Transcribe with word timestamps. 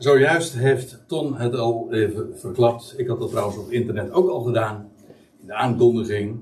Zojuist 0.00 0.54
heeft 0.54 1.02
Ton 1.06 1.36
het 1.36 1.54
al 1.54 1.88
even 1.90 2.38
verklapt. 2.38 2.94
Ik 2.96 3.06
had 3.06 3.20
dat 3.20 3.30
trouwens 3.30 3.58
op 3.58 3.70
internet 3.70 4.10
ook 4.10 4.28
al 4.28 4.40
gedaan. 4.40 4.88
In 5.40 5.46
de 5.46 5.54
aankondiging. 5.54 6.38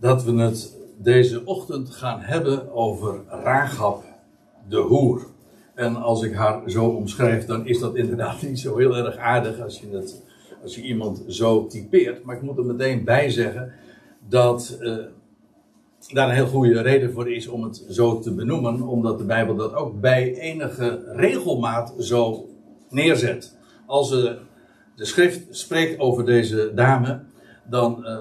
Dat 0.00 0.24
we 0.24 0.32
het 0.32 0.76
deze 0.96 1.44
ochtend 1.44 1.90
gaan 1.90 2.20
hebben 2.20 2.72
over 2.72 3.20
Raagap 3.28 4.04
de 4.68 4.76
hoer. 4.76 5.26
En 5.74 5.96
als 5.96 6.22
ik 6.22 6.34
haar 6.34 6.70
zo 6.70 6.84
omschrijf, 6.84 7.46
dan 7.46 7.66
is 7.66 7.78
dat 7.78 7.96
inderdaad 7.96 8.42
niet 8.48 8.58
zo 8.58 8.76
heel 8.76 8.96
erg 8.96 9.16
aardig 9.16 9.60
als 9.60 9.80
je, 9.80 9.96
het, 9.96 10.22
als 10.62 10.74
je 10.74 10.82
iemand 10.82 11.24
zo 11.28 11.66
typeert. 11.66 12.24
Maar 12.24 12.36
ik 12.36 12.42
moet 12.42 12.58
er 12.58 12.64
meteen 12.64 13.04
bij 13.04 13.30
zeggen 13.30 13.72
dat 14.28 14.78
uh, 14.80 14.96
daar 16.12 16.28
een 16.28 16.34
heel 16.34 16.46
goede 16.46 16.80
reden 16.80 17.12
voor 17.12 17.32
is 17.32 17.46
om 17.46 17.62
het 17.62 17.84
zo 17.88 18.18
te 18.18 18.34
benoemen. 18.34 18.82
Omdat 18.82 19.18
de 19.18 19.24
Bijbel 19.24 19.54
dat 19.54 19.74
ook 19.74 20.00
bij 20.00 20.34
enige 20.38 21.02
regelmaat 21.06 21.94
zo 21.98 22.48
neerzet. 22.90 23.56
Als 23.86 24.12
uh, 24.12 24.32
de 24.96 25.04
schrift 25.04 25.40
spreekt 25.50 26.00
over 26.00 26.24
deze 26.24 26.72
dame, 26.74 27.20
dan 27.64 28.04
uh, 28.04 28.18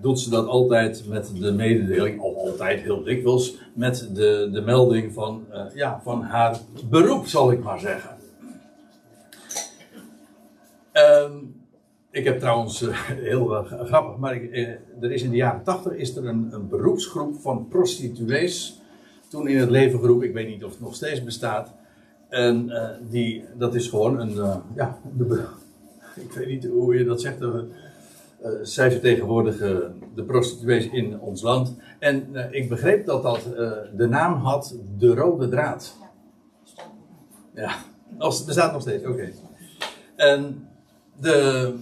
doet 0.00 0.20
ze 0.20 0.30
dat 0.30 0.46
altijd 0.46 1.04
met 1.08 1.32
de 1.40 1.52
mededeling, 1.52 2.20
of 2.20 2.36
altijd 2.36 2.80
heel 2.80 3.02
dikwijls, 3.02 3.56
met 3.74 4.08
de, 4.12 4.48
de 4.52 4.60
melding 4.60 5.12
van, 5.12 5.44
uh, 5.52 5.64
ja, 5.74 6.00
van 6.02 6.22
haar 6.22 6.58
beroep, 6.88 7.26
zal 7.26 7.52
ik 7.52 7.62
maar 7.62 7.78
zeggen. 7.78 8.16
Um, 10.92 11.62
ik 12.10 12.24
heb 12.24 12.38
trouwens, 12.38 12.84
heel 13.30 13.46
grappig, 13.84 14.16
maar 14.16 14.40
er 15.00 15.12
is 15.12 15.22
in 15.22 15.30
de 15.30 15.36
jaren 15.36 15.62
tachtig 15.62 15.92
is 15.92 16.16
er 16.16 16.26
een, 16.26 16.48
een 16.50 16.68
beroepsgroep 16.68 17.40
van 17.40 17.68
prostituees 17.68 18.80
toen 19.28 19.48
in 19.48 19.58
het 19.58 19.70
leven 19.70 19.98
geroepen. 19.98 20.26
Ik 20.26 20.34
weet 20.34 20.48
niet 20.48 20.64
of 20.64 20.70
het 20.70 20.80
nog 20.80 20.94
steeds 20.94 21.24
bestaat. 21.24 21.72
En 22.34 22.70
die, 23.10 23.44
dat 23.56 23.74
is 23.74 23.88
gewoon 23.88 24.20
een, 24.20 24.62
ja, 24.76 24.98
de, 25.12 25.44
ik 26.26 26.32
weet 26.32 26.46
niet 26.46 26.64
hoe 26.64 26.98
je 26.98 27.04
dat 27.04 27.20
zegt, 27.20 27.40
uh, 27.40 27.60
zij 28.62 28.90
vertegenwoordigen 28.90 30.02
de 30.14 30.24
prostituees 30.24 30.88
in 30.88 31.20
ons 31.20 31.42
land. 31.42 31.76
En 31.98 32.26
ik 32.50 32.68
begreep 32.68 33.06
dat 33.06 33.22
dat 33.22 33.42
de 33.96 34.06
naam 34.06 34.34
had 34.34 34.78
De 34.98 35.14
Rode 35.14 35.48
Draad. 35.48 35.96
Ja, 37.54 37.74
als, 38.18 38.44
bestaat 38.44 38.72
nog 38.72 38.80
steeds, 38.80 39.04
oké. 39.04 39.28
En, 40.16 40.68
de, 41.20 41.74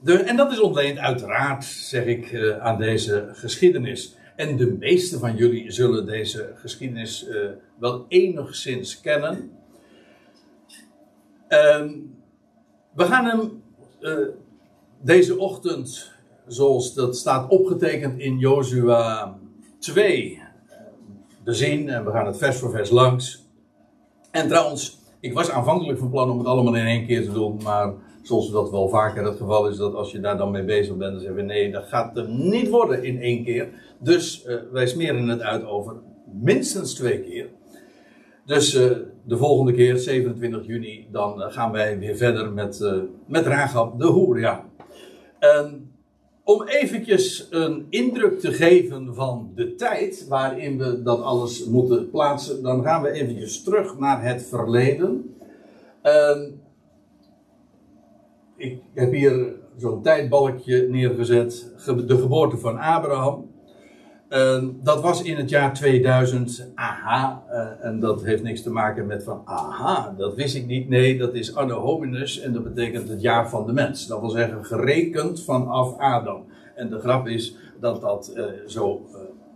de, 0.00 0.14
en 0.14 0.36
dat 0.36 0.52
is 0.52 0.60
ontleend 0.60 0.98
uiteraard, 0.98 1.64
zeg 1.64 2.04
ik, 2.04 2.54
aan 2.60 2.78
deze 2.78 3.28
geschiedenis. 3.32 4.16
En 4.36 4.56
de 4.56 4.76
meeste 4.78 5.18
van 5.18 5.36
jullie 5.36 5.70
zullen 5.70 6.06
deze 6.06 6.52
geschiedenis 6.54 7.26
wel 7.78 8.04
enigszins 8.08 9.00
kennen. 9.00 9.50
We 12.94 13.04
gaan 13.04 13.24
hem 13.24 13.62
deze 15.00 15.38
ochtend, 15.38 16.12
zoals 16.46 16.94
dat 16.94 17.16
staat 17.16 17.50
opgetekend 17.50 18.18
in 18.18 18.38
Jozua 18.38 19.38
2, 19.78 20.42
bezien. 21.44 21.88
En 21.88 22.04
we 22.04 22.10
gaan 22.10 22.26
het 22.26 22.38
vers 22.38 22.56
voor 22.56 22.70
vers 22.70 22.90
langs. 22.90 23.44
En 24.30 24.48
trouwens, 24.48 24.98
ik 25.20 25.34
was 25.34 25.50
aanvankelijk 25.50 25.98
van 25.98 26.10
plan 26.10 26.30
om 26.30 26.38
het 26.38 26.46
allemaal 26.46 26.76
in 26.76 26.86
één 26.86 27.06
keer 27.06 27.24
te 27.24 27.32
doen. 27.32 27.60
Maar 27.62 27.92
zoals 28.22 28.50
dat 28.50 28.70
wel 28.70 28.88
vaker 28.88 29.24
het 29.24 29.36
geval 29.36 29.68
is, 29.68 29.76
dat 29.76 29.94
als 29.94 30.12
je 30.12 30.20
daar 30.20 30.36
dan 30.36 30.50
mee 30.50 30.64
bezig 30.64 30.96
bent, 30.96 31.12
dan 31.12 31.20
zeggen 31.20 31.36
we 31.36 31.42
nee, 31.42 31.72
dat 31.72 31.84
gaat 31.84 32.16
er 32.16 32.28
niet 32.28 32.68
worden 32.68 33.04
in 33.04 33.20
één 33.20 33.44
keer. 33.44 33.68
Dus 33.98 34.44
uh, 34.46 34.56
wij 34.72 34.86
smeren 34.86 35.28
het 35.28 35.40
uit 35.40 35.64
over 35.64 35.96
minstens 36.32 36.94
twee 36.94 37.20
keer. 37.22 37.48
Dus 38.44 38.74
uh, 38.74 38.90
de 39.24 39.36
volgende 39.36 39.72
keer, 39.72 39.96
27 39.96 40.66
juni, 40.66 41.08
dan 41.10 41.40
uh, 41.40 41.46
gaan 41.48 41.72
wij 41.72 41.98
weer 41.98 42.16
verder 42.16 42.52
met, 42.52 43.04
met 43.26 43.46
Rahab 43.46 43.98
de 43.98 44.06
Hoer. 44.06 44.40
Ja, 44.40 44.64
en 45.38 45.90
om 46.44 46.62
eventjes 46.62 47.46
een 47.50 47.86
indruk 47.90 48.40
te 48.40 48.52
geven 48.52 49.14
van 49.14 49.52
de 49.54 49.74
tijd 49.74 50.26
waarin 50.28 50.78
we 50.78 51.02
dat 51.02 51.22
alles 51.22 51.64
moeten 51.64 52.10
plaatsen, 52.10 52.62
dan 52.62 52.82
gaan 52.82 53.02
we 53.02 53.10
eventjes 53.10 53.62
terug 53.62 53.98
naar 53.98 54.24
het 54.24 54.42
verleden. 54.42 55.34
En 56.02 56.60
ik 58.56 58.80
heb 58.94 59.12
hier 59.12 59.56
zo'n 59.76 60.02
tijdbalkje 60.02 60.88
neergezet, 60.88 61.72
de 62.06 62.18
geboorte 62.18 62.56
van 62.58 62.78
Abraham. 62.78 63.49
Uh, 64.30 64.64
dat 64.82 65.00
was 65.00 65.22
in 65.22 65.36
het 65.36 65.50
jaar 65.50 65.74
2000. 65.74 66.66
Aha. 66.74 67.44
Uh, 67.50 67.86
en 67.86 68.00
dat 68.00 68.24
heeft 68.24 68.42
niks 68.42 68.62
te 68.62 68.70
maken 68.70 69.06
met 69.06 69.24
van 69.24 69.42
aha, 69.44 70.14
dat 70.18 70.34
wist 70.34 70.54
ik 70.54 70.66
niet. 70.66 70.88
Nee, 70.88 71.18
dat 71.18 71.34
is 71.34 71.54
anno 71.54 71.80
hominus 71.80 72.40
en 72.40 72.52
dat 72.52 72.62
betekent 72.62 73.08
het 73.08 73.22
jaar 73.22 73.48
van 73.48 73.66
de 73.66 73.72
mens. 73.72 74.06
Dat 74.06 74.20
wil 74.20 74.30
zeggen 74.30 74.64
gerekend 74.64 75.44
vanaf 75.44 75.98
Adam. 75.98 76.44
En 76.74 76.90
de 76.90 76.98
grap 76.98 77.28
is 77.28 77.56
dat 77.80 78.00
dat 78.00 78.32
uh, 78.36 78.44
zo, 78.66 79.06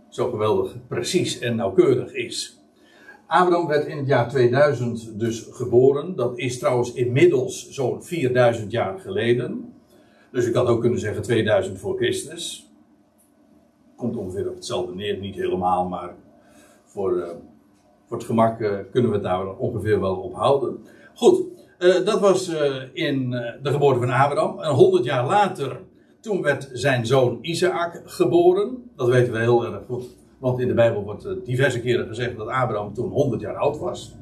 zo 0.09 0.29
geweldig 0.29 0.75
precies 0.87 1.39
en 1.39 1.55
nauwkeurig 1.55 2.13
is. 2.13 2.59
Abraham 3.27 3.67
werd 3.67 3.85
in 3.85 3.97
het 3.97 4.07
jaar 4.07 4.29
2000 4.29 5.19
dus 5.19 5.47
geboren. 5.51 6.15
Dat 6.15 6.37
is 6.37 6.59
trouwens 6.59 6.93
inmiddels 6.93 7.69
zo'n 7.69 8.03
4000 8.03 8.71
jaar 8.71 8.99
geleden. 8.99 9.73
Dus 10.31 10.47
ik 10.47 10.53
had 10.53 10.67
ook 10.67 10.81
kunnen 10.81 10.99
zeggen 10.99 11.21
2000 11.21 11.79
voor 11.79 11.97
Christus 11.97 12.64
komt 13.95 14.15
ongeveer 14.17 14.49
op 14.49 14.55
hetzelfde 14.55 14.95
neer. 14.95 15.17
Niet 15.17 15.35
helemaal, 15.35 15.87
maar 15.87 16.15
voor, 16.85 17.17
uh, 17.17 17.27
voor 18.05 18.17
het 18.17 18.25
gemak 18.25 18.59
uh, 18.59 18.77
kunnen 18.91 19.09
we 19.09 19.15
het 19.15 19.25
daar 19.25 19.57
ongeveer 19.57 19.99
wel 19.99 20.15
op 20.15 20.33
houden. 20.33 20.77
Goed, 21.15 21.41
uh, 21.79 22.05
dat 22.05 22.19
was 22.19 22.49
in 22.93 23.29
de 23.61 23.71
geboorte 23.71 23.99
van 23.99 24.09
Abraham. 24.09 24.59
En 24.59 24.71
honderd 24.71 25.03
jaar 25.03 25.25
later, 25.25 25.81
toen 26.19 26.41
werd 26.41 26.69
zijn 26.73 27.05
zoon 27.05 27.37
Isaac 27.41 28.01
geboren. 28.05 28.91
Dat 28.95 29.07
weten 29.07 29.33
we 29.33 29.39
heel 29.39 29.65
erg 29.65 29.85
goed. 29.85 30.05
Want 30.37 30.59
in 30.59 30.67
de 30.67 30.73
Bijbel 30.73 31.03
wordt 31.03 31.45
diverse 31.45 31.81
keren 31.81 32.07
gezegd 32.07 32.37
dat 32.37 32.47
Abraham 32.47 32.93
toen 32.93 33.09
100 33.09 33.41
jaar 33.41 33.55
oud 33.55 33.77
was. 33.77 34.15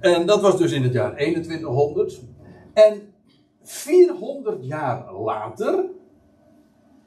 En 0.00 0.26
dat 0.26 0.40
was 0.40 0.58
dus 0.58 0.72
in 0.72 0.82
het 0.82 0.92
jaar 0.92 1.14
2100. 1.14 2.20
En 2.72 3.00
400 3.62 4.64
jaar 4.64 5.12
later 5.12 5.84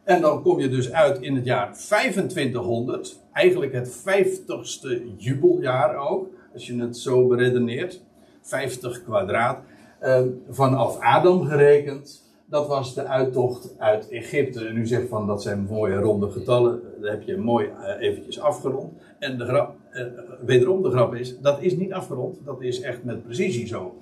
en 0.03 0.21
dan 0.21 0.41
kom 0.41 0.59
je 0.59 0.69
dus 0.69 0.91
uit 0.91 1.21
in 1.21 1.35
het 1.35 1.45
jaar 1.45 1.73
2500. 1.73 3.19
Eigenlijk 3.33 3.73
het 3.73 4.01
50ste 4.01 5.17
jubeljaar 5.17 5.95
ook. 5.95 6.27
Als 6.53 6.67
je 6.67 6.81
het 6.81 6.97
zo 6.97 7.27
beredeneert. 7.27 8.01
50 8.41 9.03
kwadraat. 9.03 9.59
Uh, 10.01 10.21
vanaf 10.49 10.99
Adam 10.99 11.45
gerekend. 11.45 12.27
Dat 12.45 12.67
was 12.67 12.93
de 12.93 13.05
uittocht 13.05 13.75
uit 13.77 14.09
Egypte. 14.09 14.65
En 14.65 14.77
u 14.77 14.87
zegt 14.87 15.07
van 15.07 15.27
dat 15.27 15.41
zijn 15.41 15.67
mooie 15.69 15.95
ronde 15.95 16.29
getallen. 16.29 16.81
Dat 17.01 17.11
heb 17.11 17.23
je 17.23 17.37
mooi 17.37 17.65
uh, 17.67 18.07
eventjes 18.07 18.39
afgerond. 18.39 18.93
En 19.19 19.37
de 19.37 19.45
grap, 19.45 19.75
uh, 19.93 20.03
wederom 20.45 20.81
de 20.81 20.89
grap 20.89 21.15
is, 21.15 21.39
dat 21.39 21.61
is 21.61 21.75
niet 21.75 21.93
afgerond. 21.93 22.39
Dat 22.45 22.61
is 22.61 22.81
echt 22.81 23.03
met 23.03 23.23
precisie 23.23 23.67
zo. 23.67 23.95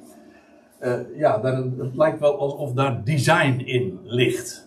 ja, 1.15 1.37
daar, 1.37 1.63
het 1.77 1.95
lijkt 1.95 2.19
wel 2.19 2.39
alsof 2.39 2.73
daar 2.73 3.03
design 3.03 3.61
in 3.65 3.99
ligt. 4.03 4.66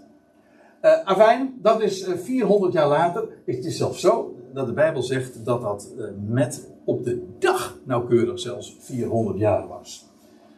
Uh, 0.82 1.04
afijn, 1.04 1.58
dat 1.62 1.82
is 1.82 2.08
400 2.16 2.74
eh, 2.74 2.80
jaar 2.80 2.88
later. 2.88 3.28
Het 3.46 3.64
is 3.64 3.76
zelfs 3.76 4.00
zo 4.00 4.36
dat 4.52 4.66
de 4.66 4.72
Bijbel 4.72 5.02
zegt 5.02 5.44
dat 5.44 5.62
dat 5.62 5.92
uh, 5.98 6.04
met 6.26 6.70
op 6.84 7.04
de 7.04 7.26
dag 7.38 7.78
nauwkeurig 7.84 8.40
zelfs 8.40 8.76
400 8.80 9.38
jaar 9.38 9.68
was. 9.68 10.06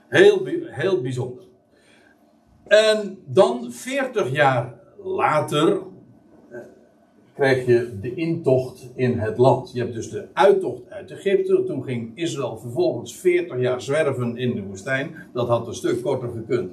Heel, 0.09 0.45
heel 0.65 1.01
bijzonder. 1.01 1.45
En 2.67 3.19
dan 3.25 3.73
40 3.73 4.33
jaar 4.33 4.75
later 5.05 5.69
uh, 6.51 6.59
krijg 7.35 7.67
je 7.67 7.99
de 8.01 8.15
intocht 8.15 8.89
in 8.95 9.19
het 9.19 9.39
land. 9.39 9.73
Je 9.73 9.81
hebt 9.81 9.95
dus 9.95 10.11
de 10.11 10.27
uittocht 10.33 10.91
uit 10.91 11.11
Egypte. 11.11 11.65
Toen 11.67 11.85
ging 11.85 12.13
Israël 12.15 12.59
vervolgens 12.59 13.17
40 13.17 13.61
jaar 13.61 13.81
zwerven 13.81 14.37
in 14.37 14.55
de 14.55 14.63
woestijn. 14.63 15.15
Dat 15.33 15.49
had 15.49 15.67
een 15.67 15.75
stuk 15.75 16.03
korter 16.03 16.31
gekund. 16.31 16.73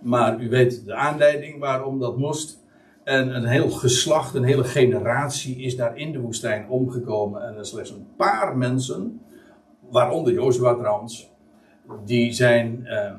Maar 0.00 0.42
u 0.42 0.48
weet 0.48 0.84
de 0.84 0.94
aanleiding 0.94 1.58
waarom 1.58 1.98
dat 1.98 2.16
moest. 2.16 2.58
En 3.04 3.34
een 3.34 3.46
heel 3.46 3.70
geslacht, 3.70 4.34
een 4.34 4.44
hele 4.44 4.64
generatie 4.64 5.56
is 5.56 5.76
daar 5.76 5.96
in 5.96 6.12
de 6.12 6.20
woestijn 6.20 6.68
omgekomen. 6.68 7.48
En 7.48 7.56
er 7.56 7.66
slechts 7.66 7.90
een 7.90 8.06
paar 8.16 8.56
mensen, 8.56 9.20
waaronder 9.90 10.32
Jozua 10.32 10.74
trouwens, 10.74 11.30
die 12.04 12.32
zijn 12.32 12.86
eh, 12.86 13.12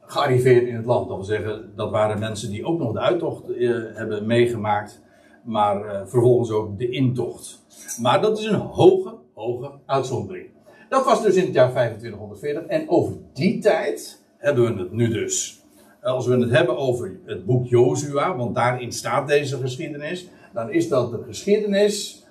gearriveerd 0.00 0.66
in 0.66 0.76
het 0.76 0.84
land. 0.84 1.08
Dat 1.08 1.16
wil 1.16 1.26
zeggen, 1.26 1.72
dat 1.76 1.90
waren 1.90 2.18
mensen 2.18 2.50
die 2.50 2.64
ook 2.64 2.78
nog 2.78 2.92
de 2.92 3.00
uittocht 3.00 3.48
eh, 3.48 3.70
hebben 3.94 4.26
meegemaakt, 4.26 5.02
maar 5.42 5.84
eh, 5.84 6.06
vervolgens 6.06 6.50
ook 6.50 6.78
de 6.78 6.88
intocht. 6.88 7.62
Maar 8.00 8.20
dat 8.20 8.38
is 8.38 8.44
een 8.44 8.54
hoge, 8.54 9.14
hoge 9.34 9.70
uitzondering. 9.86 10.46
Dat 10.88 11.04
was 11.04 11.22
dus 11.22 11.34
in 11.34 11.44
het 11.44 11.54
jaar 11.54 11.70
2540 11.70 12.66
en 12.66 12.88
over 12.88 13.12
die 13.32 13.58
tijd 13.58 14.24
hebben 14.38 14.76
we 14.76 14.82
het 14.82 14.92
nu 14.92 15.08
dus 15.08 15.63
als 16.04 16.26
we 16.26 16.36
het 16.36 16.50
hebben 16.50 16.76
over 16.76 17.18
het 17.24 17.44
boek 17.44 17.66
Jozua, 17.66 18.36
want 18.36 18.54
daarin 18.54 18.92
staat 18.92 19.28
deze 19.28 19.56
geschiedenis, 19.56 20.28
dan 20.52 20.70
is 20.70 20.88
dat 20.88 21.10
de 21.10 21.22
geschiedenis 21.26 22.24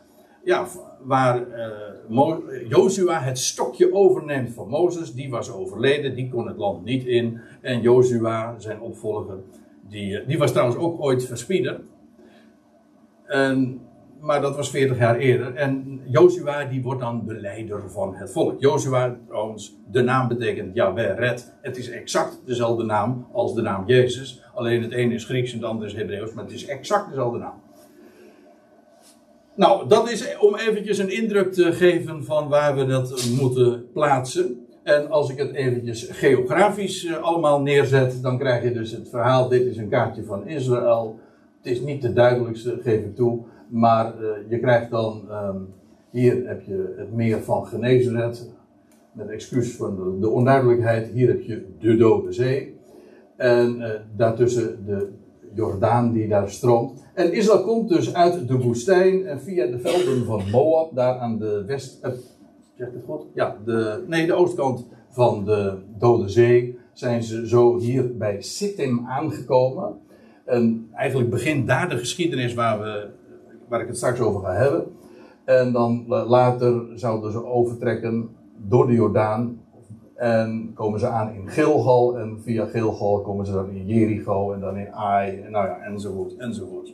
ja, 0.43 0.65
waar 1.01 1.47
uh, 2.09 2.69
Jozua 2.69 3.19
het 3.19 3.39
stokje 3.39 3.93
overneemt 3.93 4.53
van 4.53 4.67
Mozes. 4.67 5.13
Die 5.13 5.29
was 5.29 5.51
overleden, 5.51 6.15
die 6.15 6.29
kon 6.29 6.47
het 6.47 6.57
land 6.57 6.83
niet 6.83 7.05
in. 7.05 7.39
En 7.61 7.81
Jozua, 7.81 8.55
zijn 8.57 8.81
opvolger, 8.81 9.37
die, 9.89 10.25
die 10.25 10.37
was 10.37 10.51
trouwens 10.51 10.77
ook 10.77 11.01
ooit 11.01 11.25
verspieder. 11.25 11.81
En 13.25 13.81
maar 14.23 14.41
dat 14.41 14.55
was 14.55 14.69
40 14.69 14.97
jaar 14.97 15.15
eerder. 15.15 15.55
En 15.55 16.01
Joshua 16.05 16.65
die 16.65 16.81
wordt 16.81 17.01
dan 17.01 17.23
de 17.25 17.33
leider 17.33 17.89
van 17.89 18.15
het 18.15 18.31
volk. 18.31 18.61
Joshua, 18.61 19.17
trouwens, 19.27 19.75
de 19.91 20.01
naam 20.01 20.27
betekent 20.27 20.75
Yahweh 20.75 21.17
red. 21.17 21.53
Het 21.61 21.77
is 21.77 21.89
exact 21.89 22.41
dezelfde 22.45 22.83
naam 22.83 23.27
als 23.31 23.53
de 23.53 23.61
naam 23.61 23.83
Jezus. 23.87 24.41
Alleen 24.53 24.81
het 24.81 24.91
ene 24.91 25.13
is 25.13 25.25
Grieks 25.25 25.51
en 25.51 25.57
het 25.57 25.67
andere 25.67 25.85
is 25.85 25.93
Hebreeuws, 25.93 26.33
maar 26.33 26.43
het 26.43 26.53
is 26.53 26.65
exact 26.65 27.09
dezelfde 27.09 27.37
naam. 27.37 27.61
Nou, 29.55 29.87
dat 29.87 30.11
is 30.11 30.37
om 30.37 30.55
eventjes 30.55 30.97
een 30.97 31.11
indruk 31.11 31.53
te 31.53 31.73
geven 31.73 32.23
van 32.23 32.47
waar 32.49 32.75
we 32.75 32.85
dat 32.85 33.25
moeten 33.39 33.91
plaatsen. 33.93 34.65
En 34.83 35.09
als 35.09 35.29
ik 35.29 35.37
het 35.37 35.53
eventjes 35.53 36.07
geografisch 36.11 37.05
eh, 37.05 37.17
allemaal 37.17 37.61
neerzet, 37.61 38.21
dan 38.21 38.37
krijg 38.37 38.63
je 38.63 38.71
dus 38.71 38.91
het 38.91 39.09
verhaal: 39.09 39.49
dit 39.49 39.65
is 39.65 39.77
een 39.77 39.89
kaartje 39.89 40.23
van 40.23 40.47
Israël. 40.47 41.19
Het 41.61 41.71
is 41.71 41.81
niet 41.81 42.01
de 42.01 42.13
duidelijkste, 42.13 42.79
geef 42.81 43.03
ik 43.03 43.15
toe. 43.15 43.51
Maar 43.69 44.13
uh, 44.21 44.29
je 44.49 44.59
krijgt 44.59 44.91
dan, 44.91 45.21
um, 45.31 45.67
hier 46.09 46.47
heb 46.47 46.61
je 46.61 46.93
het 46.97 47.13
meer 47.13 47.41
van 47.41 47.67
Genezaret, 47.67 48.51
met 49.11 49.29
excuus 49.29 49.75
voor 49.75 49.95
de, 49.95 50.17
de, 50.19 50.29
onduidelijkheid. 50.29 51.07
Hier 51.07 51.27
heb 51.27 51.41
je 51.41 51.65
de 51.79 51.95
Dode 51.95 52.31
Zee. 52.31 52.75
En 53.35 53.77
uh, 53.77 53.89
daartussen 54.15 54.85
de 54.85 55.09
Jordaan 55.53 56.11
die 56.11 56.27
daar 56.27 56.49
stroomt. 56.49 57.03
En 57.13 57.33
Israël 57.33 57.63
komt 57.63 57.89
dus 57.89 58.13
uit 58.13 58.47
de 58.47 58.57
woestijn 58.57 59.25
en 59.25 59.41
via 59.41 59.65
de 59.65 59.79
velden 59.79 60.25
van 60.25 60.49
Moab, 60.51 60.95
daar 60.95 61.17
aan 61.17 61.39
de 61.39 61.63
west... 61.65 61.99
Zeg 62.77 62.91
het 62.93 63.03
goed? 63.05 63.25
Ja, 63.33 63.57
de, 63.65 64.03
nee, 64.07 64.27
de 64.27 64.33
oostkant 64.33 64.85
van 65.09 65.45
de 65.45 65.77
Dode 65.97 66.29
Zee 66.29 66.77
zijn 66.93 67.23
ze 67.23 67.47
zo 67.47 67.79
hier 67.79 68.17
bij 68.17 68.41
Sittim 68.41 69.05
aangekomen. 69.07 69.97
En 70.45 70.89
eigenlijk 70.93 71.29
begint 71.29 71.67
daar 71.67 71.89
de 71.89 71.97
geschiedenis 71.97 72.53
waar 72.53 72.79
we 72.79 73.09
waar 73.73 73.81
ik 73.81 73.87
het 73.87 73.97
straks 73.97 74.19
over 74.19 74.41
ga 74.41 74.53
hebben. 74.53 74.85
En 75.45 75.71
dan 75.71 76.05
later 76.07 76.99
zouden 76.99 77.31
ze 77.31 77.45
overtrekken 77.45 78.29
door 78.57 78.87
de 78.87 78.93
Jordaan. 78.93 79.61
En 80.15 80.71
komen 80.73 80.99
ze 80.99 81.07
aan 81.07 81.33
in 81.33 81.49
Gilgal. 81.49 82.17
En 82.17 82.39
via 82.41 82.65
Gilgal 82.65 83.21
komen 83.21 83.45
ze 83.45 83.51
dan 83.51 83.69
in 83.69 83.85
Jericho. 83.85 84.51
En 84.53 84.59
dan 84.59 84.77
in 84.77 84.93
Ai. 84.93 85.41
En 85.41 85.51
nou 85.51 85.67
ja, 85.67 85.77
enzovoort, 85.77 86.35
enzovoort. 86.35 86.93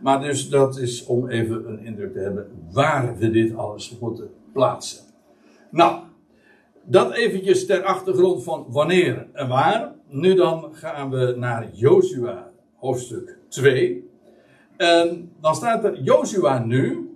Maar 0.00 0.20
dus 0.20 0.48
dat 0.48 0.78
is 0.78 1.06
om 1.06 1.28
even 1.28 1.68
een 1.68 1.84
indruk 1.84 2.12
te 2.12 2.18
hebben 2.18 2.46
waar 2.72 3.16
we 3.16 3.30
dit 3.30 3.56
alles 3.56 3.98
moeten 4.00 4.30
plaatsen. 4.52 5.04
Nou, 5.70 6.02
dat 6.84 7.12
eventjes 7.12 7.66
ter 7.66 7.82
achtergrond 7.82 8.44
van 8.44 8.66
wanneer 8.68 9.26
en 9.32 9.48
waar. 9.48 9.92
Nu 10.08 10.34
dan 10.34 10.68
gaan 10.72 11.10
we 11.10 11.34
naar 11.36 11.68
Joshua 11.72 12.50
hoofdstuk 12.76 13.38
2. 13.48 14.09
Dan 15.40 15.54
staat 15.54 15.84
er 15.84 16.00
Joshua 16.02 16.64
nu, 16.64 17.10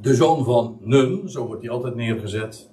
de 0.00 0.14
zoon 0.14 0.44
van 0.44 0.78
Nun, 0.80 1.28
zo 1.28 1.46
wordt 1.46 1.62
hij 1.62 1.70
altijd 1.70 1.94
neergezet. 1.94 2.70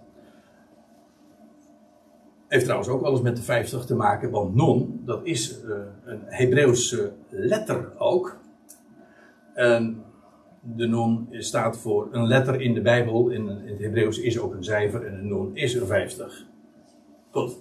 Heeft 2.48 2.64
trouwens 2.64 2.90
ook 2.90 3.02
wel 3.02 3.12
eens 3.12 3.22
met 3.22 3.36
de 3.36 3.42
50 3.42 3.86
te 3.86 3.96
maken, 3.96 4.32
want 4.32 4.56
Nun, 4.56 5.02
dat 5.06 5.20
is 5.24 5.64
uh, 5.64 5.76
een 6.06 6.20
Hebreeuwse 6.26 7.12
letter 7.30 7.92
ook. 7.98 8.40
En 9.54 10.04
de 10.62 10.88
Nun 10.88 11.28
staat 11.32 11.78
voor 11.78 12.08
een 12.12 12.28
letter 12.28 12.62
in 12.62 12.74
de 12.74 12.82
Bijbel, 12.82 13.30
in, 13.30 13.50
in 13.50 13.68
het 13.68 13.80
Hebreeuws 13.80 14.20
is 14.20 14.40
ook 14.40 14.54
een 14.54 14.64
cijfer 14.64 15.06
en 15.06 15.14
een 15.14 15.28
Nun 15.28 15.56
is 15.56 15.76
er 15.76 15.86
50. 15.86 16.46
Goed. 17.32 17.58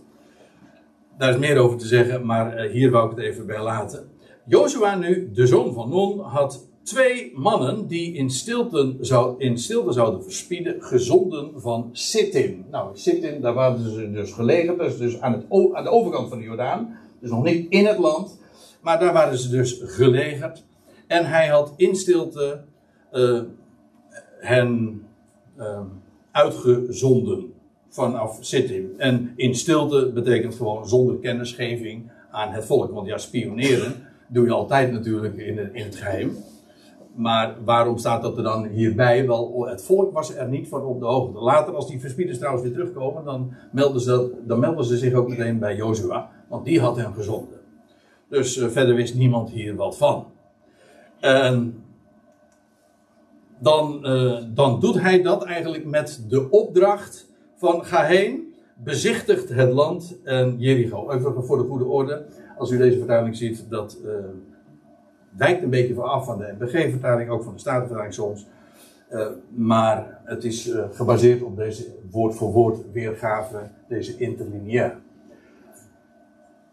Daar 1.19 1.31
is 1.31 1.39
meer 1.39 1.59
over 1.59 1.79
te 1.79 1.87
zeggen, 1.87 2.27
maar 2.27 2.65
uh, 2.65 2.71
hier 2.71 2.91
wou 2.91 3.11
ik 3.11 3.17
het 3.17 3.25
even 3.25 3.47
bij 3.47 3.63
laten. 3.63 4.15
Joshua 4.49 4.97
nu, 4.97 5.31
de 5.33 5.47
zoon 5.47 5.73
van 5.73 5.89
Nun, 5.89 6.19
had 6.19 6.69
twee 6.83 7.33
mannen 7.35 7.87
die 7.87 8.15
in 8.15 8.31
stilte, 8.31 8.97
zou, 9.01 9.35
in 9.39 9.59
zouden 9.59 10.23
verspieden, 10.23 10.83
gezonden 10.83 11.61
van 11.61 11.89
Sittim. 11.93 12.65
Nou, 12.71 12.91
Sittim, 12.97 13.41
daar 13.41 13.55
waren 13.55 13.91
ze 13.91 14.11
dus 14.11 14.33
gelegen, 14.33 14.79
dus, 14.79 14.99
dus 14.99 15.21
aan, 15.21 15.33
het, 15.33 15.45
aan 15.73 15.85
de 15.85 15.91
overkant 15.91 16.29
van 16.29 16.39
de 16.39 16.45
Jordaan. 16.45 16.99
Dus 17.21 17.31
nog 17.31 17.45
niet 17.45 17.71
in 17.71 17.87
het 17.87 17.99
land, 17.99 18.39
maar 18.81 18.99
daar 18.99 19.13
waren 19.13 19.39
ze 19.39 19.49
dus 19.49 19.81
gelegerd. 19.85 20.65
En 21.07 21.27
hij 21.27 21.47
had 21.49 21.73
in 21.77 21.97
stilte 21.97 22.61
uh, 23.13 23.41
hen 24.41 25.03
uh, 25.59 25.81
uitgezonden 26.31 27.53
vanaf 27.89 28.39
Sittim. 28.41 28.95
En 28.97 29.33
in 29.37 29.55
stilte 29.55 30.11
betekent 30.15 30.55
gewoon 30.55 30.89
zonder 30.89 31.17
kennisgeving 31.17 32.11
aan 32.31 32.53
het 32.53 32.65
volk. 32.65 32.93
Want 32.93 33.07
ja, 33.07 33.19
spioneren 33.19 34.06
doe 34.29 34.45
je 34.45 34.53
altijd 34.53 34.93
natuurlijk 34.93 35.37
in, 35.37 35.75
in 35.75 35.85
het 35.85 35.97
geheim. 35.97 36.37
Maar 37.15 37.55
waarom 37.65 37.99
staat 37.99 38.23
dat 38.23 38.37
er 38.37 38.43
dan 38.43 38.67
hierbij? 38.67 39.27
Wel, 39.27 39.67
het 39.67 39.83
volk 39.83 40.13
was 40.13 40.35
er 40.35 40.49
niet 40.49 40.69
van 40.69 40.83
op 40.83 41.01
de 41.01 41.07
hoogte. 41.07 41.39
Later, 41.39 41.75
als 41.75 41.89
die 41.89 42.01
verspieders 42.01 42.39
trouwens 42.39 42.65
weer 42.65 42.73
terugkomen, 42.73 43.25
dan 43.25 43.53
melden 43.73 44.01
ze, 44.01 44.33
dan 44.47 44.59
melden 44.59 44.85
ze 44.85 44.97
zich 44.97 45.15
ook 45.15 45.29
meteen 45.29 45.59
bij 45.59 45.77
Jozua. 45.77 46.31
Want 46.49 46.65
die 46.65 46.81
had 46.81 46.97
hem 46.97 47.13
gezonden. 47.13 47.59
Dus 48.29 48.57
uh, 48.57 48.69
verder 48.69 48.95
wist 48.95 49.15
niemand 49.15 49.51
hier 49.51 49.77
wat 49.77 49.97
van. 49.97 50.27
En 51.21 51.85
dan, 53.59 54.01
uh, 54.03 54.43
dan 54.55 54.81
doet 54.81 55.01
hij 55.01 55.23
dat 55.23 55.45
eigenlijk 55.45 55.85
met 55.85 56.25
de 56.29 56.51
opdracht 56.51 57.31
van 57.55 57.85
ga 57.85 58.03
heen, 58.03 58.55
bezichtigt 58.77 59.49
het 59.49 59.73
land 59.73 60.17
en 60.25 60.55
Jericho. 60.59 61.11
Even 61.11 61.45
voor 61.45 61.57
de 61.59 61.65
goede 61.69 61.85
orde 61.85 62.27
als 62.57 62.71
u 62.71 62.79
deze 62.79 62.99
vertaling 62.99 63.37
ziet, 63.37 63.65
dat 63.69 63.99
uh, 64.05 64.11
wijkt 65.37 65.63
een 65.63 65.71
beetje 65.71 66.01
af 66.01 66.25
van 66.25 66.39
de 66.39 66.55
NBG-vertaling, 66.59 67.31
ook 67.31 67.43
van 67.43 67.53
de 67.53 67.59
Statenvertaling 67.59 68.15
soms. 68.15 68.47
Uh, 69.11 69.27
maar 69.49 70.21
het 70.25 70.45
is 70.45 70.69
uh, 70.69 70.85
gebaseerd 70.93 71.43
op 71.43 71.57
deze 71.57 71.87
woord 72.11 72.35
voor 72.35 72.53
woord 72.53 72.93
weergave, 72.93 73.69
deze 73.89 74.17
interlineair. 74.17 74.99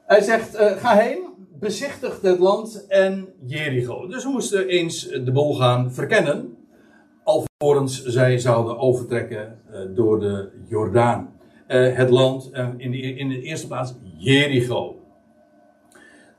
Hij 0.06 0.22
zegt: 0.22 0.58
Ga 0.58 0.96
heen, 0.96 1.20
bezichtig 1.60 2.22
het 2.22 2.40
land 2.40 2.88
en 2.88 3.28
Jericho. 3.46 4.08
Dus 4.08 4.24
we 4.24 4.30
moesten 4.30 4.68
eens 4.68 5.08
de 5.08 5.32
bol 5.32 5.56
gaan 5.56 5.94
verkennen. 5.94 6.58
Alvorens 7.24 8.06
zij 8.06 8.40
zouden 8.40 8.78
overtrekken 8.78 9.60
door 9.96 10.20
de 10.20 10.50
Jordaan. 10.68 11.34
het 11.68 12.10
land, 12.10 12.52
in, 12.78 12.92
de, 12.92 12.98
in 12.98 13.30
de 13.30 13.42
eerste 13.42 13.68
plaats 13.68 13.96
Jericho. 14.18 15.03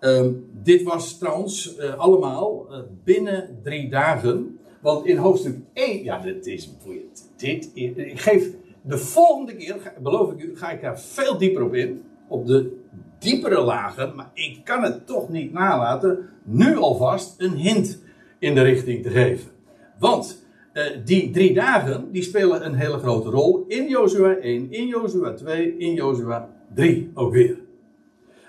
Um, 0.05 0.47
dit 0.63 0.83
was 0.83 1.19
trouwens 1.19 1.77
uh, 1.79 1.95
allemaal 1.95 2.67
uh, 2.71 2.79
binnen 3.05 3.59
drie 3.63 3.89
dagen. 3.89 4.59
Want 4.81 5.07
in 5.07 5.17
hoofdstuk 5.17 5.57
1, 5.73 6.05
ja, 6.05 6.19
dit 6.19 6.47
is 6.47 6.77
boeiend. 6.85 7.33
Dit, 7.37 7.71
ik 7.75 8.21
geef 8.21 8.51
de 8.83 8.99
volgende 8.99 9.57
keer, 9.57 9.93
beloof 10.03 10.33
ik 10.33 10.43
u, 10.43 10.57
ga 10.57 10.71
ik 10.71 10.81
daar 10.81 11.01
veel 11.01 11.39
dieper 11.39 11.65
op 11.65 11.75
in. 11.75 12.03
Op 12.29 12.47
de 12.47 12.77
diepere 13.19 13.61
lagen. 13.61 14.15
Maar 14.15 14.31
ik 14.35 14.61
kan 14.65 14.83
het 14.83 15.07
toch 15.07 15.29
niet 15.29 15.53
nalaten 15.53 16.29
nu 16.43 16.77
alvast 16.77 17.35
een 17.41 17.57
hint 17.57 18.03
in 18.39 18.55
de 18.55 18.63
richting 18.63 19.03
te 19.03 19.11
geven. 19.11 19.51
Want 19.99 20.45
uh, 20.73 20.83
die 21.05 21.31
drie 21.31 21.55
dagen, 21.55 22.13
die 22.13 22.23
spelen 22.23 22.67
een 22.67 22.75
hele 22.75 22.99
grote 22.99 23.31
rol 23.31 23.65
in 23.69 23.89
Jozua 23.89 24.37
1, 24.37 24.73
in 24.73 24.87
Jozua 24.87 25.33
2, 25.33 25.77
in 25.77 25.95
Jozua 25.95 26.49
3 26.75 27.11
ook 27.15 27.33
weer. 27.33 27.64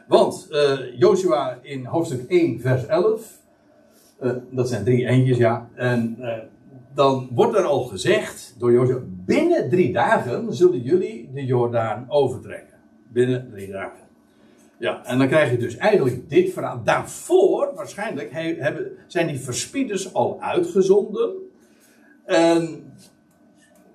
Want 0.07 0.47
uh, 0.51 0.99
Joshua 0.99 1.59
in 1.61 1.85
hoofdstuk 1.85 2.29
1, 2.29 2.59
vers 2.59 2.85
11. 2.85 3.39
Uh, 4.21 4.29
eh, 4.29 4.35
dat 4.49 4.69
zijn 4.69 4.83
drie 4.83 5.07
eentjes, 5.07 5.37
ja. 5.37 5.69
En 5.75 6.15
uh, 6.19 6.33
dan 6.93 7.29
wordt 7.31 7.57
er 7.57 7.63
al 7.63 7.83
gezegd 7.83 8.55
door 8.57 8.71
Joshua: 8.71 8.99
binnen 9.25 9.69
drie 9.69 9.93
dagen 9.93 10.53
zullen 10.53 10.81
jullie 10.81 11.29
de 11.33 11.45
Jordaan 11.45 12.05
overtrekken. 12.07 12.77
Binnen 13.07 13.49
drie 13.51 13.71
dagen. 13.71 14.03
Ja, 14.77 15.05
en 15.05 15.17
dan 15.17 15.27
krijg 15.27 15.51
je 15.51 15.57
dus 15.57 15.77
eigenlijk 15.77 16.29
dit 16.29 16.53
verhaal. 16.53 16.83
Daarvoor, 16.83 17.71
waarschijnlijk, 17.75 18.31
he, 18.31 18.55
hebben, 18.59 18.91
zijn 19.07 19.27
die 19.27 19.39
verspieders 19.39 20.13
al 20.13 20.41
uitgezonden. 20.41 21.33
En, 22.25 22.93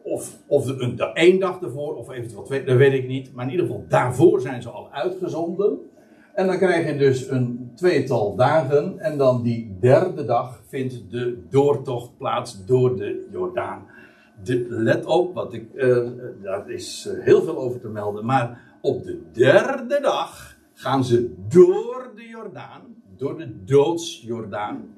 of 0.02 0.36
of 0.46 0.64
de, 0.64 0.76
een, 0.78 0.98
één 0.98 1.38
dag 1.38 1.60
ervoor, 1.60 1.94
of 1.94 2.10
eventueel 2.10 2.42
twee, 2.42 2.64
dat 2.64 2.76
weet 2.76 2.92
ik 2.92 3.06
niet. 3.06 3.32
Maar 3.32 3.44
in 3.44 3.50
ieder 3.50 3.66
geval, 3.66 3.84
daarvoor 3.88 4.40
zijn 4.40 4.62
ze 4.62 4.68
al 4.68 4.92
uitgezonden. 4.92 5.78
En 6.34 6.46
dan 6.46 6.58
krijg 6.58 6.86
je 6.86 6.96
dus 6.96 7.30
een 7.30 7.70
tweetal 7.74 8.36
dagen. 8.36 8.98
En 8.98 9.18
dan 9.18 9.42
die 9.42 9.76
derde 9.80 10.24
dag 10.24 10.62
vindt 10.66 11.10
de 11.10 11.42
doortocht 11.50 12.16
plaats 12.16 12.64
door 12.64 12.96
de 12.96 13.28
Jordaan. 13.32 13.86
De, 14.42 14.66
let 14.68 15.04
op, 15.04 15.34
wat 15.34 15.52
ik, 15.52 15.68
uh, 15.74 16.08
daar 16.42 16.70
is 16.70 17.08
eh, 17.08 17.24
heel 17.24 17.42
veel 17.42 17.58
over 17.58 17.80
te 17.80 17.88
melden. 17.88 18.24
Maar 18.24 18.60
op 18.80 19.04
de 19.04 19.22
derde 19.32 19.98
dag 20.02 20.56
gaan 20.74 21.04
ze 21.04 21.34
door 21.48 22.12
de 22.16 22.26
Jordaan. 22.28 22.80
Door 23.16 23.38
de 23.38 23.64
doodsjordaan. 23.64 24.94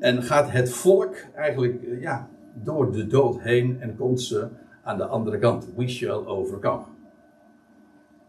En 0.00 0.22
gaat 0.22 0.50
het 0.50 0.70
volk 0.70 1.14
eigenlijk, 1.34 1.82
uh, 1.82 2.00
ja, 2.00 2.28
door 2.54 2.92
de 2.92 3.06
dood 3.06 3.40
heen 3.40 3.80
en 3.80 3.96
komt 3.96 4.20
ze 4.20 4.48
aan 4.82 4.98
de 4.98 5.06
andere 5.06 5.38
kant. 5.38 5.68
We 5.76 5.88
shall 5.88 6.26
overcome. 6.26 6.95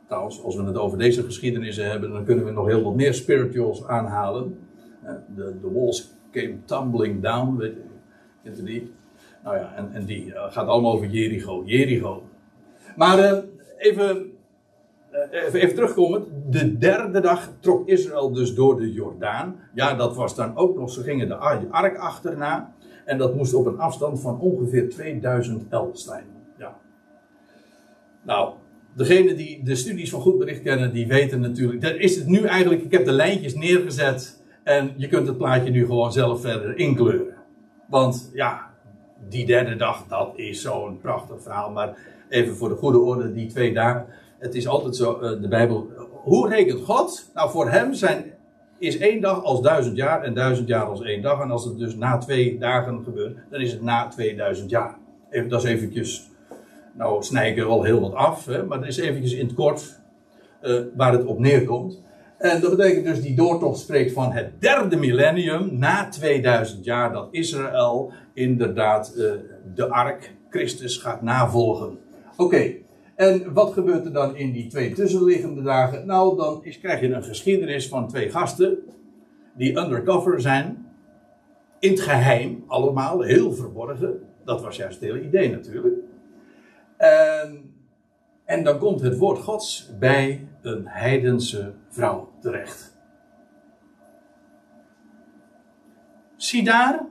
Trouwens, 0.08 0.44
als 0.44 0.56
we 0.56 0.64
het 0.64 0.78
over 0.78 0.98
deze 0.98 1.24
geschiedenissen 1.24 1.90
hebben, 1.90 2.12
dan 2.12 2.26
kunnen 2.26 2.46
we 2.46 2.52
nog 2.52 2.68
heel 2.68 2.84
wat 2.84 2.96
meer 2.96 3.14
spirituals 3.14 3.86
aanhalen. 3.86 4.60
De, 5.36 5.60
de 5.62 5.72
walls 5.72 6.12
came 6.32 6.64
tumbling 6.66 7.22
down, 7.22 7.58
weet 7.58 7.74
je, 7.74 7.82
kent 8.44 8.60
u 8.60 8.64
die? 8.64 8.94
Nou 9.44 9.58
ja, 9.58 9.74
en, 9.76 9.94
en 9.94 10.06
die 10.06 10.26
uh, 10.26 10.52
gaat 10.52 10.68
allemaal 10.68 10.92
over 10.92 11.08
Jericho. 11.08 11.64
Jericho. 11.66 12.24
Maar 12.96 13.20
uh, 13.20 13.38
even, 13.78 14.32
uh, 15.12 15.44
even, 15.44 15.60
even 15.60 15.76
terugkomen. 15.76 16.26
De 16.50 16.78
derde 16.78 17.20
dag 17.20 17.52
trok 17.60 17.88
Israël 17.88 18.32
dus 18.32 18.56
door 18.56 18.78
de 18.78 18.92
Jordaan. 18.92 19.60
Ja, 19.74 19.94
dat 19.94 20.16
was 20.16 20.36
dan 20.36 20.56
ook 20.56 20.78
nog, 20.78 20.90
ze 20.90 21.04
gingen 21.04 21.28
de 21.28 21.36
ark 21.70 21.98
achterna. 21.98 22.76
En 23.06 23.18
dat 23.18 23.36
moest 23.36 23.54
op 23.54 23.66
een 23.66 23.80
afstand 23.80 24.20
van 24.22 24.40
ongeveer 24.40 24.90
2000 24.90 25.66
el 25.70 25.90
zijn. 25.94 26.26
Ja. 26.58 26.78
Nou, 28.22 28.54
degene 28.98 29.34
die 29.34 29.64
de 29.64 29.76
studies 29.76 30.10
van 30.10 30.22
goed 30.22 30.38
bericht 30.38 30.62
kennen, 30.62 30.94
die 30.94 31.08
weten 31.08 31.40
natuurlijk. 31.40 31.82
Dat 31.82 31.96
is 31.96 32.16
het 32.16 32.28
nu 32.28 32.44
eigenlijk, 32.44 32.84
ik 32.84 32.92
heb 32.92 33.06
de 33.06 33.12
lijntjes 33.12 33.56
neergezet. 33.56 34.42
En 34.64 34.94
je 34.96 35.08
kunt 35.08 35.28
het 35.28 35.38
plaatje 35.38 35.72
nu 35.72 35.86
gewoon 35.86 36.12
zelf 36.12 36.42
verder 36.42 36.78
inkleuren. 36.78 37.36
Want 37.90 38.32
ja, 38.34 38.70
die 39.30 39.46
derde 39.46 39.76
dag, 39.76 40.06
dat 40.08 40.32
is 40.36 40.62
zo'n 40.62 41.00
prachtig 41.02 41.42
verhaal. 41.42 41.72
Maar 41.72 41.98
even 42.30 42.56
voor 42.56 42.70
de 42.70 42.76
goede 42.76 43.00
orde, 43.00 43.34
die 43.34 43.48
twee 43.48 43.74
dagen. 43.74 44.06
Het 44.40 44.56
is 44.56 44.68
altijd 44.68 44.96
zo, 44.96 45.20
uh, 45.22 45.42
de 45.42 45.48
Bijbel. 45.48 45.88
Hoe 46.24 46.50
rekent 46.50 46.82
God? 46.82 47.30
Nou, 47.34 47.52
voor 47.52 47.70
hem 47.70 47.94
zijn, 47.94 48.34
is 48.80 48.98
één 48.98 49.22
dag 49.22 49.44
als 49.44 49.62
duizend 49.62 49.98
jaar 49.98 50.24
en 50.24 50.34
duizend 50.34 50.68
jaar 50.68 50.86
als 50.86 51.02
één 51.02 51.22
dag. 51.22 51.42
En 51.42 51.52
als 51.52 51.66
het 51.66 51.78
dus 51.78 51.96
na 51.96 52.18
twee 52.18 52.58
dagen 52.58 53.04
gebeurt, 53.04 53.38
dan 53.50 53.62
is 53.62 53.72
het 53.72 53.82
na 53.82 54.08
2000 54.08 54.70
jaar. 54.70 54.98
Even, 55.30 55.50
dat 55.50 55.64
is 55.64 55.70
eventjes, 55.70 56.30
nou 56.98 57.24
snij 57.24 57.52
ik 57.52 57.58
er 57.58 57.68
wel 57.68 57.84
heel 57.84 58.00
wat 58.00 58.14
af, 58.14 58.46
hè, 58.46 58.66
maar 58.66 58.80
dat 58.80 58.88
is 58.88 58.98
eventjes 58.98 59.34
in 59.34 59.46
het 59.46 59.56
kort 59.56 60.00
uh, 60.64 60.82
waar 60.96 61.12
het 61.12 61.26
op 61.26 61.40
neerkomt. 61.40 62.02
En 62.38 62.62
dat 62.62 62.78
betekent 62.78 63.06
dus 63.06 63.22
die 63.22 63.36
doortocht 63.36 63.80
spreekt 63.80 64.14
van 64.14 64.32
het 64.32 64.62
derde 64.62 64.96
millennium, 64.96 65.78
na 65.78 66.10
2000 66.10 66.86
jaar, 66.86 67.12
dat 67.12 67.28
Israël 67.32 68.12
inderdaad 68.34 69.14
uh, 69.16 69.32
de 69.76 69.90
ark 69.90 70.34
Christus 70.50 70.98
gaat 70.98 71.22
navolgen. 71.22 71.98
Oké, 72.38 72.74
en 73.16 73.54
wat 73.54 73.74
gebeurt 73.74 74.06
er 74.06 74.14
dan 74.14 74.36
in 74.36 74.52
die 74.52 74.68
twee 74.68 74.94
tussenliggende 74.94 75.62
dagen? 75.62 76.06
Nou, 76.06 76.38
dan 76.38 76.60
is, 76.64 76.80
krijg 76.80 77.02
je 77.02 77.14
een 77.14 77.24
geschiedenis 77.24 77.88
van 77.88 78.08
twee 78.08 78.30
gasten 78.30 78.78
die 79.56 79.78
undercover 79.78 80.42
zijn, 80.42 80.86
in 81.80 81.92
het 81.92 82.02
geheim 82.02 82.64
allemaal, 82.68 83.22
heel 83.22 83.54
verborgen. 83.54 84.20
Dat 84.46 84.62
was 84.62 84.78
juist 84.78 85.00
het 85.00 85.10
hele 85.10 85.24
idee 85.24 85.50
natuurlijk. 85.50 85.96
En, 86.98 87.74
en 88.46 88.64
dan 88.64 88.78
komt 88.78 89.02
het 89.02 89.18
woord 89.18 89.40
Gods 89.40 89.92
bij 90.00 90.48
een 90.62 90.88
heidense 90.88 91.74
vrouw 91.90 92.30
terecht. 92.40 92.96
Zie 96.36 96.64
daar 96.64 97.06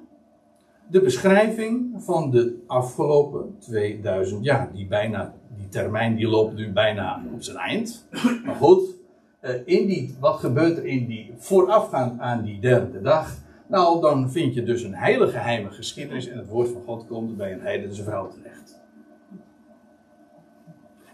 de 0.89 1.01
beschrijving 1.01 1.93
van 1.97 2.31
de 2.31 2.63
afgelopen 2.67 3.57
2000 3.59 4.45
jaar. 4.45 4.73
Die, 4.73 4.87
bijna, 4.87 5.35
die 5.57 5.69
termijn 5.69 6.17
die 6.17 6.29
loopt 6.29 6.55
nu 6.55 6.73
bijna 6.73 7.23
op 7.35 7.43
zijn 7.43 7.57
eind. 7.57 8.09
Maar 8.45 8.55
goed, 8.55 8.95
eh, 9.41 9.55
in 9.65 9.87
die, 9.87 10.17
wat 10.21 10.39
gebeurt 10.39 10.77
er 10.77 10.87
in 10.87 11.07
die, 11.07 11.35
voorafgaand 11.37 12.21
aan 12.21 12.45
die 12.45 12.61
derde 12.61 13.01
dag? 13.01 13.35
Nou, 13.67 14.01
dan 14.01 14.31
vind 14.31 14.55
je 14.55 14.63
dus 14.63 14.83
een 14.83 14.95
hele 14.95 15.29
geheime 15.29 15.71
geschiedenis 15.71 16.29
en 16.29 16.39
het 16.39 16.49
woord 16.49 16.69
van 16.69 16.83
God 16.87 17.07
komt 17.07 17.37
bij 17.37 17.53
een 17.53 17.61
heidense 17.61 18.03
vrouw 18.03 18.29
terecht. 18.29 18.76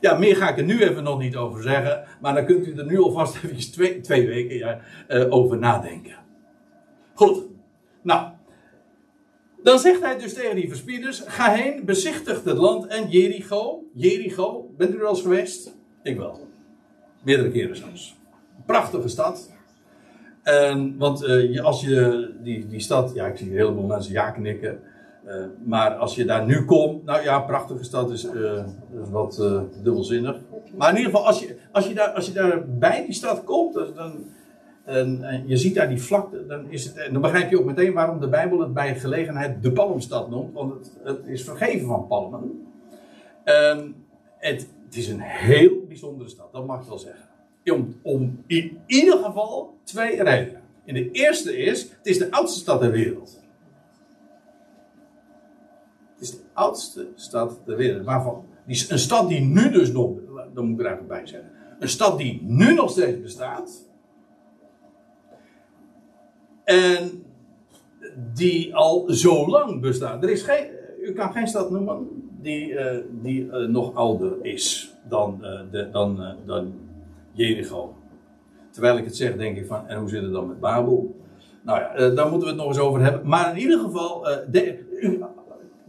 Ja, 0.03 0.19
meer 0.19 0.37
ga 0.37 0.49
ik 0.49 0.59
er 0.59 0.65
nu 0.65 0.83
even 0.83 1.03
nog 1.03 1.19
niet 1.19 1.37
over 1.37 1.63
zeggen. 1.63 2.05
Maar 2.21 2.35
dan 2.35 2.45
kunt 2.45 2.67
u 2.67 2.75
er 2.77 2.87
nu 2.87 2.99
alvast 2.99 3.37
even 3.45 3.73
twee, 3.73 4.01
twee 4.01 4.27
weken 4.27 4.57
ja, 4.57 4.81
uh, 5.09 5.33
over 5.33 5.59
nadenken. 5.59 6.17
Goed. 7.15 7.47
Nou. 8.03 8.33
Dan 9.63 9.79
zegt 9.79 10.01
hij 10.01 10.19
dus 10.19 10.35
tegen 10.35 10.57
die 10.57 10.69
verspieders: 10.69 11.23
Ga 11.27 11.53
heen, 11.53 11.85
bezichtig 11.85 12.45
het 12.45 12.57
land 12.57 12.87
en 12.87 13.09
Jericho. 13.09 13.83
Jericho, 13.95 14.71
bent 14.77 14.95
u 14.95 14.99
er 14.99 15.05
al 15.05 15.11
eens 15.11 15.23
geweest? 15.23 15.77
Ik 16.03 16.17
wel. 16.17 16.49
Meerdere 17.25 17.51
keren 17.51 17.77
zelfs. 17.77 18.17
Prachtige 18.67 19.09
stad. 19.09 19.51
En, 20.43 20.99
want 20.99 21.23
uh, 21.23 21.65
als 21.65 21.81
je 21.81 22.31
die, 22.43 22.67
die 22.67 22.81
stad, 22.81 23.15
ja, 23.15 23.27
ik 23.27 23.37
zie 23.37 23.51
een 23.51 23.57
heleboel 23.57 23.87
mensen 23.87 24.13
ja 24.13 24.31
knikken. 24.31 24.81
Uh, 25.27 25.45
maar 25.65 25.95
als 25.95 26.15
je 26.15 26.25
daar 26.25 26.47
nu 26.47 26.65
komt, 26.65 27.05
nou 27.05 27.23
ja, 27.23 27.41
prachtige 27.41 27.85
stad 27.85 28.11
is, 28.11 28.25
uh, 28.25 28.65
wat 29.11 29.39
uh, 29.41 29.61
dubbelzinnig. 29.83 30.37
Maar 30.77 30.91
in 30.91 30.97
ieder 30.97 31.11
geval, 31.11 31.27
als 31.27 31.41
je, 31.41 31.57
als 31.73 31.87
je, 31.87 31.95
daar, 31.95 32.09
als 32.09 32.27
je 32.27 32.33
daar 32.33 32.69
bij 32.69 33.05
die 33.05 33.15
stad 33.15 33.45
komt, 33.45 33.75
dan, 33.75 34.25
en, 34.85 35.43
je 35.47 35.57
ziet 35.57 35.75
daar 35.75 35.89
die 35.89 36.03
vlakte, 36.03 36.47
dan, 36.47 36.71
is 36.71 36.85
het, 36.85 37.09
dan 37.13 37.21
begrijp 37.21 37.51
je 37.51 37.59
ook 37.59 37.65
meteen 37.65 37.93
waarom 37.93 38.21
de 38.21 38.29
Bijbel 38.29 38.61
het 38.61 38.75
bij 38.75 38.95
gelegenheid 38.95 39.63
de 39.63 39.73
Palmstad 39.73 40.31
noemt. 40.31 40.53
Want 40.53 40.73
het, 40.73 40.93
het 41.03 41.27
is 41.27 41.45
vergeven 41.45 41.87
van 41.87 42.07
palmen. 42.07 42.67
En 43.45 43.95
het, 44.39 44.69
het, 44.85 44.97
is 44.97 45.09
een 45.09 45.21
heel 45.21 45.85
bijzondere 45.89 46.29
stad, 46.29 46.53
dat 46.53 46.67
mag 46.67 46.81
ik 46.83 46.89
wel 46.89 46.99
zeggen. 46.99 47.29
Om, 47.65 47.95
om 48.03 48.43
in 48.47 48.79
ieder 48.87 49.19
geval 49.19 49.75
twee 49.83 50.23
redenen. 50.23 50.63
En 50.85 50.95
de 50.95 51.11
eerste 51.11 51.57
is, 51.57 51.83
het 51.83 52.07
is 52.07 52.19
de 52.19 52.31
oudste 52.31 52.59
stad 52.59 52.81
ter 52.81 52.91
wereld 52.91 53.41
is 56.23 56.31
de 56.31 56.42
oudste 56.53 57.09
stad 57.15 57.61
ter 57.65 57.77
wereld. 57.77 58.05
Waarvan, 58.05 58.45
die, 58.67 58.87
een 58.89 58.99
stad 58.99 59.29
die 59.29 59.41
nu 59.41 59.71
dus 59.71 59.93
nog, 59.93 60.11
daar 60.55 60.65
moet 60.65 60.81
ik 60.81 60.81
er 60.81 60.87
eigenlijk 60.87 61.09
bij 61.09 61.27
zeggen. 61.27 61.51
Een 61.79 61.89
stad 61.89 62.19
die 62.19 62.43
nu 62.43 62.75
nog 62.75 62.91
steeds 62.91 63.21
bestaat. 63.21 63.89
En 66.65 67.25
die 68.35 68.75
al 68.75 69.05
zo 69.09 69.49
lang 69.49 69.81
bestaat. 69.81 70.23
Er 70.23 70.31
is 70.31 70.43
geen, 70.43 70.67
u 71.01 71.13
kan 71.13 71.33
geen 71.33 71.47
stad 71.47 71.71
noemen 71.71 72.09
die, 72.41 72.69
uh, 72.69 72.97
die 73.11 73.45
uh, 73.45 73.69
nog 73.69 73.95
ouder 73.95 74.33
is 74.43 74.95
dan, 75.09 75.39
uh, 75.43 75.61
de, 75.71 75.89
dan, 75.91 76.37
dan 76.47 76.73
Jericho. 77.33 77.95
Terwijl 78.71 78.97
ik 78.97 79.05
het 79.05 79.17
zeg, 79.17 79.37
denk 79.37 79.57
ik 79.57 79.67
van, 79.67 79.87
en 79.87 79.99
hoe 79.99 80.09
zit 80.09 80.23
het 80.23 80.33
dan 80.33 80.49
met 80.49 80.61
Babel? 80.61 81.21
Nou 81.63 81.81
ja, 81.81 82.09
daar 82.11 82.29
moeten 82.29 82.49
we 82.49 82.55
het 82.55 82.57
nog 82.57 82.67
eens 82.67 82.79
over 82.79 83.01
hebben. 83.01 83.29
Maar 83.29 83.51
in 83.51 83.61
ieder 83.63 83.79
geval, 83.79 84.27
de, 84.51 84.79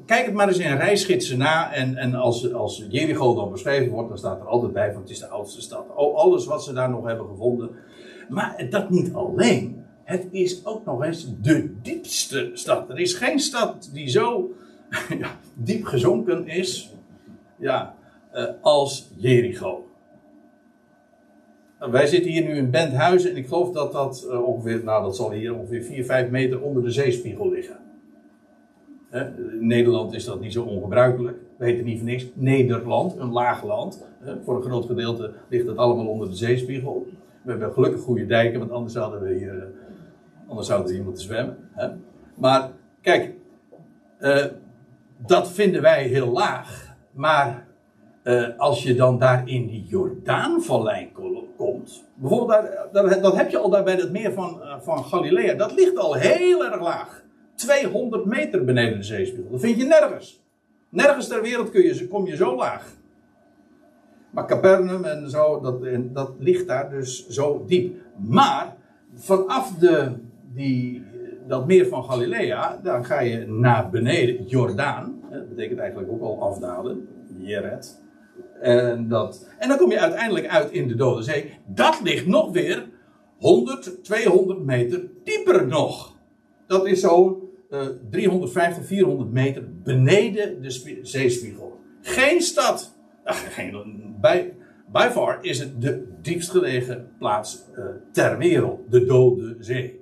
kijk 0.05 0.25
het 0.25 0.33
maar 0.33 0.47
eens 0.47 0.57
in 0.57 0.77
reisgidsen 0.77 1.37
na. 1.37 1.73
En, 1.73 1.97
en 1.97 2.15
als, 2.15 2.53
als 2.53 2.85
Jericho 2.89 3.35
dan 3.35 3.51
beschreven 3.51 3.91
wordt, 3.91 4.09
dan 4.09 4.17
staat 4.17 4.39
er 4.39 4.47
altijd 4.47 4.73
bij 4.73 4.91
van 4.91 5.01
het 5.01 5.09
is 5.09 5.19
de 5.19 5.27
oudste 5.27 5.61
stad. 5.61 5.95
Alles 5.95 6.45
wat 6.45 6.63
ze 6.63 6.73
daar 6.73 6.89
nog 6.89 7.05
hebben 7.05 7.27
gevonden. 7.27 7.69
Maar 8.29 8.65
dat 8.69 8.89
niet 8.89 9.13
alleen. 9.13 9.85
Het 10.03 10.27
is 10.31 10.65
ook 10.65 10.85
nog 10.85 11.03
eens 11.03 11.27
de 11.41 11.75
diepste 11.81 12.51
stad. 12.53 12.89
Er 12.89 12.99
is 12.99 13.13
geen 13.13 13.39
stad 13.39 13.89
die 13.93 14.09
zo 14.09 14.51
ja, 15.19 15.37
diep 15.53 15.85
gezonken 15.85 16.47
is 16.47 16.93
ja, 17.57 17.95
uh, 18.33 18.45
als 18.61 19.09
Jericho. 19.15 19.85
Wij 21.79 22.07
zitten 22.07 22.31
hier 22.31 22.43
nu 22.43 22.55
in 22.55 22.71
Benthuizen 22.71 23.31
en 23.31 23.37
ik 23.37 23.47
geloof 23.47 23.71
dat 23.71 23.91
dat 23.91 24.27
uh, 24.29 24.47
ongeveer, 24.47 24.83
nou 24.83 25.03
dat 25.03 25.15
zal 25.15 25.31
hier 25.31 25.55
ongeveer 25.55 25.83
4, 25.83 26.05
5 26.05 26.29
meter 26.29 26.61
onder 26.61 26.83
de 26.83 26.91
zeespiegel 26.91 27.49
liggen. 27.49 27.82
In 29.13 29.67
Nederland 29.67 30.13
is 30.13 30.25
dat 30.25 30.39
niet 30.39 30.53
zo 30.53 30.63
ongebruikelijk. 30.63 31.37
We 31.57 31.65
heten 31.65 31.85
niet 31.85 31.97
voor 31.97 32.07
niks 32.07 32.25
Nederland, 32.33 33.17
een 33.17 33.31
laag 33.31 33.63
land. 33.63 34.05
Voor 34.43 34.55
een 34.55 34.61
groot 34.61 34.85
gedeelte 34.85 35.31
ligt 35.49 35.67
het 35.67 35.77
allemaal 35.77 36.07
onder 36.07 36.29
de 36.29 36.35
zeespiegel. 36.35 37.07
We 37.41 37.49
hebben 37.49 37.73
gelukkig 37.73 38.01
goede 38.01 38.25
dijken, 38.25 38.59
want 38.59 38.71
anders 38.71 38.93
zouden 38.93 39.21
we 39.21 39.33
hier, 39.33 39.57
eh, 39.57 39.63
anders 40.47 40.67
zouden 40.67 40.87
we 40.87 40.95
hier 40.95 41.03
moeten 41.03 41.23
zwemmen. 41.23 41.57
Maar 42.35 42.69
kijk, 43.01 43.33
uh, 44.19 44.45
dat 45.17 45.51
vinden 45.51 45.81
wij 45.81 46.03
heel 46.03 46.31
laag. 46.31 46.95
Maar 47.11 47.67
uh, 48.23 48.47
als 48.57 48.83
je 48.83 48.95
dan 48.95 49.19
daar 49.19 49.47
in 49.47 49.67
die 49.67 49.85
Jordaanvallei 49.87 51.11
komt, 51.57 52.03
bijvoorbeeld 52.15 52.67
daar, 52.91 53.21
dat 53.21 53.35
heb 53.35 53.49
je 53.49 53.57
al 53.57 53.69
daar 53.69 53.83
bij 53.83 53.95
het 53.95 54.11
meer 54.11 54.33
van, 54.33 54.61
van 54.81 55.03
Galilea, 55.03 55.53
dat 55.53 55.73
ligt 55.73 55.97
al 55.97 56.13
heel 56.13 56.65
erg 56.65 56.81
laag. 56.81 57.22
200 57.55 58.25
meter 58.25 58.65
beneden 58.65 58.97
de 58.97 59.03
zeespiegel. 59.03 59.51
Dat 59.51 59.61
vind 59.61 59.77
je 59.77 59.85
nergens. 59.85 60.43
Nergens 60.89 61.27
ter 61.27 61.41
wereld 61.41 61.69
kun 61.69 61.83
je, 61.83 62.07
kom 62.07 62.27
je 62.27 62.35
zo 62.35 62.55
laag. 62.55 62.93
Maar 64.29 64.47
Capernaum 64.47 65.03
en 65.03 65.29
zo, 65.29 65.59
dat, 65.61 65.75
dat 66.13 66.31
ligt 66.39 66.67
daar 66.67 66.89
dus 66.89 67.27
zo 67.27 67.63
diep. 67.67 67.95
Maar 68.17 68.75
vanaf 69.13 69.73
de, 69.75 70.11
die, 70.53 71.03
dat 71.47 71.67
meer 71.67 71.87
van 71.87 72.03
Galilea, 72.03 72.79
dan 72.83 73.05
ga 73.05 73.19
je 73.19 73.47
naar 73.47 73.89
beneden, 73.89 74.45
Jordaan. 74.45 75.21
Dat 75.31 75.49
betekent 75.49 75.79
eigenlijk 75.79 76.11
ook 76.11 76.21
al 76.21 76.41
afdalen, 76.41 77.07
Jeret. 77.37 78.01
En, 78.61 79.07
dat, 79.07 79.49
en 79.59 79.67
dan 79.67 79.77
kom 79.77 79.91
je 79.91 79.99
uiteindelijk 79.99 80.47
uit 80.47 80.71
in 80.71 80.87
de 80.87 80.95
Dode 80.95 81.23
Zee. 81.23 81.59
Dat 81.65 82.01
ligt 82.03 82.27
nog 82.27 82.51
weer 82.51 82.89
100, 83.37 84.03
200 84.03 84.63
meter 84.63 85.07
dieper 85.23 85.67
nog. 85.67 86.15
Dat 86.67 86.85
is 86.85 86.99
zo 86.99 87.42
uh, 87.73 87.87
350, 88.09 88.85
400 88.85 89.31
meter 89.31 89.63
beneden 89.83 90.61
de 90.61 90.99
zeespiegel. 91.01 91.79
Geen 92.01 92.41
stad. 92.41 92.95
geen, 93.25 93.95
bij, 94.21 94.53
by 94.91 95.07
far 95.11 95.37
is 95.41 95.59
het 95.59 95.81
de 95.81 96.07
diepst 96.21 96.49
gelegen 96.49 97.11
plaats 97.17 97.65
uh, 97.77 97.85
ter 98.11 98.37
wereld. 98.37 98.91
De 98.91 99.05
Dode 99.05 99.55
Zee. 99.59 100.01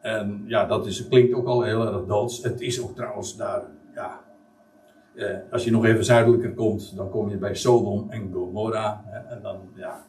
En 0.00 0.44
ja, 0.46 0.66
dat 0.66 0.86
is, 0.86 1.08
klinkt 1.08 1.34
ook 1.34 1.46
al 1.46 1.62
heel 1.62 1.86
erg 1.86 2.06
doods. 2.06 2.42
Het 2.42 2.60
is 2.60 2.82
ook 2.82 2.96
trouwens 2.96 3.36
daar, 3.36 3.62
ja. 3.94 4.20
Eh, 5.14 5.36
als 5.50 5.64
je 5.64 5.70
nog 5.70 5.84
even 5.84 6.04
zuidelijker 6.04 6.54
komt, 6.54 6.96
dan 6.96 7.10
kom 7.10 7.30
je 7.30 7.36
bij 7.36 7.54
Sodom 7.54 8.10
en 8.10 8.30
Gomorra. 8.32 9.04
Hè, 9.06 9.34
en 9.34 9.42
dan, 9.42 9.60
ja. 9.74 10.04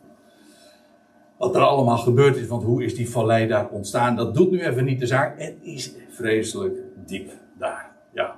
Wat 1.37 1.55
er 1.55 1.61
allemaal 1.61 1.97
gebeurd 1.97 2.35
is, 2.35 2.47
want 2.47 2.63
hoe 2.63 2.83
is 2.83 2.95
die 2.95 3.09
vallei 3.09 3.47
daar 3.47 3.69
ontstaan, 3.69 4.15
dat 4.15 4.35
doet 4.35 4.51
nu 4.51 4.61
even 4.61 4.85
niet 4.85 4.99
de 4.99 5.05
zaak. 5.05 5.39
Het 5.39 5.55
is 5.61 5.93
vreselijk 6.09 6.77
diep 7.05 7.31
daar, 7.57 7.91
ja. 8.13 8.35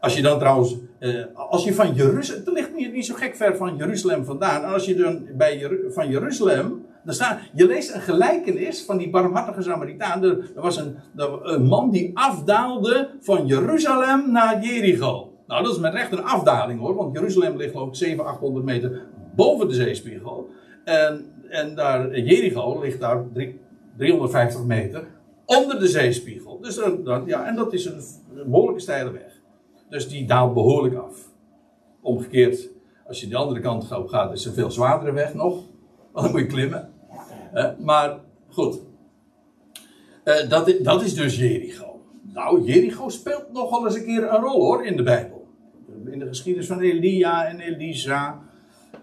Als 0.00 0.16
je 0.16 0.22
dan 0.22 0.38
trouwens, 0.38 0.76
eh, 0.98 1.24
als 1.34 1.64
je 1.64 1.74
van 1.74 1.94
Jeruzalem, 1.94 2.42
het 2.44 2.54
ligt 2.54 2.74
niet, 2.74 2.92
niet 2.92 3.06
zo 3.06 3.14
gek 3.14 3.36
ver 3.36 3.56
van 3.56 3.76
Jeruzalem 3.76 4.24
vandaan. 4.24 4.62
En 4.62 4.72
als 4.72 4.84
je 4.84 4.94
dan 4.94 5.26
bij 5.36 5.70
van 5.88 6.08
Jeruzalem 6.08 6.86
dan 7.04 7.14
staat, 7.14 7.38
je 7.54 7.66
leest 7.66 7.94
een 7.94 8.00
gelijkenis 8.00 8.84
van 8.84 8.96
die 8.96 9.10
barmhartige 9.10 9.62
Samaritaan. 9.62 10.22
Er, 10.22 10.50
was 10.54 10.76
een, 10.76 10.96
een, 11.42 11.62
man 11.62 11.90
die 11.90 12.10
afdaalde 12.14 13.10
van 13.20 13.46
Jeruzalem 13.46 14.32
naar 14.32 14.64
Jericho. 14.64 15.32
Nou, 15.46 15.62
dat 15.62 15.72
is 15.72 15.78
met 15.78 15.92
recht 15.92 16.12
een 16.12 16.24
afdaling 16.24 16.80
hoor, 16.80 16.94
want 16.94 17.14
Jeruzalem 17.14 17.56
ligt 17.56 17.74
ook 17.74 17.96
700, 17.96 18.34
800 18.34 18.64
meter 18.64 19.02
boven 19.34 19.68
de 19.68 19.74
zeespiegel. 19.74 20.48
En, 20.84 21.26
en 21.54 21.74
daar, 21.74 22.18
Jericho 22.18 22.80
ligt 22.80 23.00
daar 23.00 23.24
350 23.96 24.64
meter 24.64 25.06
onder 25.44 25.78
de 25.78 25.88
zeespiegel. 25.88 26.60
Dus 26.60 26.80
ja, 27.26 27.46
en 27.46 27.56
dat 27.56 27.72
is 27.72 27.84
een, 27.84 28.02
behoorlijke 28.46 28.80
steile 28.80 29.10
weg. 29.10 29.40
Dus 29.88 30.08
die 30.08 30.26
daalt 30.26 30.54
behoorlijk 30.54 30.94
af. 30.94 31.28
Omgekeerd, 32.00 32.68
als 33.06 33.20
je 33.20 33.28
de 33.28 33.36
andere 33.36 33.60
kant 33.60 33.92
op 33.92 34.08
gaat, 34.08 34.32
is 34.32 34.44
het 34.44 34.48
een 34.48 34.60
veel 34.60 34.70
zwaardere 34.70 35.12
weg 35.12 35.34
nog. 35.34 35.54
Want 36.12 36.24
dan 36.26 36.30
moet 36.30 36.40
je 36.40 36.46
klimmen. 36.46 36.90
Maar 37.78 38.18
goed. 38.48 38.80
Uh, 40.24 40.48
dat, 40.48 40.74
dat 40.82 41.02
is 41.02 41.14
dus 41.14 41.36
Jericho. 41.36 42.00
Nou, 42.22 42.62
Jericho 42.62 43.08
speelt 43.08 43.52
nogal 43.52 43.86
eens 43.86 43.96
een 43.96 44.04
keer 44.04 44.22
een 44.22 44.40
rol 44.40 44.60
hoor 44.60 44.86
in 44.86 44.96
de 44.96 45.02
Bijbel. 45.02 45.46
In 46.04 46.18
de 46.18 46.26
geschiedenis 46.26 46.66
van 46.66 46.80
Elia 46.80 47.46
en 47.46 47.60
Elisa. 47.60 48.42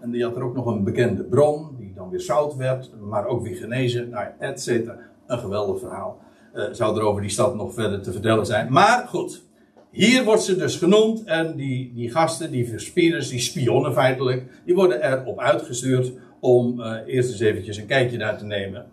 En 0.00 0.10
die 0.10 0.24
had 0.24 0.36
er 0.36 0.42
ook 0.42 0.54
nog 0.54 0.66
een 0.66 0.84
bekende 0.84 1.24
bron, 1.24 1.76
dan 2.02 2.10
weer 2.10 2.20
zout 2.20 2.56
werd, 2.56 2.90
maar 3.00 3.26
ook 3.26 3.42
weer 3.42 3.56
genezen, 3.56 4.08
nou, 4.08 4.26
et 4.38 4.60
cetera. 4.62 4.98
Een 5.26 5.38
geweldig 5.38 5.78
verhaal. 5.78 6.20
Uh, 6.54 6.64
zou 6.72 6.98
er 6.98 7.02
over 7.02 7.20
die 7.20 7.30
stad 7.30 7.54
nog 7.54 7.74
verder 7.74 8.02
te 8.02 8.12
vertellen 8.12 8.46
zijn. 8.46 8.72
Maar 8.72 9.06
goed, 9.08 9.42
hier 9.90 10.24
wordt 10.24 10.42
ze 10.42 10.56
dus 10.56 10.76
genoemd 10.76 11.24
en 11.24 11.56
die, 11.56 11.92
die 11.94 12.10
gasten, 12.10 12.50
die 12.50 12.68
verspieders, 12.68 13.28
die 13.28 13.38
spionnen 13.38 13.92
feitelijk, 13.92 14.50
die 14.64 14.74
worden 14.74 15.12
erop 15.12 15.38
uitgestuurd 15.38 16.12
om 16.40 16.80
uh, 16.80 16.96
eerst 17.06 17.30
eens 17.30 17.40
eventjes 17.40 17.76
een 17.76 17.86
kijkje 17.86 18.18
daar 18.18 18.38
te 18.38 18.44
nemen. 18.44 18.86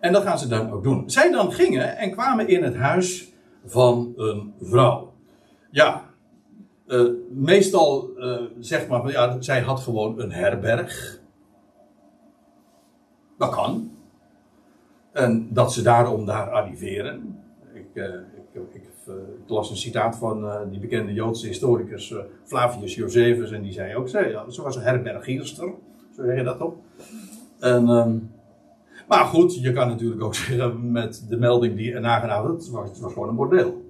En 0.00 0.12
dat 0.12 0.22
gaan 0.22 0.38
ze 0.38 0.48
dan 0.48 0.70
ook 0.70 0.82
doen. 0.82 1.10
Zij 1.10 1.30
dan 1.30 1.52
gingen 1.52 1.96
en 1.96 2.10
kwamen 2.10 2.48
in 2.48 2.62
het 2.62 2.76
huis 2.76 3.32
van 3.64 4.12
een 4.16 4.52
vrouw. 4.60 5.12
Ja, 5.70 6.02
uh, 6.86 7.08
meestal 7.30 8.10
uh, 8.16 8.40
zegt 8.60 8.88
men, 8.88 9.06
ja, 9.06 9.36
zij 9.40 9.60
had 9.60 9.80
gewoon 9.80 10.20
een 10.20 10.32
herberg. 10.32 11.24
Dat 13.38 13.50
kan. 13.50 13.90
En 15.12 15.48
dat 15.50 15.72
ze 15.72 15.82
daarom 15.82 16.26
daar 16.26 16.50
arriveren. 16.50 17.42
Ik, 17.74 17.94
ik, 17.94 18.62
ik, 18.72 18.74
ik, 18.74 18.84
las 19.46 19.70
een 19.70 19.76
citaat 19.76 20.16
van 20.16 20.68
die 20.70 20.80
bekende 20.80 21.12
Joodse 21.12 21.46
historicus 21.46 22.14
Flavius 22.44 22.94
Josephus. 22.94 23.50
En 23.50 23.62
die 23.62 23.72
zei 23.72 23.96
ook, 23.96 24.08
ze, 24.08 24.44
ze 24.48 24.62
was 24.62 24.76
een 24.76 24.82
herbergierster. 24.82 25.72
Zo 26.16 26.24
zeg 26.24 26.36
je 26.36 26.42
dat 26.42 26.58
toch? 26.58 26.74
En, 27.58 27.88
um, 27.88 28.30
maar 29.08 29.24
goed, 29.24 29.54
je 29.54 29.72
kan 29.72 29.88
natuurlijk 29.88 30.22
ook 30.22 30.34
zeggen 30.44 30.92
met 30.92 31.26
de 31.28 31.36
melding 31.36 31.76
die 31.76 31.92
erna 31.92 32.18
gedaan 32.18 32.50
het 32.50 32.70
was, 32.70 32.88
het 32.88 33.00
was 33.00 33.12
gewoon 33.12 33.28
een 33.28 33.36
bordeel. 33.36 33.84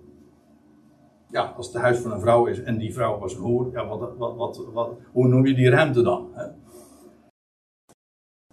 Ja, 1.30 1.52
als 1.56 1.66
het 1.66 1.76
huis 1.76 1.98
van 1.98 2.12
een 2.12 2.20
vrouw 2.20 2.46
is 2.46 2.62
en 2.62 2.78
die 2.78 2.92
vrouw 2.92 3.18
was 3.18 3.34
een 3.34 3.40
hoer, 3.40 3.70
ja, 3.72 3.86
wat, 3.86 4.16
wat, 4.16 4.60
wat, 4.72 4.90
hoe 5.12 5.28
noem 5.28 5.46
je 5.46 5.54
die 5.54 5.70
ruimte 5.70 6.02
dan? 6.02 6.28
Hè? 6.32 6.44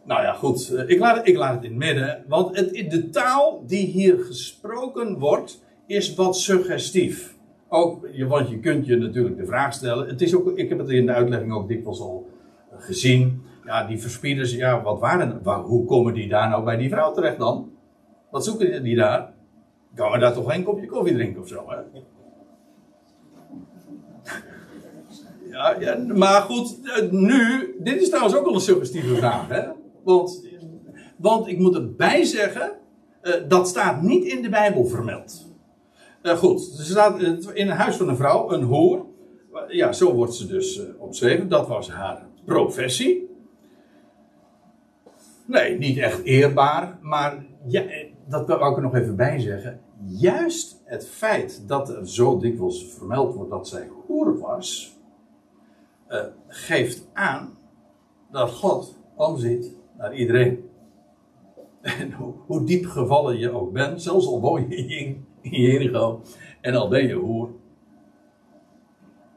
Nou 0.06 0.22
ja, 0.22 0.34
goed, 0.34 0.70
eh, 0.70 0.90
ik 0.90 1.00
laat, 1.00 1.28
ik 1.28 1.38
laat 1.38 1.56
het 1.56 1.64
in 1.64 1.70
het 1.70 1.80
midden, 1.80 2.24
want 2.28 2.58
het, 2.58 2.92
de 2.92 3.10
taal 3.10 3.64
die 3.68 3.86
hier 3.86 4.20
gesproken 4.20 5.20
wordt, 5.20 5.64
is 5.86 6.16
wat 6.16 6.38
suggestief. 6.38 7.36
Ook, 7.68 8.08
want 8.28 8.50
je 8.50 8.60
kunt 8.60 8.86
je 8.86 8.98
natuurlijk 8.98 9.38
de 9.38 9.46
vraag 9.46 9.74
stellen, 9.74 10.08
het 10.08 10.22
is 10.22 10.36
ook, 10.36 10.58
ik 10.58 10.70
heb 10.70 10.78
het 10.78 10.90
in 10.90 11.06
de 11.06 11.14
uitlegging 11.14 11.54
ook 11.54 11.68
dikwijls 11.68 12.00
al 12.00 12.30
gezien, 12.78 13.42
ja, 13.66 13.88
die 13.88 14.00
verspieders, 14.00 14.56
ja, 14.56 14.82
wat 14.82 15.00
waren, 15.00 15.40
waar, 15.44 15.60
hoe 15.60 15.86
komen 15.86 16.14
die 16.14 16.28
daar 16.28 16.50
nou 16.50 16.64
bij 16.64 16.78
die 16.78 16.90
vrouw 16.90 17.14
terecht 17.14 17.38
dan? 17.38 17.72
Wat 18.30 18.46
zoeken 18.46 18.84
die 18.84 18.96
daar? 18.96 19.34
Kan 19.96 20.12
we 20.12 20.18
daar 20.18 20.34
toch 20.34 20.52
geen 20.52 20.64
kopje 20.64 20.86
koffie 20.86 21.14
drinken 21.14 21.42
of 21.42 21.48
zo, 21.48 21.66
hè? 21.68 21.76
Ja, 25.50 25.76
ja, 25.80 25.98
maar 26.14 26.42
goed, 26.42 26.80
eh, 26.84 27.12
nu, 27.12 27.76
dit 27.80 28.02
is 28.02 28.10
trouwens 28.10 28.36
ook 28.36 28.46
al 28.46 28.54
een 28.54 28.60
suggestieve 28.60 29.16
vraag, 29.16 29.48
hè? 29.48 29.83
Want, 30.04 30.48
want 31.18 31.48
ik 31.48 31.60
moet 31.60 31.76
erbij 31.76 32.24
zeggen, 32.24 32.72
uh, 33.24 33.34
dat 33.48 33.68
staat 33.68 34.02
niet 34.02 34.26
in 34.26 34.42
de 34.42 34.50
Bijbel 34.50 34.86
vermeld. 34.86 35.52
Uh, 36.24 36.38
goed, 36.38 36.78
er 36.78 36.86
staat 36.86 37.22
in 37.54 37.68
het 37.68 37.78
huis 37.78 37.96
van 37.96 38.10
een 38.10 38.16
vrouw, 38.16 38.52
een 38.52 38.64
hoer. 38.64 39.06
Ja, 39.68 39.92
zo 39.92 40.14
wordt 40.14 40.34
ze 40.34 40.48
dus 40.48 40.82
omschreven. 40.98 41.50
Dat 41.50 41.68
was 41.68 41.90
haar 41.90 42.28
professie. 42.46 43.30
Nee, 45.46 45.78
niet 45.78 45.98
echt 45.98 46.24
eerbaar, 46.24 46.98
maar 47.02 47.46
ja, 47.68 47.84
dat 48.28 48.48
wil 48.48 48.56
ik 48.56 48.76
er 48.76 48.82
nog 48.82 48.96
even 48.96 49.16
bij 49.16 49.40
zeggen. 49.40 49.82
Juist 50.06 50.82
het 50.86 51.08
feit 51.08 51.64
dat 51.68 51.90
er 51.90 52.08
zo 52.08 52.40
dikwijls 52.40 52.94
vermeld 52.98 53.36
wordt 53.36 53.50
dat 53.50 53.68
zij 53.68 53.90
hoer 54.06 54.40
was, 54.40 54.98
geeft 56.48 57.08
aan 57.14 57.58
dat 58.32 58.52
God 58.52 58.98
omziet 59.16 59.76
naar 59.98 60.16
iedereen. 60.16 60.70
En 61.82 62.12
hoe, 62.48 62.66
diep 62.66 62.86
gevallen 62.86 63.38
je 63.38 63.52
ook 63.52 63.72
bent, 63.74 64.02
zelfs 64.02 64.28
al 64.28 64.42
woon 64.42 64.70
je 64.70 64.76
in, 64.76 65.26
in 65.42 65.62
Jericho 65.62 66.22
en 66.62 66.76
al 66.76 66.90
ben 66.90 67.08
je 67.08 67.14
hoer, 67.14 67.50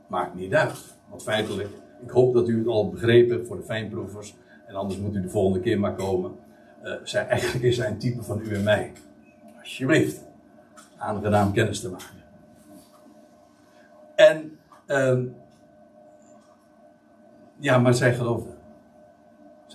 maakt 0.06 0.34
niet 0.34 0.54
uit. 0.54 0.96
Want 1.08 1.22
feitelijk, 1.22 1.68
ik 2.02 2.10
hoop 2.10 2.34
dat 2.34 2.48
u 2.48 2.58
het 2.58 2.66
al 2.66 2.90
begrepen 2.90 3.46
voor 3.46 3.56
de 3.56 3.62
fijnproevers 3.62 4.36
en 4.66 4.74
anders 4.74 5.00
moet 5.00 5.14
u 5.14 5.20
de 5.20 5.28
volgende 5.28 5.60
keer 5.60 5.80
maar 5.80 5.94
komen. 5.94 6.32
Uh, 6.84 6.94
zij, 7.02 7.26
eigenlijk 7.26 7.64
is 7.64 7.76
hij 7.76 7.88
een 7.88 7.98
type 7.98 8.22
van 8.22 8.40
u 8.40 8.54
en 8.54 8.62
mij. 8.62 8.92
Alsjeblieft. 9.58 10.24
Aangenaam 10.96 11.52
kennis 11.52 11.80
te 11.80 11.90
maken. 11.90 12.24
En, 14.14 14.58
uh, 14.86 15.32
ja, 17.58 17.78
maar 17.78 17.94
zij 17.94 18.14
geloofde. 18.14 18.55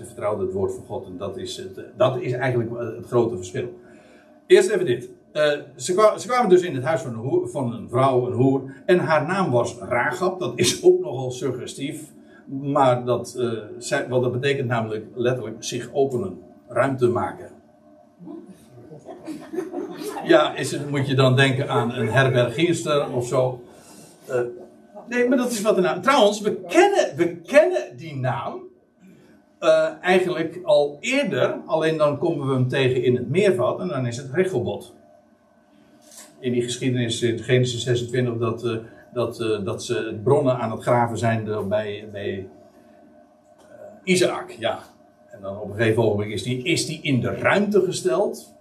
Ze 0.06 0.22
het 0.40 0.52
woord 0.52 0.74
van 0.74 0.84
God 0.86 1.06
en 1.06 1.18
dat 1.18 1.38
is, 1.38 1.58
het, 1.58 1.80
dat 1.98 2.22
is 2.22 2.32
eigenlijk 2.32 2.72
het 2.80 3.06
grote 3.06 3.36
verschil. 3.36 3.80
Eerst 4.48 4.70
even 4.70 4.86
dit. 4.86 5.10
Uh, 5.34 5.52
ze, 5.76 5.94
kwamen, 6.28 6.50
dus 6.50 6.62
in 6.62 6.76
het 6.76 6.84
huis 6.84 7.02
van 7.02 7.14
een, 7.14 7.50
van 7.50 7.74
een 7.74 7.90
vrouw, 7.90 8.28
een 8.28 8.34
hoer. 8.34 8.74
En 8.86 9.00
haar 9.00 9.28
naam 9.28 9.52
was 9.52 9.78
Ragab. 9.78 10.40
Dat 10.40 10.54
is 10.56 10.84
ook 10.84 11.00
nogal 11.00 11.32
suggestief. 11.32 12.04
Maar 12.46 13.06
dat, 13.06 13.38
wat 14.10 14.22
dat 14.22 14.32
betekent 14.32 14.68
namelijk 14.68 15.06
letterlijk 15.14 15.56
zich 15.60 15.90
openen, 15.94 16.40
ruimte 16.68 17.08
maken. 17.08 17.50
Ja, 20.24 20.56
is 20.56 20.72
het, 20.72 20.90
moet 20.90 21.08
je 21.08 21.16
dan 21.16 21.36
denken 21.36 21.70
aan 21.70 21.94
een 21.94 22.10
herbergierster 22.10 23.12
of 23.12 23.28
zo? 23.28 23.62
Nee, 25.08 25.28
maar 25.28 25.38
dat 25.38 25.52
is 25.52 25.62
wat 25.62 25.76
de 25.76 25.82
naam. 25.82 26.02
Trouwens, 26.02 26.42
we 26.42 26.56
kennen, 26.68 27.16
we 27.16 27.36
kennen 27.36 27.98
die 27.98 28.16
naam 28.16 28.70
uh, 29.62 29.89
eigenlijk 30.02 30.60
al 30.63 30.97
eerder. 31.00 31.62
Alleen 31.65 31.97
dan 31.97 32.17
komen 32.17 32.47
we 32.47 32.54
hem 32.54 32.67
tegen 32.67 33.04
in 33.04 33.15
het 33.15 33.30
meervat 33.30 33.80
en 33.80 33.88
dan 33.88 34.08
is 34.08 34.17
het 34.17 34.34
Rechelbot. 34.34 34.93
In 36.39 36.52
die 36.52 36.62
geschiedenis 36.62 37.21
in 37.21 37.39
Genesis 37.39 37.84
26 37.84 38.38
dat 38.38 38.82
dat, 39.13 39.39
uh, 39.39 39.65
dat 39.65 39.84
ze 39.84 40.19
bronnen 40.24 40.58
aan 40.58 40.71
het 40.71 40.82
graven 40.82 41.17
zijn 41.17 41.67
bij, 41.67 42.10
bij 42.12 42.47
Isaac. 44.04 44.52
Ja. 44.52 44.80
En 45.30 45.41
dan 45.41 45.60
op 45.60 45.69
een 45.69 45.76
gegeven 45.76 46.04
moment 46.04 46.32
is 46.32 46.43
die, 46.43 46.63
is 46.63 46.86
die 46.86 47.00
in 47.02 47.19
de 47.19 47.36
ruimte 47.36 47.82
gesteld. 47.82 48.54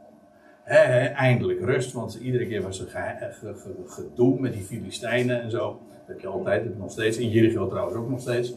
Eindelijk 1.14 1.60
rust, 1.60 1.92
want 1.92 2.14
iedere 2.14 2.46
keer 2.46 2.62
was 2.62 2.80
er 2.80 2.86
ge, 2.86 3.32
ge, 3.32 3.54
ge, 3.54 3.72
gedoe 3.86 4.40
met 4.40 4.52
die 4.52 4.62
Filistijnen 4.62 5.42
en 5.42 5.50
zo. 5.50 5.80
Dat 5.88 6.06
heb 6.06 6.20
je 6.20 6.26
altijd, 6.26 6.78
nog 6.78 6.90
steeds. 6.90 7.16
In 7.16 7.30
Jericho 7.30 7.68
trouwens 7.68 7.96
ook 7.96 8.08
nog 8.08 8.20
steeds. 8.20 8.54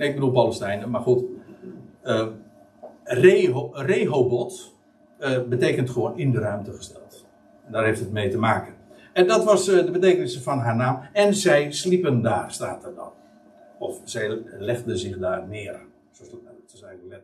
Nee, 0.00 0.08
ik 0.08 0.14
bedoel 0.14 0.30
Palestijnen, 0.30 0.90
maar 0.90 1.00
goed. 1.00 1.24
Reho, 3.04 3.70
Rehobot 3.72 4.76
betekent 5.48 5.90
gewoon 5.90 6.18
in 6.18 6.32
de 6.32 6.38
ruimte 6.38 6.72
gesteld. 6.72 7.26
En 7.66 7.72
daar 7.72 7.84
heeft 7.84 8.00
het 8.00 8.12
mee 8.12 8.30
te 8.30 8.38
maken. 8.38 8.74
En 9.12 9.26
dat 9.26 9.44
was 9.44 9.68
eh, 9.68 9.84
de 9.84 9.90
betekenis 9.90 10.38
van 10.38 10.58
haar 10.58 10.76
naam. 10.76 11.00
En 11.12 11.34
zij 11.34 11.72
sliepen 11.72 12.22
daar, 12.22 12.52
staat 12.52 12.84
er 12.84 12.94
dan. 12.94 13.12
Of 13.78 14.00
zij 14.04 14.42
legden 14.58 14.98
zich 14.98 15.18
daar 15.18 15.48
neer. 15.48 15.80
Zo 16.10 16.24
is 16.74 16.82
eigenlijk. 16.82 17.22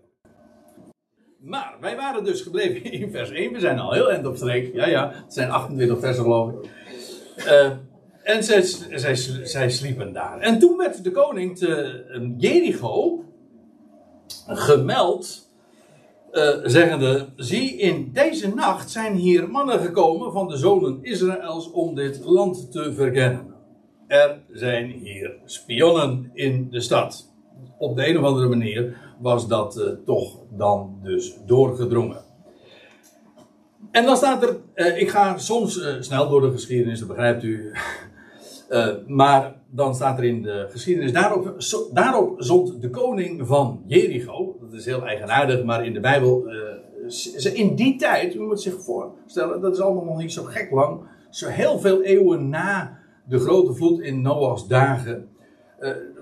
Maar 1.38 1.76
wij 1.80 1.96
waren 1.96 2.24
dus 2.24 2.40
gebleven 2.40 2.92
in 3.00 3.10
vers 3.10 3.30
1. 3.30 3.52
We 3.52 3.60
zijn 3.60 3.78
al 3.78 3.92
heel 3.92 4.10
eind 4.10 4.26
op 4.26 4.36
streek. 4.36 4.74
Ja, 4.74 4.86
ja, 4.86 5.12
het 5.24 5.34
zijn 5.34 5.50
28 5.50 5.98
versen 5.98 6.22
geloof 6.22 6.52
ik. 6.52 6.70
En 8.26 8.44
zij, 9.44 9.70
sliepen 9.70 10.12
daar. 10.12 10.38
En 10.38 10.58
toen 10.58 10.76
werd 10.76 11.04
de 11.04 11.10
koning 11.10 11.58
te 11.58 12.34
Jericho 12.36 13.24
gemeld, 14.46 15.50
uh, 16.32 16.56
zeggende: 16.62 17.26
Zie, 17.36 17.76
in 17.76 18.10
deze 18.12 18.54
nacht 18.54 18.90
zijn 18.90 19.14
hier 19.14 19.50
mannen 19.50 19.80
gekomen 19.80 20.32
van 20.32 20.48
de 20.48 20.56
zonen 20.56 20.98
Israëls 21.02 21.70
om 21.70 21.94
dit 21.94 22.24
land 22.24 22.72
te 22.72 22.92
verkennen. 22.94 23.54
Er 24.06 24.40
zijn 24.52 24.90
hier 24.90 25.36
spionnen 25.44 26.30
in 26.34 26.70
de 26.70 26.80
stad. 26.80 27.32
Op 27.78 27.96
de 27.96 28.08
een 28.08 28.18
of 28.18 28.24
andere 28.24 28.48
manier 28.48 28.96
was 29.20 29.48
dat 29.48 29.76
uh, 29.78 29.84
toch 30.04 30.38
dan 30.50 30.98
dus 31.02 31.36
doorgedrongen. 31.46 32.24
En 33.90 34.04
dan 34.04 34.16
staat 34.16 34.42
er, 34.42 34.56
uh, 34.74 35.00
ik 35.00 35.10
ga 35.10 35.38
soms 35.38 35.80
snel 36.00 36.28
door 36.28 36.40
de 36.40 36.50
geschiedenis, 36.50 36.98
dat 36.98 37.08
begrijpt 37.08 37.42
u. 37.42 37.72
maar 39.06 39.54
dan 39.70 39.94
staat 39.94 40.18
er 40.18 40.24
in 40.24 40.42
de 40.42 40.66
geschiedenis, 40.70 41.12
daarop, 41.12 41.56
daarop 41.92 42.34
zond 42.42 42.82
de 42.82 42.90
koning 42.90 43.46
van 43.46 43.82
Jericho, 43.86 44.56
dat 44.60 44.72
is 44.72 44.84
heel 44.84 45.06
eigenaardig, 45.06 45.64
maar 45.64 45.86
in 45.86 45.92
de 45.92 46.00
Bijbel, 46.00 46.44
in 47.54 47.74
die 47.74 47.96
tijd, 47.96 48.34
u 48.34 48.40
moet 48.40 48.60
zich 48.60 48.82
voorstellen, 48.82 49.60
dat 49.60 49.74
is 49.74 49.80
allemaal 49.80 50.04
nog 50.04 50.18
niet 50.18 50.32
zo 50.32 50.42
gek 50.42 50.70
lang, 50.70 51.00
zo 51.30 51.48
heel 51.48 51.78
veel 51.78 52.02
eeuwen 52.02 52.48
na 52.48 52.98
de 53.24 53.38
grote 53.38 53.74
vloed 53.74 54.00
in 54.00 54.22
Noach's 54.22 54.66
dagen, 54.66 55.28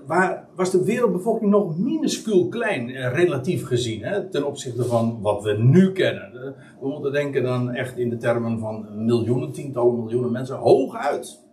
waar, 0.05 0.47
was 0.55 0.71
de 0.71 0.83
wereldbevolking 0.83 1.51
nog 1.51 1.77
minuscuul 1.77 2.47
klein, 2.47 2.89
eh, 2.89 3.13
relatief 3.13 3.65
gezien, 3.65 4.03
hè, 4.03 4.29
ten 4.29 4.47
opzichte 4.47 4.85
van 4.85 5.21
wat 5.21 5.43
we 5.43 5.57
nu 5.57 5.91
kennen. 5.91 6.33
Eh, 6.33 6.51
we 6.81 6.87
moeten 6.87 7.11
denken 7.11 7.43
dan 7.43 7.71
echt 7.71 7.97
in 7.97 8.09
de 8.09 8.17
termen 8.17 8.59
van 8.59 9.05
miljoenen, 9.05 9.51
tientallen 9.51 9.95
miljoenen 9.95 10.31
mensen, 10.31 10.55
hooguit. 10.55 11.43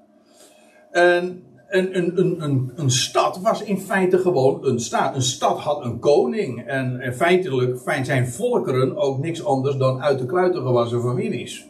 En 0.92 1.44
een, 1.68 1.96
een, 1.98 2.42
een, 2.42 2.72
een, 2.74 2.90
stad 2.90 3.40
was 3.40 3.62
in 3.62 3.81
feite 3.81 4.18
gewoon 4.18 4.64
een 4.64 4.81
staat. 4.81 5.14
Een 5.14 5.22
stad 5.22 5.59
had 5.59 5.85
een 5.85 5.98
koning. 5.98 6.66
En, 6.66 7.14
feitelijk 7.14 7.81
zijn 8.02 8.28
volkeren 8.28 8.96
ook 8.96 9.18
niks 9.18 9.44
anders 9.44 9.76
dan 9.76 10.02
uit 10.02 10.18
de 10.18 10.26
kluiten 10.26 10.62
gewassen 10.62 11.00
families. 11.00 11.68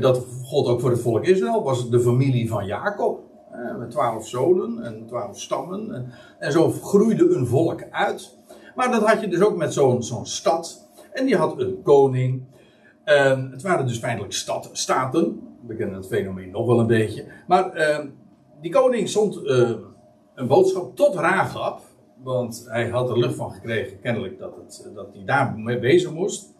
dat 0.00 0.26
gold 0.44 0.68
ook 0.68 0.80
voor 0.80 0.90
het 0.90 1.00
volk 1.00 1.24
Israël, 1.24 1.62
was 1.62 1.90
de 1.90 2.00
familie 2.00 2.48
van 2.48 2.66
Jacob. 2.66 3.20
Met 3.78 3.90
twaalf 3.90 4.28
zonen 4.28 4.82
en 4.84 5.06
twaalf 5.06 5.40
stammen. 5.40 6.12
En, 6.38 6.52
zo 6.52 6.70
groeide 6.70 7.34
een 7.34 7.46
volk 7.46 7.82
uit. 7.90 8.36
Maar 8.74 8.90
dat 8.90 9.06
had 9.06 9.20
je 9.20 9.28
dus 9.28 9.40
ook 9.40 9.56
met 9.56 9.74
zo'n 9.74 10.26
stad. 10.26 10.88
En 11.12 11.26
die 11.26 11.36
had 11.36 11.60
een 11.60 11.82
koning. 11.82 12.42
Het 13.50 13.62
waren 13.62 13.86
dus 13.86 13.98
feitelijk 13.98 14.32
stad, 14.32 14.70
staten. 14.72 15.49
We 15.66 15.74
kennen 15.76 15.96
het 15.96 16.06
fenomeen 16.06 16.50
nog 16.50 16.66
wel 16.66 16.80
een 16.80 16.86
beetje. 16.86 17.24
Maar 17.46 17.76
uh, 17.76 17.98
die 18.60 18.70
koning 18.70 19.08
zond 19.08 19.36
uh, 19.36 19.70
een 20.34 20.46
boodschap 20.46 20.96
tot 20.96 21.14
Rahab. 21.14 21.80
Want 22.22 22.64
hij 22.68 22.88
had 22.88 23.10
er 23.10 23.18
lucht 23.18 23.34
van 23.34 23.50
gekregen, 23.50 24.00
kennelijk, 24.00 24.38
dat, 24.38 24.56
het, 24.56 24.90
dat 24.94 25.14
hij 25.14 25.24
daar 25.24 25.58
mee 25.58 25.78
bezig 25.78 26.12
moest. 26.12 26.54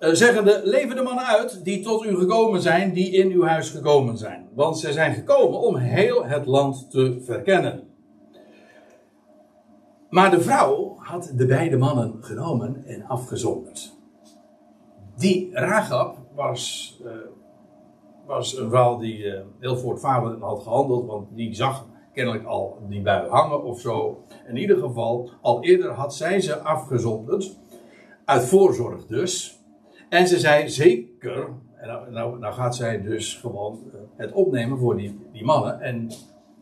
Uh, 0.00 0.12
zeggende, 0.12 0.60
leven 0.64 0.96
de 0.96 1.02
mannen 1.02 1.24
uit 1.24 1.64
die 1.64 1.82
tot 1.82 2.04
u 2.04 2.16
gekomen 2.16 2.62
zijn, 2.62 2.92
die 2.92 3.10
in 3.10 3.30
uw 3.30 3.44
huis 3.44 3.70
gekomen 3.70 4.18
zijn. 4.18 4.48
Want 4.54 4.78
ze 4.78 4.92
zijn 4.92 5.14
gekomen 5.14 5.60
om 5.60 5.76
heel 5.76 6.24
het 6.24 6.46
land 6.46 6.90
te 6.90 7.18
verkennen. 7.20 7.88
Maar 10.10 10.30
de 10.30 10.40
vrouw 10.40 10.96
had 10.98 11.32
de 11.36 11.46
beide 11.46 11.76
mannen 11.76 12.16
genomen 12.20 12.82
en 12.86 13.04
afgezonderd. 13.06 13.96
Die 15.16 15.50
Ragab 15.52 16.16
was, 16.34 16.96
uh, 17.04 17.10
was 18.30 18.58
een 18.58 18.68
vrouw 18.68 18.98
die 18.98 19.18
uh, 19.18 19.40
heel 19.58 19.76
voortvarend 19.76 20.40
had 20.40 20.62
gehandeld, 20.62 21.06
want 21.06 21.28
die 21.36 21.54
zag 21.54 21.86
kennelijk 22.12 22.44
al 22.44 22.78
die 22.88 23.02
bui 23.02 23.28
hangen 23.28 23.64
of 23.64 23.80
zo. 23.80 24.24
In 24.48 24.56
ieder 24.56 24.76
geval, 24.78 25.30
al 25.40 25.64
eerder 25.64 25.90
had 25.90 26.14
zij 26.14 26.40
ze 26.40 26.58
afgezonderd, 26.58 27.58
uit 28.24 28.44
voorzorg 28.44 29.06
dus. 29.06 29.58
En 30.08 30.28
ze 30.28 30.38
zei 30.38 30.68
zeker, 30.68 31.48
nou, 31.80 32.10
nou, 32.10 32.38
nou, 32.38 32.54
gaat 32.54 32.76
zij 32.76 33.02
dus 33.02 33.34
gewoon 33.34 33.78
uh, 33.86 34.00
het 34.16 34.32
opnemen 34.32 34.78
voor 34.78 34.96
die, 34.96 35.18
die 35.32 35.44
mannen 35.44 35.80
en 35.80 36.10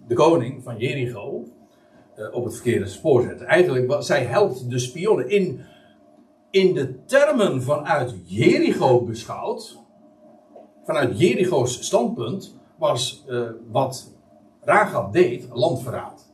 de 0.07 0.14
koning 0.14 0.62
van 0.62 0.76
Jericho 0.78 1.44
uh, 2.18 2.35
op 2.35 2.44
het 2.44 2.54
verkeerde 2.54 2.87
spoor 2.87 3.22
zetten. 3.22 3.46
Eigenlijk, 3.46 4.02
zij 4.02 4.24
helpt 4.24 4.70
de 4.70 4.78
spionnen 4.78 5.28
in, 5.28 5.61
in 6.50 6.74
de 6.74 7.04
termen 7.04 7.62
vanuit 7.62 8.14
Jericho 8.24 9.04
beschouwd, 9.04 9.87
vanuit 10.88 11.18
Jericho's 11.18 11.85
standpunt, 11.85 12.57
was 12.77 13.24
uh, 13.29 13.51
wat 13.70 14.12
Rahab 14.61 15.12
deed 15.12 15.48
landverraad. 15.53 16.33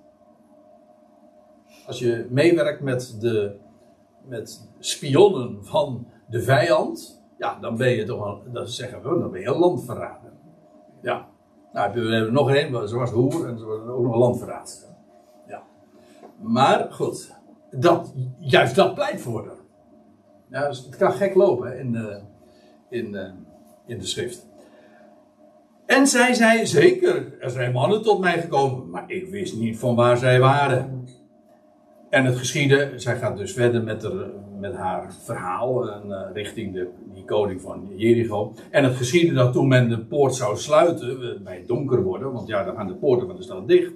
Als 1.87 1.99
je 1.99 2.27
meewerkt 2.31 2.81
met 2.81 3.17
de 3.21 3.57
met 4.27 4.69
spionnen 4.79 5.65
van 5.65 6.07
de 6.29 6.43
vijand, 6.43 7.23
ja, 7.39 7.59
dan 7.61 7.77
ben 7.77 7.91
je 7.91 8.05
toch 8.05 8.27
een, 8.27 8.53
dat 8.53 8.71
zeggen 8.71 9.03
we, 9.03 9.19
dan 9.19 9.31
ben 9.31 9.41
je 9.41 9.59
landverrader. 9.59 10.33
Ja. 11.03 11.29
Nou, 11.73 11.93
we 11.93 12.15
hebben 12.15 12.33
nog 12.33 12.49
een, 12.49 12.89
ze 12.89 12.97
was 12.97 13.11
hoer 13.11 13.49
en 13.49 13.59
ze 13.59 13.65
was 13.65 13.89
ook 13.89 14.05
nog 14.05 14.17
landverraad. 14.17 14.95
Ja. 15.47 15.63
Maar 16.41 16.93
goed, 16.93 17.35
dat, 17.71 18.15
juist 18.39 18.75
dat 18.75 18.95
pleit 18.95 19.21
voor. 19.21 19.53
Ja, 20.49 20.69
dus 20.69 20.85
het 20.85 20.97
kan 20.97 21.13
gek 21.13 21.35
lopen 21.35 21.79
in 21.79 21.93
de, 21.93 22.21
in, 22.89 23.15
eh, 23.15 23.33
in 23.87 23.99
de 23.99 24.07
schrift. 24.07 24.47
En 25.87 26.07
zij 26.07 26.35
zei, 26.35 26.67
zeker, 26.67 27.33
er 27.41 27.51
zijn 27.51 27.73
mannen 27.73 28.03
tot 28.03 28.21
mij 28.21 28.41
gekomen, 28.41 28.91
maar 28.91 29.05
ik 29.07 29.29
wist 29.29 29.57
niet 29.57 29.79
van 29.79 29.95
waar 29.95 30.17
zij 30.17 30.41
waren. 30.41 31.07
En 32.11 32.25
het 32.25 32.37
geschiedde, 32.37 32.93
zij 32.97 33.17
gaat 33.17 33.37
dus 33.37 33.53
verder 33.53 33.83
met, 33.83 34.09
met 34.61 34.75
haar 34.75 35.15
verhaal 35.25 35.91
en, 35.91 36.03
uh, 36.09 36.21
richting 36.33 36.73
de, 36.73 36.89
die 37.15 37.25
koning 37.25 37.61
van 37.61 37.89
Jericho. 37.97 38.55
En 38.71 38.85
het 38.85 38.97
geschiedde 38.97 39.35
dat 39.35 39.53
toen 39.53 39.69
men 39.69 39.89
de 39.89 39.99
poort 39.99 40.35
zou 40.35 40.57
sluiten, 40.57 41.23
uh, 41.23 41.41
bij 41.45 41.57
het 41.57 41.69
donker 41.69 42.03
worden, 42.03 42.33
want 42.33 42.49
ja, 42.49 42.65
dan 42.65 42.77
gaan 42.77 42.87
de 42.87 42.95
poorten 42.95 43.27
van 43.27 43.37
de 43.37 43.43
stad 43.43 43.69
dicht. 43.69 43.93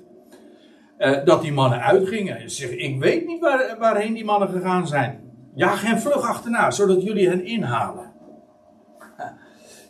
Uh, 0.98 1.24
dat 1.24 1.42
die 1.42 1.52
mannen 1.52 1.80
uitgingen. 1.80 2.50
Ze 2.50 2.56
zeggen, 2.56 2.78
ik 2.78 2.98
weet 2.98 3.26
niet 3.26 3.40
waar, 3.40 3.76
waarheen 3.78 4.14
die 4.14 4.24
mannen 4.24 4.48
gegaan 4.48 4.86
zijn. 4.86 5.20
Jaag 5.54 5.82
hen 5.82 6.00
vlug 6.00 6.28
achterna, 6.28 6.70
zodat 6.70 7.02
jullie 7.02 7.28
hen 7.28 7.44
inhalen. 7.44 8.07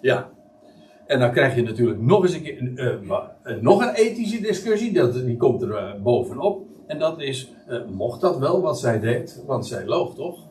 Ja. 0.00 0.30
En 1.06 1.20
dan 1.20 1.32
krijg 1.32 1.54
je 1.54 1.62
natuurlijk 1.62 2.00
nog 2.00 2.22
eens 2.22 2.34
een 2.34 2.42
keer, 2.42 3.00
nog 3.60 3.82
een 3.82 3.94
ethische 3.94 4.40
discussie, 4.40 4.92
dat, 4.92 5.14
die 5.14 5.36
komt 5.36 5.62
er 5.62 6.00
bovenop. 6.02 6.66
En 6.88 6.98
dat 6.98 7.20
is, 7.20 7.54
uh, 7.68 7.86
mocht 7.86 8.20
dat 8.20 8.38
wel 8.38 8.60
wat 8.60 8.80
zij 8.80 9.00
deed? 9.00 9.42
Want 9.46 9.66
zij 9.66 9.86
loog 9.86 10.14
toch? 10.14 10.46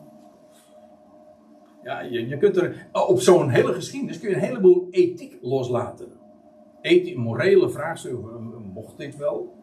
Ja, 1.84 2.02
je, 2.02 2.28
je 2.28 2.38
kunt 2.38 2.58
er, 2.58 2.88
oh, 2.92 3.10
op 3.10 3.20
zo'n 3.20 3.50
hele 3.50 3.74
geschiedenis 3.74 4.20
kun 4.20 4.30
je 4.30 4.36
een 4.36 4.42
heleboel 4.42 4.88
ethiek 4.92 5.38
loslaten. 5.42 6.08
Ethiek, 6.82 7.18
morele 7.18 7.70
vraagstukken, 7.70 8.24
eh, 8.24 8.74
mocht 8.74 8.98
dit 8.98 9.18
wel? 9.18 9.54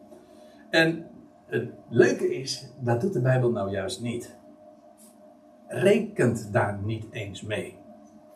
En 0.69 1.07
het 1.45 1.69
leuke 1.89 2.35
is, 2.35 2.71
dat 2.79 3.01
doet 3.01 3.13
de 3.13 3.21
Bijbel 3.21 3.51
nou 3.51 3.71
juist 3.71 4.01
niet. 4.01 4.37
Rekent 5.67 6.53
daar 6.53 6.79
niet 6.83 7.05
eens 7.11 7.41
mee. 7.41 7.77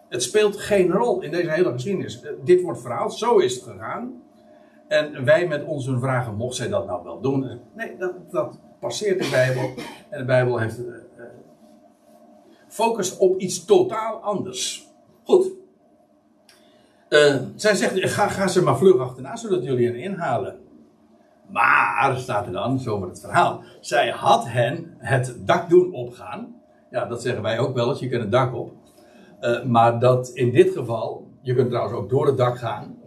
Het 0.09 0.23
speelt 0.23 0.57
geen 0.57 0.91
rol 0.91 1.21
in 1.21 1.31
deze 1.31 1.51
hele 1.51 1.71
geschiedenis. 1.71 2.21
Eh, 2.21 2.31
dit 2.43 2.61
wordt 2.61 2.81
verhaald, 2.81 3.13
zo 3.13 3.37
is 3.37 3.55
het 3.55 3.63
gegaan. 3.63 4.21
En 4.87 5.25
wij 5.25 5.47
met 5.47 5.63
onze 5.63 5.99
vragen, 5.99 6.35
mocht 6.35 6.55
zij 6.55 6.67
dat 6.67 6.85
nou 6.85 7.03
wel 7.03 7.21
doen? 7.21 7.59
Nee, 7.75 7.97
dat, 7.97 8.31
dat 8.31 8.59
passeert 8.79 9.23
de 9.23 9.29
Bijbel. 9.29 9.73
En 10.09 10.19
de 10.19 10.25
Bijbel 10.25 10.57
heeft 10.57 10.79
uh, 10.79 10.93
focus 12.67 13.17
op 13.17 13.39
iets 13.39 13.65
totaal 13.65 14.15
anders. 14.15 14.87
Goed. 15.23 15.51
Zij 17.55 17.75
zegt, 17.75 18.11
ga, 18.11 18.47
ze 18.47 18.63
maar 18.63 18.77
vlug 18.77 18.99
achterna, 18.99 19.35
zodat 19.35 19.63
jullie 19.63 19.87
hen 19.87 19.95
inhalen. 19.95 20.59
Maar, 21.47 22.17
staat 22.17 22.45
er 22.45 22.51
dan, 22.51 22.79
zo 22.79 22.97
wordt 22.97 23.11
het 23.11 23.21
verhaal. 23.21 23.63
Zij 23.79 24.09
had 24.09 24.47
hen 24.47 24.95
het 24.97 25.35
dak 25.45 25.69
doen 25.69 25.93
opgaan. 25.93 26.55
Ja, 26.89 27.05
dat 27.05 27.21
zeggen 27.21 27.41
wij 27.41 27.59
ook 27.59 27.73
wel 27.73 27.89
eens, 27.89 27.99
je 27.99 28.09
kunt 28.09 28.21
het 28.21 28.31
dak 28.31 28.55
op. 28.55 28.71
Uh, 29.41 29.63
maar 29.63 29.99
dat 29.99 30.29
in 30.29 30.51
dit 30.51 30.69
geval, 30.69 31.27
je 31.41 31.55
kunt 31.55 31.69
trouwens 31.69 31.97
ook 31.97 32.09
door 32.09 32.25
het 32.25 32.37
dak 32.37 32.57
gaan. 32.57 32.97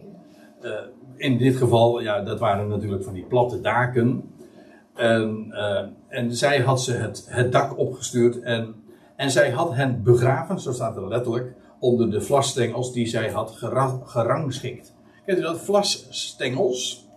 Uh, 0.62 0.70
in 1.16 1.38
dit 1.38 1.56
geval, 1.56 2.00
ja, 2.00 2.20
dat 2.20 2.38
waren 2.38 2.68
natuurlijk 2.68 3.04
van 3.04 3.14
die 3.14 3.24
platte 3.24 3.60
daken. 3.60 4.24
En, 4.94 5.46
uh, 5.50 5.82
en 6.08 6.34
zij 6.34 6.60
had 6.60 6.82
ze 6.82 6.92
het, 6.92 7.26
het 7.30 7.52
dak 7.52 7.78
opgestuurd 7.78 8.40
en, 8.40 8.74
en 9.16 9.30
zij 9.30 9.50
had 9.50 9.74
hen 9.74 10.02
begraven, 10.02 10.60
zo 10.60 10.72
staat 10.72 10.96
er 10.96 11.08
letterlijk, 11.08 11.54
onder 11.78 12.10
de 12.10 12.20
vlasstengels 12.20 12.92
die 12.92 13.06
zij 13.06 13.30
had 13.30 13.50
gera- 13.50 14.00
gerangschikt. 14.04 14.94
Kent 15.26 15.38
u 15.38 15.42
dat? 15.42 15.60
Vlasstengels. 15.60 17.08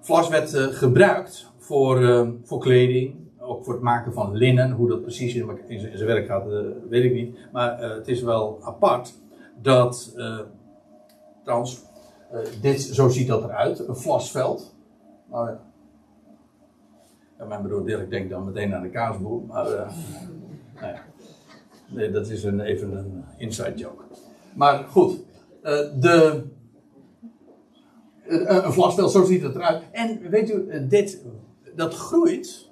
Vlas 0.00 0.28
werd 0.28 0.54
eh, 0.54 0.66
gebruikt 0.66 1.50
voor, 1.58 2.04
eh, 2.04 2.28
voor 2.44 2.60
kleding, 2.60 3.14
ook 3.52 3.64
voor 3.64 3.72
het 3.72 3.82
maken 3.82 4.12
van 4.12 4.34
linnen. 4.34 4.70
Hoe 4.70 4.88
dat 4.88 5.02
precies 5.02 5.34
in, 5.34 5.58
zijn 5.68 6.06
werk 6.06 6.26
gaat, 6.26 6.52
eh, 6.52 6.58
weet 6.88 7.04
ik 7.04 7.12
niet. 7.12 7.36
Maar 7.52 7.78
eh, 7.78 7.94
het 7.94 8.08
is 8.08 8.22
wel 8.22 8.58
apart 8.62 9.14
dat, 9.62 10.12
eh, 10.16 10.38
trouwens, 11.44 11.82
dit, 12.60 12.80
zo 12.80 13.08
ziet 13.08 13.28
dat 13.28 13.42
eruit, 13.44 13.88
een 13.88 13.96
vlasveld. 13.96 14.74
Nou 15.30 15.50
ja. 15.50 15.60
Mijn 17.48 17.62
broer 17.62 17.86
Dirk 17.86 18.10
denkt 18.10 18.30
dan 18.30 18.44
meteen 18.44 18.74
aan 18.74 18.82
de 18.82 18.90
kaasboer, 18.90 19.42
maar 19.46 19.64
nou. 20.80 20.96
Nee, 21.88 22.10
dat 22.10 22.28
is 22.28 22.44
een, 22.44 22.60
even 22.60 22.96
een 22.96 23.24
inside 23.36 23.74
joke. 23.74 24.04
Maar 24.54 24.84
goed, 24.84 25.24
de, 26.00 26.44
een, 28.26 28.72
vlasveld, 28.72 29.10
zo 29.10 29.24
ziet 29.24 29.42
het 29.42 29.54
eruit. 29.54 29.82
En 29.90 30.30
weet 30.30 30.50
u, 30.50 30.86
dit, 30.88 31.24
dat 31.74 31.94
groeit 31.94 32.71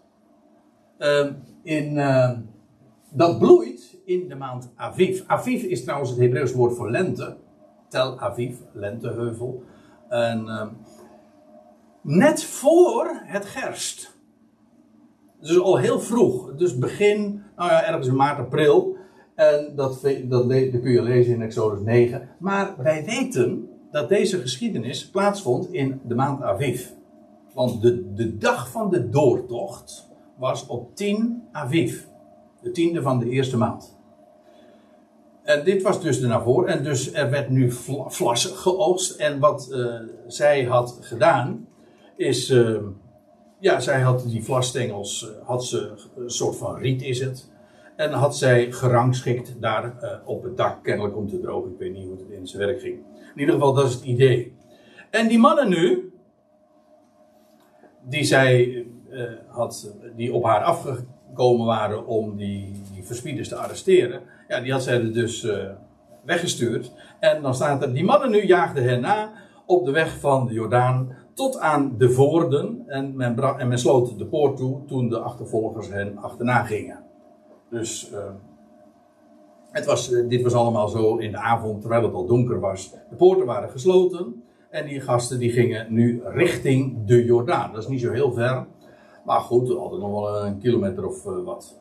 eh, 1.00 1.26
in, 1.62 1.98
eh, 1.98 2.30
dat 3.10 3.38
bloeit 3.38 3.98
in 4.04 4.28
de 4.28 4.34
maand 4.34 4.70
Aviv. 4.76 5.22
Aviv 5.26 5.62
is 5.62 5.82
trouwens 5.82 6.10
het 6.10 6.18
Hebreeuws 6.18 6.52
woord 6.52 6.76
voor 6.76 6.90
lente. 6.90 7.36
Tel 7.88 8.18
Aviv, 8.18 8.56
lenteheuvel. 8.72 9.62
En, 10.08 10.48
eh, 10.48 10.66
net 12.02 12.44
voor 12.44 13.20
het 13.24 13.44
gerst. 13.44 14.18
Dus 15.40 15.60
al 15.60 15.78
heel 15.78 16.00
vroeg. 16.00 16.54
Dus 16.54 16.78
begin, 16.78 17.42
nou 17.56 17.70
ja, 17.70 17.84
ergens 17.84 18.06
in 18.06 18.16
maart, 18.16 18.38
april. 18.38 18.96
En 19.34 19.72
dat, 19.76 20.00
dat 20.28 20.46
kun 20.80 20.90
je 20.90 21.02
lezen 21.02 21.34
in 21.34 21.42
Exodus 21.42 21.80
9. 21.80 22.28
Maar 22.38 22.74
wij 22.78 23.04
weten 23.04 23.68
dat 23.90 24.08
deze 24.08 24.38
geschiedenis 24.38 25.10
plaatsvond 25.10 25.72
in 25.72 26.00
de 26.04 26.14
maand 26.14 26.42
Aviv. 26.42 26.88
Want 27.54 27.82
de, 27.82 28.12
de 28.14 28.36
dag 28.36 28.70
van 28.70 28.90
de 28.90 29.08
doortocht 29.08 30.09
was 30.40 30.66
op 30.66 30.96
10 30.96 31.42
Aviv. 31.52 32.02
De 32.62 32.70
tiende 32.70 33.02
van 33.02 33.18
de 33.18 33.28
eerste 33.28 33.56
maand. 33.56 33.98
En 35.42 35.64
dit 35.64 35.82
was 35.82 36.02
dus 36.02 36.20
de 36.20 36.26
navoor. 36.26 36.66
En 36.66 36.82
dus 36.84 37.12
er 37.12 37.30
werd 37.30 37.48
nu 37.48 37.70
vla- 37.72 38.08
vlas 38.08 38.44
geoogst. 38.46 39.16
En 39.18 39.38
wat 39.38 39.70
eh, 39.70 39.94
zij 40.26 40.64
had 40.64 40.98
gedaan, 41.00 41.68
is... 42.16 42.50
eh, 42.50 42.76
ja, 43.58 43.80
zij 43.80 44.00
had 44.00 44.24
die 44.28 44.44
vlasstengels, 44.44 45.30
eh, 45.30 45.46
had 45.46 45.64
ze, 45.64 45.92
een 46.16 46.30
soort 46.30 46.56
van 46.56 46.76
riet 46.76 47.02
is 47.02 47.20
het. 47.20 47.50
En 47.96 48.12
had 48.12 48.36
zij 48.36 48.72
gerangschikt 48.72 49.60
daar 49.60 49.94
op 50.24 50.42
het 50.42 50.56
dak, 50.56 50.82
kennelijk 50.82 51.16
om 51.16 51.28
te 51.28 51.40
drogen. 51.40 51.70
Ik 51.70 51.78
weet 51.78 51.92
niet 51.92 52.06
hoe 52.06 52.18
het 52.18 52.30
in 52.30 52.46
zijn 52.46 52.66
werk 52.66 52.80
ging. 52.80 52.94
In 53.34 53.40
ieder 53.40 53.54
geval, 53.54 53.72
dat 53.72 53.86
is 53.86 53.94
het 53.94 54.04
idee. 54.04 54.56
En 55.10 55.28
die 55.28 55.38
mannen 55.38 55.68
nu, 55.68 56.12
die 58.08 58.24
zij 58.24 58.86
eh, 59.12 59.22
had, 59.46 59.94
die 60.16 60.34
op 60.34 60.44
haar 60.44 60.62
afgekomen 60.62 61.66
waren 61.66 62.06
om 62.06 62.36
die, 62.36 62.82
die 62.92 63.04
verspieders 63.04 63.48
te 63.48 63.56
arresteren, 63.56 64.20
ja, 64.48 64.60
die 64.60 64.72
had 64.72 64.82
zij 64.82 64.94
er 64.94 65.12
dus 65.12 65.44
eh, 65.44 65.70
weggestuurd. 66.24 66.92
En 67.20 67.42
dan 67.42 67.54
staat 67.54 67.82
er, 67.82 67.92
die 67.92 68.04
mannen 68.04 68.30
nu 68.30 68.46
jaagden 68.46 68.84
hen 68.84 69.00
na 69.00 69.32
op 69.66 69.84
de 69.84 69.90
weg 69.90 70.18
van 70.18 70.46
de 70.46 70.52
Jordaan 70.52 71.14
tot 71.34 71.58
aan 71.58 71.94
de 71.98 72.10
voorden. 72.10 72.82
En 72.86 73.16
men, 73.16 73.58
en 73.58 73.68
men 73.68 73.78
sloot 73.78 74.18
de 74.18 74.26
poort 74.26 74.56
toe 74.56 74.84
toen 74.86 75.08
de 75.08 75.18
achtervolgers 75.18 75.88
hen 75.88 76.18
achterna 76.18 76.62
gingen. 76.62 76.98
Dus 77.70 78.10
eh, 78.12 78.18
het 79.70 79.84
was, 79.84 80.08
dit 80.08 80.42
was 80.42 80.54
allemaal 80.54 80.88
zo 80.88 81.16
in 81.16 81.30
de 81.30 81.38
avond, 81.38 81.80
terwijl 81.80 82.02
het 82.02 82.14
al 82.14 82.26
donker 82.26 82.60
was. 82.60 82.94
De 83.10 83.16
poorten 83.16 83.46
waren 83.46 83.70
gesloten. 83.70 84.42
En 84.70 84.86
die 84.86 85.00
gasten 85.00 85.38
die 85.38 85.50
gingen 85.50 85.86
nu 85.92 86.22
richting 86.24 87.06
de 87.06 87.24
Jordaan. 87.24 87.72
Dat 87.72 87.82
is 87.82 87.88
niet 87.88 88.00
zo 88.00 88.12
heel 88.12 88.32
ver. 88.32 88.66
Maar 89.24 89.40
goed, 89.40 89.76
altijd 89.76 90.00
nog 90.00 90.10
wel 90.10 90.44
een 90.46 90.58
kilometer 90.58 91.06
of 91.06 91.26
eh, 91.26 91.44
wat. 91.44 91.78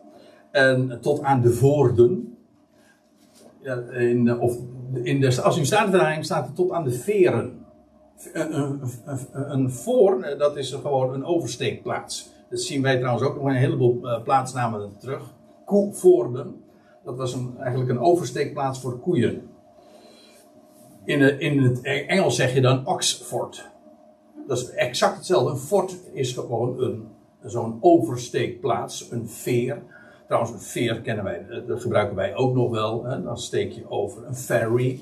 En 0.52 0.98
tot 1.02 1.22
aan 1.22 1.42
de 1.42 1.52
voorden. 1.52 2.38
Ja, 3.62 3.76
in, 3.92 4.26
de- 4.26 4.38
of 4.40 4.58
in 4.94 5.20
de, 5.20 5.42
als 5.42 5.58
u 5.58 5.66
staat 5.66 6.24
staat 6.26 6.46
het 6.46 6.56
tot 6.56 6.72
aan 6.72 6.84
de 6.84 6.92
veren. 6.92 7.66
Een, 8.34 8.58
een, 8.58 8.82
een, 9.52 9.72
voor, 9.72 10.22
eh, 10.22 10.40
dat 10.40 10.58
is 10.58 10.72
gewoon 10.74 11.14
een 11.14 11.26
oversteekplaats. 11.26 12.30
Dat 12.50 12.60
zien 12.62 12.82
wij 12.82 12.98
trouwens 12.98 13.28
ook 13.28 13.36
nog 13.36 13.46
een 13.46 13.56
heleboel 13.56 14.08
eh, 14.10 14.24
plaatsnamen 14.24 14.92
terug. 15.00 15.34
Koevoorden. 15.66 16.64
Dat 17.04 17.18
was 17.18 17.34
een, 17.34 17.54
eigenlijk 17.60 17.90
een 17.90 18.00
oversteekplaats 18.00 18.80
voor 18.82 19.00
koeien. 19.00 19.50
In, 21.06 21.20
de- 21.20 21.38
in 21.38 21.60
het 21.60 21.82
Engels 22.08 22.36
zeg 22.36 22.54
je 22.54 22.62
dan 22.62 22.88
Oxford. 22.88 23.70
Dat 24.48 24.58
is 24.58 24.70
exact 24.70 25.16
hetzelfde. 25.16 25.52
Een 25.52 25.58
fort 25.58 25.96
is 26.14 26.34
gewoon 26.34 26.80
een, 26.82 27.08
zo'n 27.46 27.78
oversteekplaats, 27.82 29.12
een 29.12 29.30
veer. 29.30 29.82
Trouwens, 30.28 30.54
een 30.54 30.60
veer 30.60 31.02
kennen 31.02 31.24
wij, 31.24 31.46
eh, 31.50 31.68
dat 31.68 31.82
gebruiken 31.82 32.16
wij 32.16 32.36
ook 32.36 32.56
nog 32.56 32.72
wel. 32.72 33.04
Hè? 33.04 33.24
Dan 33.24 33.38
steek 33.38 33.72
je 33.72 33.90
over 33.90 34.28
een 34.28 34.36
ferry. 34.36 35.00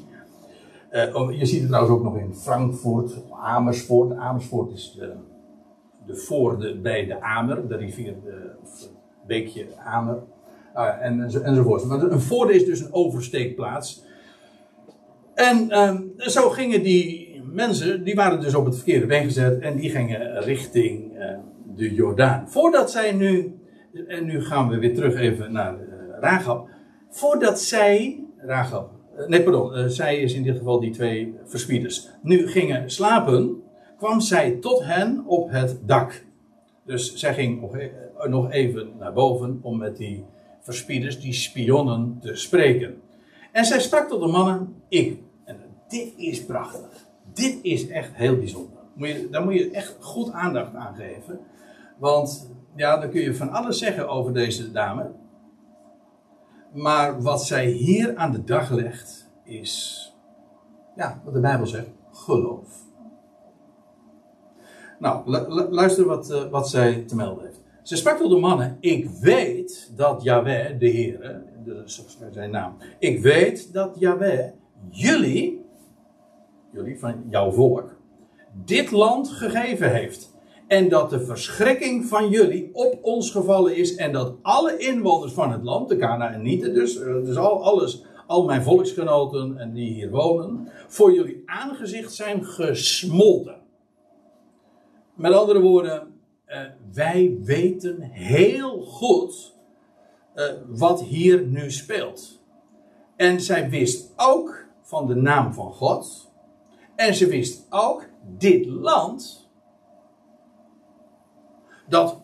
Eh, 0.89 1.15
oh, 1.15 1.31
je 1.31 1.45
ziet 1.45 1.59
het 1.59 1.69
trouwens 1.69 1.95
ook 1.95 2.03
nog 2.03 2.17
in 2.17 2.33
Frankfurt, 2.35 3.17
Amersfoort. 3.41 4.17
Amersfoort 4.17 4.71
is 4.71 4.95
de, 4.99 5.13
de 6.05 6.15
voorde 6.15 6.77
bij 6.77 7.05
de 7.05 7.21
Amer, 7.21 7.67
de 7.67 7.75
rivier, 7.75 8.15
de, 8.23 8.51
of 8.63 8.79
het 8.79 8.89
beekje 9.27 9.65
Amer. 9.85 10.23
Ja, 10.73 10.97
en, 10.97 11.21
enzo- 11.21 11.41
enzovoort. 11.41 11.85
Maar 11.85 12.01
een 12.01 12.21
voorde 12.21 12.53
is 12.53 12.65
dus 12.65 12.79
een 12.79 12.93
oversteekplaats. 12.93 14.03
En 15.33 15.69
ehm, 15.69 16.01
zo 16.17 16.49
gingen 16.49 16.83
die 16.83 17.41
mensen, 17.51 18.03
die 18.03 18.15
waren 18.15 18.41
dus 18.41 18.55
op 18.55 18.65
het 18.65 18.75
verkeerde 18.75 19.05
been 19.05 19.23
gezet 19.23 19.59
en 19.59 19.75
die 19.75 19.89
gingen 19.89 20.39
richting 20.43 21.06
de 21.77 21.93
Jordaan. 21.93 22.49
Voordat 22.49 22.91
zij 22.91 23.11
nu, 23.11 23.59
en 24.07 24.25
nu 24.25 24.43
gaan 24.43 24.69
we 24.69 24.77
weer 24.77 24.95
terug 24.95 25.15
even 25.15 25.51
naar 25.51 25.75
Rahab. 26.19 26.69
Voordat 27.09 27.59
zij, 27.59 28.23
Rahab, 28.37 28.91
eh, 29.17 29.27
nee 29.27 29.43
pardon, 29.43 29.73
eh, 29.73 29.85
zij 29.85 30.17
is 30.17 30.33
in 30.33 30.43
dit 30.43 30.57
geval 30.57 30.79
die 30.79 30.91
twee 30.91 31.35
verspieders, 31.45 32.09
nu 32.21 32.47
gingen 32.47 32.91
slapen, 32.91 33.61
kwam 33.97 34.19
zij 34.19 34.51
tot 34.51 34.83
hen 34.83 35.23
op 35.25 35.49
het 35.49 35.79
dak. 35.85 36.25
Dus 36.85 37.15
zij 37.15 37.33
ging 37.33 37.61
nog, 38.29 38.49
e- 38.49 38.49
even 38.49 38.91
naar 38.99 39.13
boven 39.13 39.59
om 39.61 39.77
met 39.77 39.97
die 39.97 40.25
verspieders, 40.61 41.19
die 41.19 41.33
spionnen, 41.33 42.17
te 42.21 42.35
spreken. 42.35 43.01
En 43.51 43.65
zij 43.65 43.79
sprak 43.79 44.07
tot 44.07 44.21
de 44.21 44.27
mannen, 44.27 44.75
ik. 44.87 45.19
En 45.45 45.57
dit 45.87 46.13
is 46.17 46.45
prachtig. 46.45 47.07
Dit 47.33 47.59
is 47.61 47.87
echt 47.87 48.11
heel 48.13 48.37
bijzonder. 48.37 48.79
Moet 48.93 49.07
je, 49.07 49.27
daar 49.31 49.43
moet 49.43 49.53
je 49.53 49.71
echt 49.71 49.97
goed 49.99 50.31
aandacht 50.31 50.75
aan 50.75 50.95
geven. 50.95 51.39
Want 51.99 52.51
ja, 52.75 52.97
dan 52.97 53.09
kun 53.09 53.21
je 53.21 53.35
van 53.35 53.49
alles 53.49 53.77
zeggen 53.77 54.09
over 54.09 54.33
deze 54.33 54.71
dame. 54.71 55.11
Maar 56.73 57.21
wat 57.21 57.43
zij 57.43 57.65
hier 57.65 58.15
aan 58.15 58.31
de 58.31 58.43
dag 58.43 58.69
legt, 58.69 59.29
is, 59.43 60.15
ja, 60.95 61.21
wat 61.23 61.33
de 61.33 61.39
Bijbel 61.39 61.67
zegt, 61.67 61.89
geloof. 62.11 62.85
Nou, 64.99 65.29
lu- 65.29 65.53
lu- 65.53 65.69
luister 65.69 66.05
wat, 66.05 66.29
eh, 66.29 66.49
wat 66.49 66.69
zij 66.69 67.03
te 67.03 67.15
melden 67.15 67.45
heeft. 67.45 67.61
Ze 67.83 67.95
sprak 67.95 68.17
tot 68.17 68.31
de 68.31 68.37
mannen: 68.37 68.77
Ik 68.79 69.09
weet 69.09 69.91
dat 69.95 70.23
Yahweh, 70.23 70.79
de 70.79 70.87
Heer, 70.87 71.41
zijn 72.31 72.51
naam. 72.51 72.77
Ik 72.99 73.21
weet 73.21 73.73
dat 73.73 73.95
Yahweh 73.99 74.49
jullie, 74.89 75.65
jullie 76.71 76.99
van 76.99 77.23
jouw 77.29 77.51
volk, 77.51 77.95
dit 78.65 78.91
land 78.91 79.29
gegeven 79.29 79.91
heeft. 79.91 80.35
En 80.67 80.89
dat 80.89 81.09
de 81.09 81.19
verschrikking 81.19 82.05
van 82.05 82.29
jullie 82.29 82.69
op 82.73 82.99
ons 83.01 83.31
gevallen 83.31 83.75
is. 83.75 83.95
En 83.95 84.11
dat 84.11 84.35
alle 84.41 84.77
inwoners 84.77 85.33
van 85.33 85.51
het 85.51 85.63
land, 85.63 85.89
de 85.89 85.97
Canaanieten 85.97 86.73
dus, 86.73 86.99
eh, 86.99 87.13
dus 87.23 87.35
al, 87.35 87.63
alles, 87.63 88.03
al 88.27 88.45
mijn 88.45 88.63
volksgenoten 88.63 89.57
en 89.57 89.73
die 89.73 89.93
hier 89.93 90.09
wonen, 90.09 90.67
voor 90.87 91.13
jullie 91.13 91.43
aangezicht 91.45 92.13
zijn 92.13 92.45
gesmolten. 92.45 93.61
Met 95.15 95.33
andere 95.33 95.61
woorden, 95.61 96.13
eh, 96.45 96.61
wij 96.93 97.37
weten 97.43 98.01
heel 98.01 98.81
goed 98.81 99.55
eh, 100.33 100.45
wat 100.67 101.03
hier 101.03 101.45
nu 101.45 101.71
speelt. 101.71 102.41
En 103.15 103.41
zij 103.41 103.69
wist 103.69 104.13
ook 104.15 104.65
van 104.81 105.07
de 105.07 105.15
naam 105.15 105.53
van 105.53 105.73
God. 105.73 106.31
En 106.95 107.15
ze 107.15 107.27
wist 107.27 107.67
ook, 107.69 108.05
dit 108.37 108.65
land, 108.65 109.46
dat, 111.89 112.21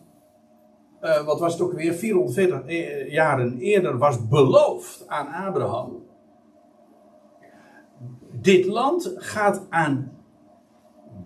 eh, 1.00 1.24
wat 1.24 1.40
was 1.40 1.52
het 1.52 1.62
ook 1.62 1.72
weer, 1.72 1.92
440 1.92 2.62
e- 2.66 3.10
jaren 3.10 3.58
eerder 3.58 3.98
was 3.98 4.28
beloofd 4.28 5.04
aan 5.08 5.46
Abraham. 5.46 6.02
Dit 8.40 8.66
land 8.66 9.14
gaat 9.16 9.66
aan 9.70 10.12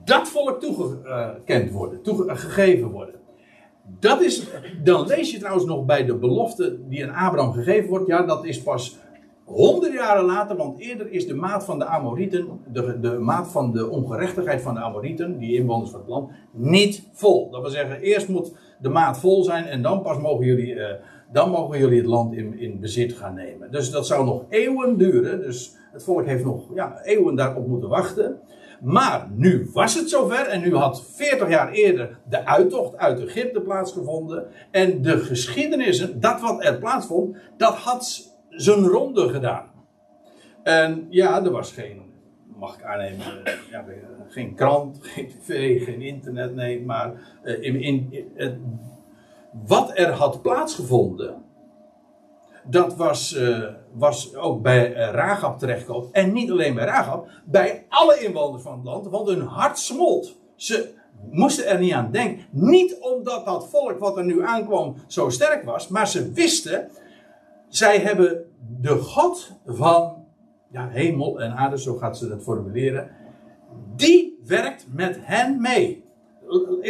dat 0.05 0.29
volk 0.29 0.61
toegekend 0.61 1.70
worden, 1.70 2.03
toegegeven 2.03 2.90
worden. 2.90 3.14
Dat 4.01 4.20
is, 4.20 4.46
dan 4.83 5.07
lees 5.07 5.31
je 5.31 5.38
trouwens 5.38 5.66
nog 5.66 5.85
bij 5.85 6.05
de 6.05 6.14
belofte 6.14 6.88
die 6.88 7.07
aan 7.07 7.27
Abraham 7.27 7.53
gegeven 7.53 7.88
wordt. 7.88 8.07
Ja, 8.07 8.22
dat 8.22 8.44
is 8.44 8.62
pas 8.62 8.98
Honderd 9.48 9.92
jaren 9.92 10.24
later, 10.24 10.56
want 10.56 10.78
eerder 10.78 11.11
is 11.11 11.26
de 11.26 11.34
maat 11.34 11.64
van 11.64 11.78
de 11.78 11.84
Amorieten, 11.84 12.61
de, 12.72 13.00
de 13.00 13.18
maat 13.18 13.48
van 13.48 13.72
de 13.72 13.88
ongerechtigheid 13.88 14.62
van 14.62 14.74
de 14.74 14.80
Amorieten, 14.80 15.38
die 15.38 15.56
inwoners 15.56 15.90
van 15.90 16.00
het 16.00 16.08
land, 16.08 16.30
niet 16.52 17.08
vol. 17.12 17.50
Dat 17.50 17.61
wil 17.61 17.70
zeggen, 17.70 18.00
eerst 18.00 18.28
moet 18.28 18.52
de 18.80 18.88
maat 18.88 19.18
vol 19.18 19.44
zijn 19.44 19.64
en 19.64 19.82
dan 19.82 20.02
pas 20.02 20.18
mogen 20.18 20.46
jullie, 20.46 20.74
uh, 20.74 20.87
dan 21.32 21.50
mogen 21.50 21.78
jullie 21.78 21.98
het 21.98 22.06
land 22.06 22.34
in, 22.34 22.58
in 22.58 22.80
bezit 22.80 23.12
gaan 23.12 23.34
nemen. 23.34 23.70
Dus 23.70 23.90
dat 23.90 24.06
zou 24.06 24.24
nog 24.24 24.44
eeuwen 24.48 24.98
duren. 24.98 25.40
Dus 25.40 25.76
het 25.92 26.04
volk 26.04 26.26
heeft 26.26 26.44
nog 26.44 26.74
ja, 26.74 27.00
eeuwen 27.02 27.34
daarop 27.34 27.66
moeten 27.66 27.88
wachten. 27.88 28.40
Maar 28.80 29.28
nu 29.34 29.70
was 29.72 29.94
het 29.94 30.11
zover 30.11 30.46
en 30.46 30.61
nu 30.61 30.74
had 30.74 31.04
40 31.14 31.48
jaar 31.48 31.72
eerder 31.72 32.18
de 32.28 32.46
uittocht 32.46 32.96
uit 32.96 33.24
Egypte 33.24 33.61
plaatsgevonden. 33.61 34.46
En 34.70 35.02
de 35.02 35.18
geschiedenissen, 35.18 36.20
dat 36.20 36.40
wat 36.40 36.64
er 36.64 36.78
plaatsvond, 36.78 37.37
dat 37.56 37.74
had 37.74 38.37
zijn 38.61 38.87
ronde 38.87 39.29
gedaan. 39.29 39.66
En 40.62 41.07
ja, 41.11 41.44
er 41.44 41.51
was 41.51 41.73
geen, 41.73 42.03
mag 42.57 42.77
ik 42.77 42.85
aannemen, 42.85 43.42
ja, 43.71 43.85
geen 44.29 44.55
krant, 44.55 44.99
geen 45.12 45.29
tv, 45.29 45.85
geen 45.85 46.03
internet, 46.03 46.55
nee, 46.55 46.85
maar 46.85 47.12
uh, 47.44 47.62
in, 47.62 47.81
in, 47.83 48.29
in, 48.37 48.81
wat 49.66 49.90
er 49.94 50.11
had 50.11 50.42
plaatsgevonden, 50.42 51.42
dat 52.64 52.97
was, 52.97 53.38
was 53.92 54.35
ook 54.35 54.62
bij 54.62 54.90
uh, 54.90 55.11
Rahab 55.11 55.59
terechtgekomen. 55.59 56.09
En 56.12 56.33
niet 56.33 56.51
alleen 56.51 56.75
bij 56.75 56.85
Rahab, 56.85 57.29
bij 57.44 57.87
alle 57.88 58.18
inwoners 58.25 58.62
van 58.62 58.73
het 58.73 58.85
land, 58.85 59.07
want 59.07 59.29
hun 59.29 59.40
hart 59.40 59.79
smolt. 59.79 60.37
Ze 60.57 60.94
moesten 61.31 61.66
er 61.66 61.79
niet 61.79 61.92
aan 61.92 62.11
denken. 62.11 62.47
Niet 62.51 62.97
omdat 63.01 63.44
dat 63.44 63.68
volk 63.68 63.99
wat 63.99 64.16
er 64.16 64.25
nu 64.25 64.42
aankwam 64.42 64.94
zo 65.07 65.29
sterk 65.29 65.64
was, 65.64 65.88
maar 65.88 66.09
ze 66.09 66.33
wisten, 66.33 66.90
zij 67.68 67.98
hebben 67.98 68.44
de 68.81 68.96
God 68.96 69.52
van 69.66 70.24
ja, 70.70 70.88
hemel 70.88 71.40
en 71.40 71.52
aarde, 71.52 71.78
zo 71.81 71.94
gaat 71.94 72.18
ze 72.18 72.31
het 72.31 72.42
formuleren, 72.42 73.11
die 73.96 74.38
werkt 74.46 74.87
met 74.92 75.18
hen 75.20 75.61
mee. 75.61 76.04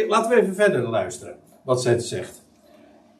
Laten 0.07 0.29
we 0.29 0.41
even 0.41 0.55
verder 0.55 0.89
luisteren 0.89 1.35
wat 1.63 1.81
zij 1.81 1.99
zegt. 1.99 2.47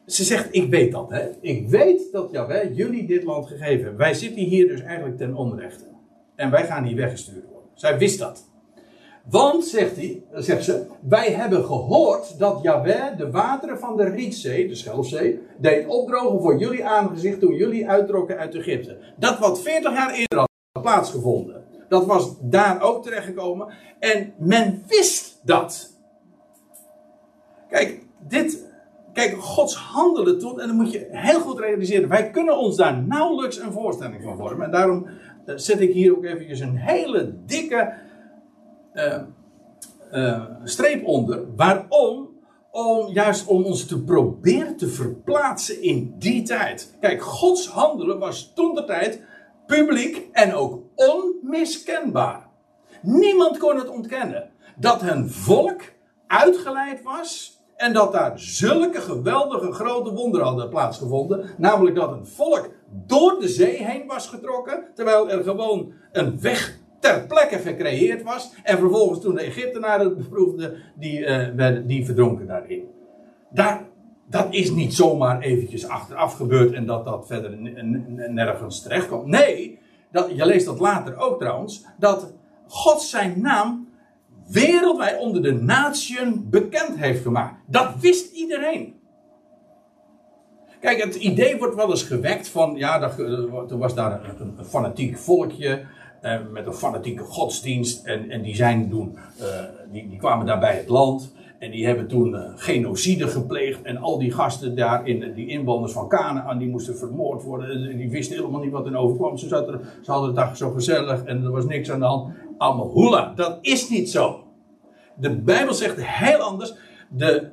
Ze 0.06 0.24
zegt, 0.24 0.48
ik 0.50 0.70
weet 0.70 0.92
dat, 0.92 1.10
hè. 1.10 1.28
Ik 1.40 1.68
weet 1.68 2.12
dat 2.12 2.28
jullie 2.74 3.06
dit 3.06 3.22
land 3.22 3.46
gegeven 3.46 3.80
hebben. 3.80 3.96
Wij 3.96 4.14
zitten 4.14 4.42
hier 4.42 4.68
dus 4.68 4.80
eigenlijk 4.80 5.16
ten 5.18 5.34
onrechte. 5.34 5.84
En 6.34 6.50
wij 6.50 6.66
gaan 6.66 6.84
hier 6.84 6.96
weggestuurd 6.96 7.44
worden. 7.44 7.70
Zij 7.74 7.98
wist 7.98 8.18
dat. 8.18 8.49
Want, 9.30 9.64
zegt, 9.64 9.96
hij, 9.96 10.22
zegt 10.32 10.64
ze, 10.64 10.86
wij 11.08 11.32
hebben 11.32 11.64
gehoord 11.64 12.38
dat 12.38 12.58
Jawel 12.62 13.16
de 13.16 13.30
wateren 13.30 13.78
van 13.78 13.96
de 13.96 14.04
Rietzee, 14.04 14.68
de 14.68 14.74
Schelfzee, 14.74 15.40
deed 15.58 15.86
opdrogen 15.86 16.40
voor 16.40 16.58
jullie 16.58 16.84
aangezicht 16.84 17.40
toen 17.40 17.54
jullie 17.54 17.88
uittrokken 17.88 18.38
uit 18.38 18.54
Egypte. 18.54 18.98
Dat 19.16 19.38
wat 19.38 19.60
40 19.60 19.92
jaar 19.92 20.10
eerder 20.10 20.38
had 20.38 20.82
plaatsgevonden. 20.82 21.64
Dat 21.88 22.06
was 22.06 22.36
daar 22.40 22.82
ook 22.82 23.02
terechtgekomen. 23.02 23.68
En 23.98 24.32
men 24.38 24.84
wist 24.86 25.40
dat. 25.42 25.98
Kijk, 27.68 28.02
dit, 28.28 28.66
kijk, 29.12 29.36
Gods 29.38 29.76
handelen 29.76 30.38
toen, 30.38 30.60
en 30.60 30.66
dan 30.66 30.76
moet 30.76 30.92
je 30.92 31.06
heel 31.10 31.40
goed 31.40 31.58
realiseren. 31.58 32.08
Wij 32.08 32.30
kunnen 32.30 32.58
ons 32.58 32.76
daar 32.76 33.02
nauwelijks 33.02 33.58
een 33.58 33.72
voorstelling 33.72 34.22
van 34.22 34.36
vormen. 34.36 34.64
En 34.64 34.72
daarom 34.72 35.06
eh, 35.44 35.54
zet 35.56 35.80
ik 35.80 35.92
hier 35.92 36.16
ook 36.16 36.24
eventjes 36.24 36.60
een 36.60 36.76
hele 36.76 37.34
dikke 37.46 37.92
uh, 38.94 39.16
uh, 40.12 40.44
streep 40.64 41.06
onder. 41.06 41.54
Waarom? 41.56 42.28
Om, 42.70 43.08
juist 43.12 43.46
om 43.46 43.64
ons 43.64 43.86
te 43.86 44.02
proberen 44.02 44.76
te 44.76 44.88
verplaatsen 44.88 45.82
in 45.82 46.14
die 46.18 46.42
tijd. 46.42 46.96
Kijk, 47.00 47.22
Gods 47.22 47.68
handelen 47.68 48.18
was 48.18 48.52
toen 48.54 48.74
de 48.74 48.84
tijd 48.84 49.22
publiek 49.66 50.28
en 50.32 50.54
ook 50.54 50.82
onmiskenbaar. 50.94 52.48
Niemand 53.02 53.58
kon 53.58 53.76
het 53.76 53.88
ontkennen. 53.88 54.50
Dat 54.76 55.02
een 55.02 55.30
volk 55.30 55.82
uitgeleid 56.26 57.02
was 57.02 57.58
en 57.76 57.92
dat 57.92 58.12
daar 58.12 58.38
zulke 58.38 59.00
geweldige 59.00 59.72
grote 59.72 60.12
wonderen 60.12 60.46
hadden 60.46 60.68
plaatsgevonden. 60.68 61.50
Namelijk 61.56 61.96
dat 61.96 62.12
een 62.12 62.26
volk 62.26 62.70
door 63.06 63.36
de 63.40 63.48
zee 63.48 63.84
heen 63.84 64.06
was 64.06 64.26
getrokken, 64.26 64.84
terwijl 64.94 65.30
er 65.30 65.42
gewoon 65.42 65.92
een 66.12 66.40
weg 66.40 66.78
ter 67.00 67.26
plekke 67.26 67.58
gecreëerd 67.58 68.22
was. 68.22 68.52
En 68.62 68.78
vervolgens 68.78 69.20
toen 69.20 69.34
de 69.34 69.40
Egyptenaren 69.40 70.06
het 70.06 70.16
beproefden, 70.16 70.76
die, 70.94 71.18
uh, 71.18 71.76
die 71.86 72.04
verdronken 72.04 72.46
daarin. 72.46 72.84
Daar, 73.50 73.84
dat 74.26 74.46
is 74.50 74.70
niet 74.70 74.94
zomaar 74.94 75.40
eventjes 75.40 75.88
achteraf 75.88 76.34
gebeurd 76.34 76.72
en 76.72 76.86
dat 76.86 77.04
dat 77.04 77.26
verder 77.26 77.56
nergens 78.30 78.82
terecht 78.82 79.08
komt. 79.08 79.26
Nee, 79.26 79.78
dat, 80.12 80.30
je 80.34 80.46
leest 80.46 80.66
dat 80.66 80.80
later 80.80 81.16
ook 81.16 81.38
trouwens, 81.38 81.84
dat 81.98 82.32
God 82.66 83.02
zijn 83.02 83.40
naam 83.40 83.88
wereldwijd 84.48 85.18
onder 85.18 85.42
de 85.42 85.52
natieën 85.52 86.46
bekend 86.50 86.96
heeft 86.96 87.22
gemaakt. 87.22 87.54
Dat 87.66 87.94
wist 88.00 88.32
iedereen. 88.32 88.98
Kijk, 90.80 91.02
het 91.02 91.14
idee 91.14 91.58
wordt 91.58 91.74
wel 91.74 91.90
eens 91.90 92.02
gewekt 92.02 92.48
van, 92.48 92.74
ja, 92.76 93.02
er 93.68 93.78
was 93.78 93.94
daar 93.94 94.20
een 94.38 94.64
fanatiek 94.64 95.18
volkje 95.18 95.86
eh, 96.20 96.38
met 96.50 96.66
een 96.66 96.72
fanatieke 96.72 97.22
godsdienst 97.22 98.06
en, 98.06 98.30
en 98.30 98.42
die 98.42 98.54
zijn 98.54 98.90
toen, 98.90 99.18
uh, 99.40 99.46
die, 99.92 100.08
die 100.08 100.18
kwamen 100.18 100.46
daar 100.46 100.58
bij 100.58 100.76
het 100.76 100.88
land. 100.88 101.32
En 101.58 101.70
die 101.70 101.86
hebben 101.86 102.08
toen 102.08 102.32
uh, 102.32 102.42
genocide 102.56 103.28
gepleegd. 103.28 103.82
En 103.82 103.96
al 103.96 104.18
die 104.18 104.32
gasten 104.32 104.76
daar, 104.76 105.06
in, 105.06 105.34
die 105.34 105.48
inwoners 105.48 105.92
van 105.92 106.08
Canaan, 106.08 106.58
die 106.58 106.68
moesten 106.68 106.96
vermoord 106.96 107.42
worden. 107.42 107.96
Die 107.96 108.10
wisten 108.10 108.36
helemaal 108.36 108.60
niet 108.60 108.72
wat 108.72 108.86
er 108.86 108.96
overkwam. 108.96 109.36
Ze, 109.36 109.48
zaten, 109.48 109.80
ze 110.02 110.10
hadden 110.10 110.28
het 110.28 110.38
dag 110.38 110.56
zo 110.56 110.70
gezellig 110.70 111.24
en 111.24 111.44
er 111.44 111.50
was 111.50 111.64
niks 111.64 111.90
aan 111.90 111.98
de 111.98 112.04
hand. 112.04 113.36
Dat 113.36 113.58
is 113.60 113.88
niet 113.88 114.10
zo. 114.10 114.44
De 115.14 115.36
Bijbel 115.36 115.74
zegt 115.74 116.04
heel 116.04 116.38
anders. 116.38 116.74
De, 117.08 117.48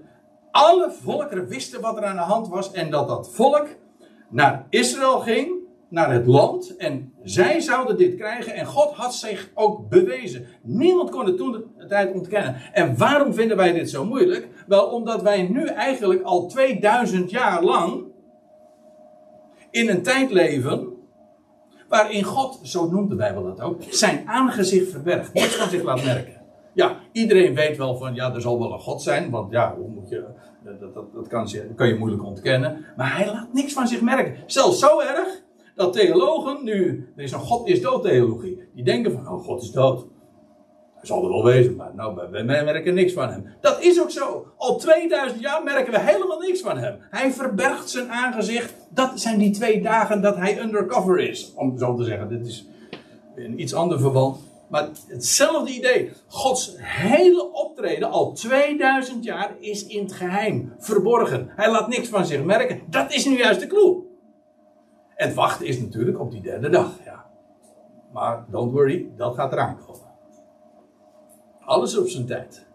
alle 0.52 0.92
volkeren 1.02 1.48
wisten 1.48 1.82
wat 1.82 1.98
er 1.98 2.06
aan 2.06 2.16
de 2.16 2.22
hand 2.22 2.48
was. 2.48 2.72
En 2.72 2.92
dat 2.92 3.08
dat 3.08 3.34
volk 3.34 3.68
naar 4.30 4.66
Israël 4.70 5.20
ging 5.20 5.57
naar 5.90 6.14
het 6.14 6.26
land 6.26 6.76
en 6.76 7.14
zij 7.24 7.60
zouden 7.60 7.98
dit 7.98 8.16
krijgen 8.16 8.54
en 8.54 8.66
God 8.66 8.94
had 8.94 9.16
zich 9.16 9.52
ook 9.54 9.90
bewezen. 9.90 10.46
Niemand 10.62 11.10
kon 11.10 11.26
het 11.26 11.38
toen 11.38 11.52
de 11.78 11.86
tijd 11.86 12.14
ontkennen. 12.14 12.56
En 12.72 12.98
waarom 12.98 13.34
vinden 13.34 13.58
wij 13.58 13.74
dit 13.74 13.90
zo 13.90 14.06
moeilijk? 14.06 14.48
Wel 14.68 14.86
omdat 14.86 15.22
wij 15.22 15.42
nu 15.42 15.66
eigenlijk 15.66 16.24
al 16.24 16.48
2000 16.48 17.32
jaar 17.32 17.64
lang 17.64 18.04
in 19.72 19.90
een 19.90 20.04
tijd 20.04 20.32
leven 20.32 20.96
waarin 21.88 22.24
God, 22.24 22.60
zo 22.64 22.90
noemt 22.90 23.10
de 23.10 23.16
Bijbel 23.16 23.44
dat 23.44 23.62
ook, 23.62 23.82
zijn 23.90 24.28
aangezicht 24.28 24.92
verbergt. 24.92 25.34
Niets 25.34 25.56
van 25.56 25.70
zich 25.70 25.84
laat 25.84 26.04
merken. 26.04 26.36
Ja, 26.74 27.00
iedereen 27.12 27.56
weet 27.56 27.78
wel 27.78 27.98
van, 27.98 28.16
ja, 28.16 28.34
er 28.34 28.42
zal 28.42 28.60
wel 28.60 28.74
een 28.74 28.80
God 28.80 29.02
zijn, 29.02 29.30
want 29.30 29.52
ja, 29.52 29.76
hoe 29.76 29.90
moet 29.90 30.10
je, 30.10 30.26
dat, 30.64 30.80
dat, 30.80 31.14
dat 31.14 31.28
kan, 31.28 31.44
dat 31.44 31.76
kan 31.76 31.88
je 31.88 31.96
moeilijk 31.96 32.24
ontkennen. 32.24 32.86
Maar 32.98 33.18
hij 33.18 33.26
laat 33.26 33.54
niks 33.54 33.74
van 33.74 33.88
zich 33.88 34.02
merken. 34.02 34.36
Zelfs 34.46 34.80
zo 34.80 35.00
erg 35.00 35.46
dat 35.78 35.94
theologen 35.94 36.64
nu, 36.64 37.08
er 37.16 37.24
is 37.24 37.32
een 37.32 37.40
God 37.40 37.68
is 37.68 37.82
dood 37.82 38.04
theologie, 38.04 38.64
die 38.74 38.84
denken 38.84 39.12
van, 39.12 39.28
oh 39.28 39.44
God 39.44 39.62
is 39.62 39.72
dood. 39.72 40.06
Hij 40.96 41.06
zal 41.06 41.24
er 41.24 41.30
wel 41.30 41.44
wezen, 41.44 41.76
maar 41.76 41.92
nou, 41.96 42.30
wij 42.32 42.44
merken 42.44 42.94
niks 42.94 43.14
van 43.14 43.30
hem. 43.30 43.46
Dat 43.62 43.82
is 43.82 44.02
ook 44.02 44.12
zo. 44.12 44.46
Al 44.58 44.78
2000 44.78 45.42
jaar 45.42 45.64
merken 45.64 45.94
we 45.94 46.00
helemaal 46.00 46.40
niks 46.40 46.62
van 46.62 46.78
hem. 46.78 46.98
Hij 47.10 47.32
verbergt 47.32 47.90
zijn 47.90 48.12
aangezicht. 48.12 48.74
Dat 48.90 49.20
zijn 49.20 49.38
die 49.38 49.52
twee 49.52 49.82
dagen 49.82 50.22
dat 50.22 50.36
hij 50.36 50.62
undercover 50.62 51.20
is. 51.20 51.54
Om 51.56 51.78
zo 51.78 51.96
te 51.96 52.04
zeggen, 52.04 52.30
dit 52.30 52.48
is 52.48 52.68
een 53.36 53.62
iets 53.62 53.74
ander 53.74 54.00
verband. 54.00 54.38
Maar 54.70 54.90
hetzelfde 55.08 55.74
idee. 55.74 56.12
Gods 56.28 56.76
hele 56.78 57.52
optreden 57.52 58.12
al 58.12 58.34
2000 58.34 59.24
jaar 59.24 59.56
is 59.60 59.88
in 59.88 60.04
het 60.04 60.14
geheim, 60.14 60.74
verborgen. 60.80 61.50
Hij 61.56 61.72
laat 61.72 61.88
niks 61.88 62.08
van 62.08 62.26
zich 62.26 62.44
merken. 62.44 62.82
Dat 62.90 63.14
is 63.14 63.26
nu 63.26 63.38
juist 63.38 63.60
de 63.60 63.68
clue. 63.68 64.06
En 65.18 65.34
wachten 65.34 65.66
is 65.66 65.80
natuurlijk 65.80 66.20
op 66.20 66.32
die 66.32 66.42
derde 66.42 66.70
dag. 66.70 66.92
Ja. 67.06 67.26
Maar 68.14 68.46
don't 68.50 68.72
worry, 68.72 69.10
dat 69.16 69.36
gaat 69.36 69.52
eraan 69.52 69.78
komen. 69.86 70.08
Alles 71.60 71.98
op 71.98 72.08
zijn 72.08 72.26
tijd. 72.26 72.66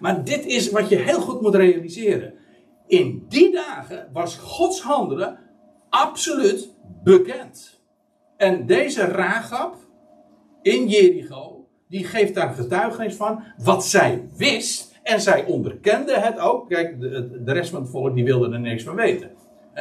Maar 0.00 0.24
dit 0.24 0.46
is 0.46 0.70
wat 0.70 0.88
je 0.88 0.96
heel 0.96 1.20
goed 1.20 1.40
moet 1.40 1.54
realiseren. 1.54 2.34
In 2.86 3.24
die 3.28 3.52
dagen 3.52 4.08
was 4.12 4.36
Gods 4.36 4.82
handelen 4.82 5.38
absoluut 5.88 6.74
bekend. 7.02 7.80
En 8.36 8.66
deze 8.66 9.04
Ragab 9.04 9.76
in 10.62 10.88
Jericho, 10.88 11.68
die 11.88 12.04
geeft 12.04 12.34
daar 12.34 12.54
getuigenis 12.54 13.14
van 13.14 13.42
wat 13.56 13.84
zij 13.84 14.28
wist. 14.36 14.92
En 15.02 15.20
zij 15.20 15.44
onderkende 15.44 16.18
het 16.18 16.38
ook. 16.38 16.68
Kijk, 16.68 17.00
de, 17.00 17.42
de 17.42 17.52
rest 17.52 17.70
van 17.70 17.80
het 17.80 17.90
volk 17.90 18.14
die 18.14 18.24
wilde 18.24 18.52
er 18.52 18.60
niks 18.60 18.82
van 18.82 18.94
weten. 18.94 19.30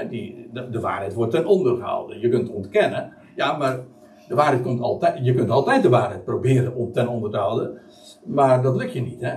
Die, 0.10 0.50
de, 0.54 0.80
waarheid 0.80 1.14
wordt 1.14 1.32
ten 1.32 1.46
onder 1.46 1.76
gehouden. 1.76 2.20
Je 2.20 2.30
kunt 2.30 2.50
ontkennen. 2.50 3.14
Ja, 3.36 3.58
maar 3.58 3.80
de 4.28 4.36
waarheid 4.36 4.62
komt 4.62 4.82
altijd. 4.82 5.26
Je 5.26 5.34
kunt 5.34 5.50
altijd 5.50 5.84
de 5.84 5.90
waarheid 5.90 6.24
proberen 6.24 6.76
om 6.76 6.92
ten 6.92 7.08
onder 7.08 7.32
te 7.32 7.38
houden. 7.38 7.82
Maar 8.26 8.62
dat 8.62 8.76
lukt 8.76 8.94
je 8.94 9.02
niet, 9.02 9.22
hè? 9.22 9.36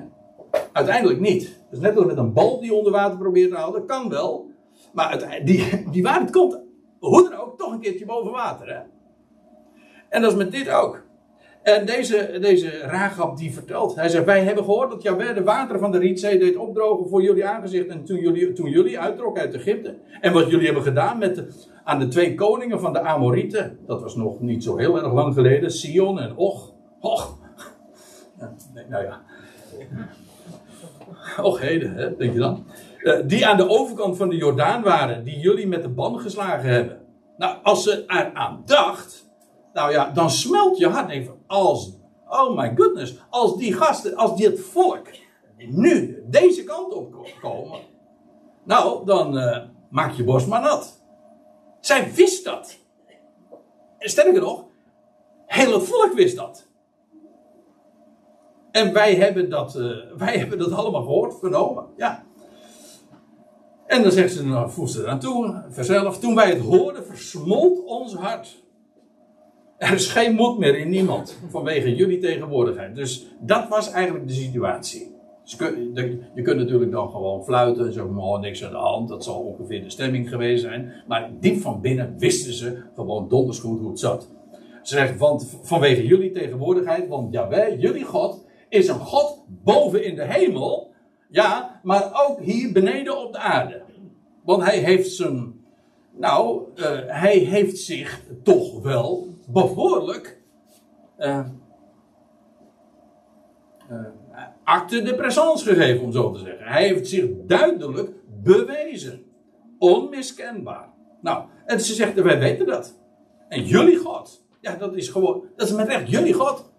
Uiteindelijk 0.72 1.20
niet. 1.20 1.64
Dus 1.70 1.78
net 1.78 1.96
als 1.96 2.07
met 2.07 2.16
een 2.16 2.32
bal 2.32 2.61
die 2.61 2.74
onder 2.74 2.92
water 2.92 3.18
probeert 3.18 3.50
te 3.50 3.57
houden, 3.57 3.86
kan 3.86 4.09
wel. 4.09 4.50
Maar 4.92 5.40
die, 5.44 5.90
die 5.90 6.02
waarheid 6.02 6.30
komt, 6.30 6.61
hoe 6.98 7.28
dan 7.30 7.38
ook, 7.38 7.59
toch 7.59 7.72
een 7.72 7.80
keertje 7.80 8.07
boven 8.07 8.32
water, 8.32 8.68
hè? 8.68 8.80
En 10.09 10.22
dat 10.22 10.30
is 10.30 10.36
met 10.36 10.52
dit 10.52 10.70
ook. 10.70 11.05
En 11.66 11.86
deze, 11.86 12.38
deze 12.40 12.70
die 13.36 13.52
vertelt, 13.52 13.94
hij 13.94 14.08
zegt, 14.08 14.24
wij 14.24 14.44
hebben 14.44 14.64
gehoord 14.64 14.90
dat 14.90 15.02
Jawel 15.02 15.34
de 15.34 15.42
wateren 15.42 15.80
van 15.80 15.92
de 15.92 15.98
Rietzee 15.98 16.38
deed 16.38 16.56
opdrogen 16.56 17.08
voor 17.08 17.22
jullie 17.22 17.46
aangezicht. 17.46 17.86
En 17.86 18.04
toen 18.04 18.20
jullie, 18.20 18.52
toen 18.52 18.70
jullie 18.70 19.00
uittrokken 19.00 19.42
uit 19.42 19.54
Egypte. 19.54 19.96
En 20.20 20.32
wat 20.32 20.50
jullie 20.50 20.64
hebben 20.64 20.82
gedaan 20.82 21.18
met 21.18 21.34
de, 21.34 21.48
aan 21.84 21.98
de 21.98 22.08
twee 22.08 22.34
koningen 22.34 22.80
van 22.80 22.92
de 22.92 23.00
Amorieten. 23.00 23.78
Dat 23.86 24.02
was 24.02 24.16
nog 24.16 24.40
niet 24.40 24.64
zo 24.64 24.76
heel 24.76 24.96
erg 24.96 25.12
lang 25.12 25.34
geleden. 25.34 25.70
Sion 25.70 26.20
en 26.20 26.36
Och. 26.36 26.72
Och. 27.00 27.38
Nou 28.88 29.04
ja. 29.04 29.20
Och 31.42 31.60
heden, 31.60 31.94
hè, 31.94 32.16
denk 32.16 32.32
je 32.32 32.38
dan. 32.38 32.64
Uh, 33.02 33.14
die 33.24 33.46
aan 33.46 33.56
de 33.56 33.68
overkant 33.68 34.16
van 34.16 34.28
de 34.28 34.36
Jordaan 34.36 34.82
waren. 34.82 35.24
Die 35.24 35.38
jullie 35.38 35.66
met 35.66 35.82
de 35.82 35.88
ban 35.88 36.20
geslagen 36.20 36.68
hebben. 36.68 36.98
Nou, 37.36 37.56
als 37.62 37.82
ze 37.82 38.04
eraan 38.06 38.62
dacht 38.64 39.26
nou 39.76 39.92
ja, 39.92 40.10
dan 40.14 40.30
smelt 40.30 40.78
je 40.78 40.88
hart 40.88 41.10
even 41.10 41.36
als, 41.47 41.92
oh 42.28 42.57
my 42.57 42.72
goodness, 42.76 43.18
als 43.30 43.57
die 43.57 43.72
gasten, 43.72 44.16
als 44.16 44.36
dit 44.36 44.61
volk 44.61 45.07
nu 45.57 46.24
deze 46.26 46.64
kant 46.64 46.92
op 46.92 47.14
komen. 47.40 47.80
Nou, 48.64 49.05
dan 49.05 49.38
uh, 49.38 49.59
maak 49.90 50.12
je 50.12 50.24
borst 50.24 50.47
maar 50.47 50.61
nat. 50.61 51.03
Zij 51.80 52.12
wist 52.14 52.44
dat. 52.44 52.78
En 53.99 54.11
sterker 54.11 54.40
nog, 54.40 54.64
heel 55.47 55.72
het 55.72 55.82
volk 55.82 56.12
wist 56.12 56.36
dat. 56.36 56.66
En 58.70 58.92
wij 58.92 59.14
hebben 59.14 59.51
dat, 59.51 59.74
uh, 59.74 59.97
wij 60.24 60.38
hebben 60.38 60.59
dat 60.59 60.72
allemaal 60.72 61.03
gehoord, 61.03 61.38
vernomen. 61.38 61.86
Ja. 61.97 62.24
En 63.86 64.03
dan 64.03 64.12
zegt 64.12 64.32
ze, 64.32 64.47
nou, 64.47 64.70
voegt 64.70 64.92
ze 64.92 65.03
eraan 65.03 65.20
toe, 65.20 65.64
verzelf. 65.68 66.18
Toen 66.18 66.34
wij 66.34 66.49
het 66.51 66.61
hoorden, 66.61 67.07
versmolt 67.07 67.84
ons 67.84 68.14
hart. 68.14 68.64
Er 69.78 69.92
is 69.92 70.08
geen 70.08 70.34
moed 70.34 70.58
meer 70.58 70.78
in 70.78 70.88
niemand 70.88 71.38
vanwege 71.48 71.94
jullie 71.94 72.18
tegenwoordigheid. 72.18 72.94
Dus 72.94 73.26
dat 73.40 73.68
was 73.68 73.90
eigenlijk 73.90 74.28
de 74.28 74.34
situatie. 74.34 75.14
je 76.34 76.42
kunt 76.42 76.58
natuurlijk 76.58 76.90
dan 76.90 77.10
gewoon 77.10 77.44
fluiten 77.44 77.86
en 77.86 77.92
zeggen, 77.92 78.16
oh, 78.16 78.40
niks 78.40 78.64
aan 78.64 78.70
de 78.70 78.76
hand. 78.76 79.08
Dat 79.08 79.24
zal 79.24 79.40
ongeveer 79.40 79.82
de 79.82 79.90
stemming 79.90 80.28
geweest 80.28 80.62
zijn. 80.62 80.92
Maar 81.06 81.30
diep 81.40 81.60
van 81.60 81.80
binnen 81.80 82.14
wisten 82.18 82.52
ze 82.52 82.82
gewoon 82.94 83.28
donders 83.28 83.58
goed 83.58 83.80
hoe 83.80 83.88
het 83.88 83.98
zat. 83.98 84.30
Ze 84.82 84.94
zegt, 84.94 85.18
want 85.18 85.58
vanwege 85.62 86.06
jullie 86.06 86.30
tegenwoordigheid, 86.30 87.08
want 87.08 87.32
Jawel, 87.32 87.76
jullie 87.76 88.04
God, 88.04 88.44
is 88.68 88.88
een 88.88 89.00
God 89.00 89.44
boven 89.48 90.04
in 90.04 90.14
de 90.14 90.24
hemel. 90.24 90.90
Ja, 91.30 91.80
maar 91.82 92.26
ook 92.28 92.40
hier 92.40 92.72
beneden 92.72 93.24
op 93.24 93.32
de 93.32 93.38
aarde. 93.38 93.82
Want 94.44 94.62
hij 94.62 94.78
heeft 94.78 95.10
zijn, 95.10 95.54
nou, 96.18 96.60
uh, 96.76 96.84
hij 97.06 97.38
heeft 97.38 97.78
zich 97.78 98.22
toch 98.42 98.82
wel 98.82 99.34
behoorlijk 99.47 100.40
uh, 101.18 101.47
uh, 103.90 103.99
acte 104.64 105.03
de 105.03 105.14
présence 105.14 105.64
gegeven, 105.64 106.05
om 106.05 106.12
zo 106.12 106.30
te 106.30 106.38
zeggen. 106.38 106.66
Hij 106.66 106.86
heeft 106.86 107.09
zich 107.09 107.30
duidelijk 107.47 108.11
bewezen. 108.42 109.24
Onmiskenbaar. 109.78 110.88
Nou, 111.20 111.44
en 111.64 111.80
ze 111.80 111.94
zegt, 111.94 112.20
wij 112.20 112.38
weten 112.38 112.66
dat. 112.66 112.99
En 113.49 113.64
jullie 113.64 113.97
God. 113.97 114.44
Ja, 114.61 114.76
dat 114.76 114.94
is 114.94 115.09
gewoon, 115.09 115.44
dat 115.57 115.68
is 115.68 115.74
met 115.74 115.88
recht 115.88 116.11
jullie 116.11 116.32
God. 116.32 116.70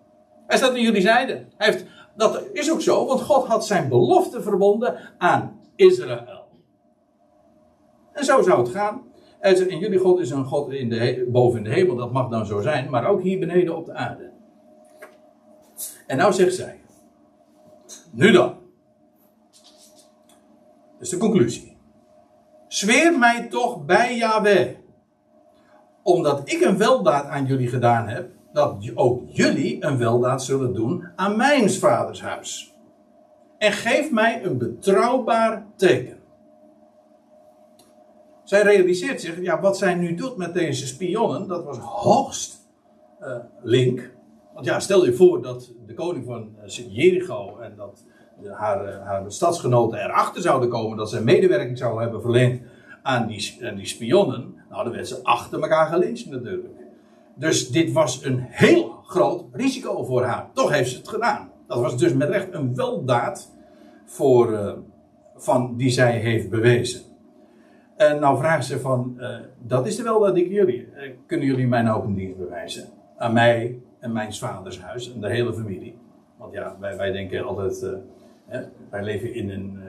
Hij 0.47 0.57
staat 0.57 0.75
in 0.75 0.81
jullie 0.81 1.01
zijde. 1.01 1.45
Hij 1.57 1.71
heeft, 1.71 1.85
dat 2.15 2.43
is 2.53 2.71
ook 2.71 2.81
zo, 2.81 3.05
want 3.05 3.21
God 3.21 3.45
had 3.45 3.65
zijn 3.65 3.89
belofte 3.89 4.41
verbonden 4.41 4.99
aan 5.17 5.61
Israël. 5.75 6.45
En 8.13 8.25
zo 8.25 8.41
zou 8.41 8.59
het 8.59 8.69
gaan. 8.69 9.06
En 9.39 9.79
jullie 9.79 9.99
God 9.99 10.19
is 10.19 10.29
een 10.29 10.45
God 10.45 10.71
in 10.71 10.89
de, 10.89 11.27
boven 11.31 11.57
in 11.57 11.63
de 11.63 11.69
hemel, 11.69 11.95
dat 11.95 12.11
mag 12.11 12.29
dan 12.29 12.45
zo 12.45 12.61
zijn, 12.61 12.89
maar 12.89 13.07
ook 13.07 13.21
hier 13.21 13.39
beneden 13.39 13.77
op 13.77 13.85
de 13.85 13.93
aarde. 13.93 14.31
En 16.07 16.17
nou 16.17 16.33
zegt 16.33 16.55
zij, 16.55 16.79
nu 18.11 18.31
dan. 18.31 18.55
Dus 20.99 21.09
de 21.09 21.17
conclusie. 21.17 21.77
Zweer 22.67 23.17
mij 23.17 23.47
toch 23.47 23.85
bij 23.85 24.17
Yahweh, 24.17 24.67
omdat 26.03 26.41
ik 26.51 26.61
een 26.61 26.77
weldaad 26.77 27.25
aan 27.25 27.45
jullie 27.45 27.67
gedaan 27.67 28.07
heb, 28.07 28.29
dat 28.53 28.91
ook 28.95 29.21
jullie 29.27 29.85
een 29.85 29.97
weldaad 29.97 30.43
zullen 30.43 30.73
doen 30.73 31.07
aan 31.15 31.37
mijn 31.37 31.71
vaders 31.71 32.21
huis. 32.21 32.75
En 33.57 33.71
geef 33.71 34.11
mij 34.11 34.43
een 34.43 34.57
betrouwbaar 34.57 35.65
teken. 35.75 36.16
Zij 38.47 38.61
realiseert 38.61 39.21
zich, 39.21 39.41
ja, 39.41 39.61
wat 39.61 39.77
zij 39.77 39.95
nu 39.95 40.15
doet 40.15 40.37
met 40.37 40.53
deze 40.53 40.87
spionnen, 40.87 41.47
dat 41.47 41.63
was 41.63 41.77
hoogst 41.77 42.67
uh, 43.21 43.37
link. 43.61 44.11
Want 44.53 44.65
ja, 44.65 44.79
stel 44.79 45.05
je 45.05 45.13
voor 45.13 45.41
dat 45.41 45.71
de 45.85 45.93
koning 45.93 46.25
van 46.25 46.49
uh, 46.63 46.95
Jericho 46.95 47.57
en 47.57 47.73
dat 47.75 48.03
haar, 48.51 48.87
uh, 48.87 49.05
haar 49.05 49.31
stadsgenoten 49.31 49.99
erachter 49.99 50.41
zouden 50.41 50.69
komen 50.69 50.97
dat 50.97 51.09
ze 51.09 51.23
medewerking 51.23 51.77
zouden 51.77 52.01
hebben 52.01 52.21
verleend 52.21 52.61
aan 53.03 53.27
die, 53.27 53.57
aan 53.63 53.75
die 53.75 53.85
spionnen. 53.85 54.55
Nou, 54.69 54.83
dan 54.83 54.93
werd 54.93 55.07
ze 55.07 55.23
achter 55.23 55.61
elkaar 55.61 55.87
gelincht 55.87 56.29
natuurlijk. 56.29 56.67
Dus 57.35 57.69
dit 57.69 57.91
was 57.91 58.23
een 58.23 58.39
heel 58.39 58.89
groot 58.89 59.43
risico 59.51 60.03
voor 60.03 60.23
haar. 60.23 60.49
Toch 60.53 60.71
heeft 60.71 60.89
ze 60.89 60.97
het 60.97 61.07
gedaan. 61.07 61.51
Dat 61.67 61.79
was 61.79 61.97
dus 61.97 62.13
met 62.13 62.29
recht 62.29 62.53
een 62.53 62.75
weldaad 62.75 63.51
voor, 64.05 64.77
van, 65.35 65.77
die 65.77 65.89
zij 65.89 66.17
heeft 66.17 66.49
bewezen. 66.49 67.06
En 67.97 68.19
nou 68.19 68.37
vragen 68.37 68.63
ze 68.63 68.79
van, 68.79 69.15
uh, 69.19 69.35
dat 69.59 69.87
is 69.87 69.97
er 69.97 70.03
wel 70.03 70.19
dat 70.19 70.37
ik 70.37 70.51
jullie. 70.51 70.87
Uh, 70.95 71.11
kunnen 71.25 71.47
jullie 71.47 71.67
mij 71.67 71.81
nou 71.81 71.97
ook 71.97 72.05
een 72.05 72.15
dienst 72.15 72.37
bewijzen? 72.37 72.83
Aan 73.17 73.33
mij 73.33 73.79
en 73.99 74.11
mijn 74.11 74.33
vaders 74.33 74.81
huis 74.81 75.13
en 75.13 75.21
de 75.21 75.29
hele 75.29 75.53
familie. 75.53 75.97
Want 76.37 76.53
ja, 76.53 76.75
wij, 76.79 76.97
wij 76.97 77.11
denken 77.11 77.45
altijd, 77.45 77.85
hè, 78.45 78.61
wij 78.89 79.03
leven 79.03 79.33
in 79.33 79.49
een 79.49 79.79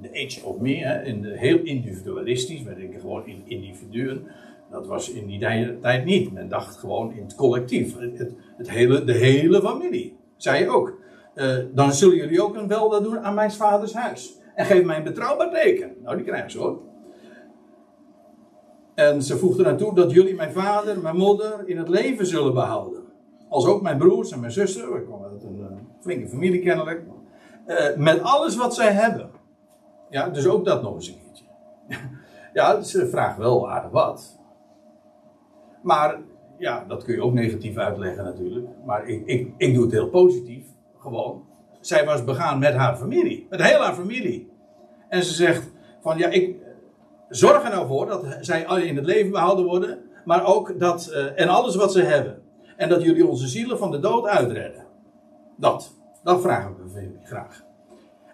de 0.00 0.24
age 0.24 0.44
of 0.44 0.58
me, 0.58 0.76
hè, 0.76 1.02
in 1.02 1.22
de, 1.22 1.38
heel 1.38 1.58
individualistisch. 1.58 2.62
Wij 2.62 2.74
denken 2.74 3.00
gewoon 3.00 3.26
in 3.26 3.42
individuen. 3.44 4.26
Dat 4.70 4.86
was 4.86 5.12
in 5.12 5.26
die 5.26 5.38
tijd 5.80 6.04
niet. 6.04 6.32
Men 6.32 6.48
dacht 6.48 6.76
gewoon 6.76 7.12
in 7.12 7.22
het 7.22 7.34
collectief. 7.34 7.98
Het, 7.98 8.34
het 8.56 8.70
hele, 8.70 9.04
de 9.04 9.12
hele 9.12 9.60
familie. 9.60 10.16
Zei 10.36 10.64
je 10.64 10.70
ook. 10.70 10.98
dan 11.74 11.92
zullen 11.92 12.16
jullie 12.16 12.42
ook 12.42 12.56
een 12.56 12.68
weldaad 12.68 13.04
doen 13.04 13.20
aan 13.20 13.34
mijn 13.34 13.52
vaders 13.52 13.94
huis. 13.94 14.40
En 14.54 14.64
geef 14.64 14.84
mij 14.84 14.96
een 14.96 15.04
betrouwbaar 15.04 15.50
teken. 15.50 15.92
Nou, 16.02 16.16
die 16.16 16.24
krijgen 16.26 16.50
ze 16.50 16.58
hoor. 16.58 16.80
En 18.96 19.22
ze 19.22 19.36
voegde 19.36 19.62
naartoe 19.62 19.94
dat 19.94 20.10
jullie 20.10 20.34
mijn 20.34 20.52
vader, 20.52 21.00
mijn 21.00 21.16
moeder 21.16 21.68
in 21.68 21.78
het 21.78 21.88
leven 21.88 22.26
zullen 22.26 22.54
behouden. 22.54 23.02
Als 23.48 23.66
ook 23.66 23.82
mijn 23.82 23.98
broers 23.98 24.32
en 24.32 24.40
mijn 24.40 24.52
zussen. 24.52 24.96
Ik 24.96 25.06
kom 25.06 25.24
uit 25.24 25.42
een 25.42 25.58
uh, 25.58 25.66
flinke 26.00 26.28
familie 26.28 26.60
kennelijk. 26.60 27.02
Uh, 27.66 27.96
met 27.96 28.20
alles 28.20 28.56
wat 28.56 28.74
zij 28.74 28.92
hebben. 28.92 29.30
Ja, 30.10 30.28
dus 30.28 30.46
ook 30.46 30.64
dat 30.64 30.82
nog 30.82 30.94
eens 30.94 31.08
een 31.08 31.18
keertje. 31.24 31.44
ja, 32.52 32.82
ze 32.82 33.08
vraagt 33.08 33.38
wel 33.38 33.70
aardig 33.70 33.90
wat. 33.90 34.40
Maar 35.82 36.18
ja, 36.58 36.84
dat 36.88 37.04
kun 37.04 37.14
je 37.14 37.22
ook 37.22 37.32
negatief 37.32 37.76
uitleggen 37.76 38.24
natuurlijk. 38.24 38.66
Maar 38.84 39.08
ik, 39.08 39.26
ik, 39.26 39.52
ik 39.56 39.74
doe 39.74 39.82
het 39.82 39.92
heel 39.92 40.08
positief. 40.08 40.64
Gewoon. 40.98 41.44
Zij 41.80 42.04
was 42.04 42.24
begaan 42.24 42.58
met 42.58 42.74
haar 42.74 42.96
familie. 42.96 43.46
Met 43.50 43.62
heel 43.62 43.80
haar 43.80 43.94
familie. 43.94 44.50
En 45.08 45.22
ze 45.22 45.34
zegt 45.34 45.70
van 46.00 46.18
ja, 46.18 46.28
ik, 46.28 46.56
zorg 47.28 47.64
er 47.64 47.70
nou 47.70 47.86
voor 47.86 48.06
dat 48.06 48.24
zij 48.40 48.62
in 48.62 48.96
het 48.96 49.06
leven 49.06 49.30
behouden 49.30 49.64
worden, 49.64 49.98
maar 50.24 50.44
ook 50.44 50.78
dat, 50.78 51.08
uh, 51.12 51.40
en 51.40 51.48
alles 51.48 51.76
wat 51.76 51.92
ze 51.92 52.02
hebben. 52.02 52.42
En 52.76 52.88
dat 52.88 53.02
jullie 53.02 53.26
onze 53.26 53.48
zielen 53.48 53.78
van 53.78 53.90
de 53.90 53.98
dood 53.98 54.26
uitredden. 54.26 54.86
Dat, 55.56 55.94
dat 56.22 56.40
vragen 56.40 56.76
we 56.92 57.10
graag. 57.22 57.64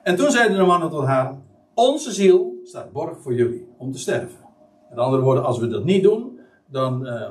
En 0.02 0.16
toen 0.16 0.30
zeiden 0.30 0.56
de 0.56 0.64
mannen 0.64 0.90
tot 0.90 1.04
haar, 1.04 1.38
onze 1.74 2.12
ziel 2.12 2.60
staat 2.64 2.92
borg 2.92 3.20
voor 3.20 3.34
jullie, 3.34 3.68
om 3.78 3.92
te 3.92 3.98
sterven. 3.98 4.38
Met 4.90 4.98
andere 4.98 5.22
woorden, 5.22 5.44
als 5.44 5.58
we 5.58 5.68
dat 5.68 5.84
niet 5.84 6.02
doen, 6.02 6.40
dan, 6.66 7.06
uh, 7.06 7.28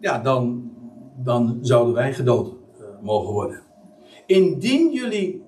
ja, 0.00 0.18
dan, 0.18 0.70
dan 1.16 1.58
zouden 1.60 1.94
wij 1.94 2.12
gedood 2.12 2.48
uh, 2.48 2.86
mogen 3.00 3.32
worden. 3.32 3.60
Indien 4.26 4.92
jullie 4.92 5.44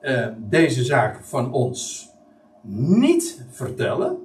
uh, 0.00 0.26
deze 0.38 0.84
zaak 0.84 1.24
van 1.24 1.52
ons 1.52 2.11
niet 2.62 3.44
vertellen. 3.50 4.18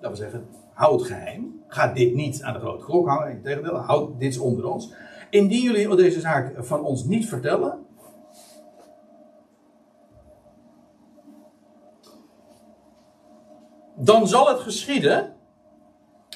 Dat 0.00 0.10
wil 0.10 0.16
zeggen, 0.16 0.46
houd 0.72 1.02
geheim. 1.02 1.62
Ga 1.66 1.92
dit 1.92 2.14
niet 2.14 2.42
aan 2.42 2.52
de 2.52 2.58
grote 2.58 2.84
klok 2.84 3.08
hangen. 3.08 3.30
Integendeel, 3.30 3.76
houd 3.76 4.20
dit 4.20 4.38
onder 4.38 4.66
ons. 4.66 4.92
Indien 5.30 5.62
jullie 5.62 5.96
deze 5.96 6.20
zaak 6.20 6.54
van 6.58 6.84
ons 6.84 7.04
niet 7.04 7.28
vertellen. 7.28 7.86
Dan 13.94 14.28
zal 14.28 14.48
het 14.48 14.58
geschieden. 14.58 15.34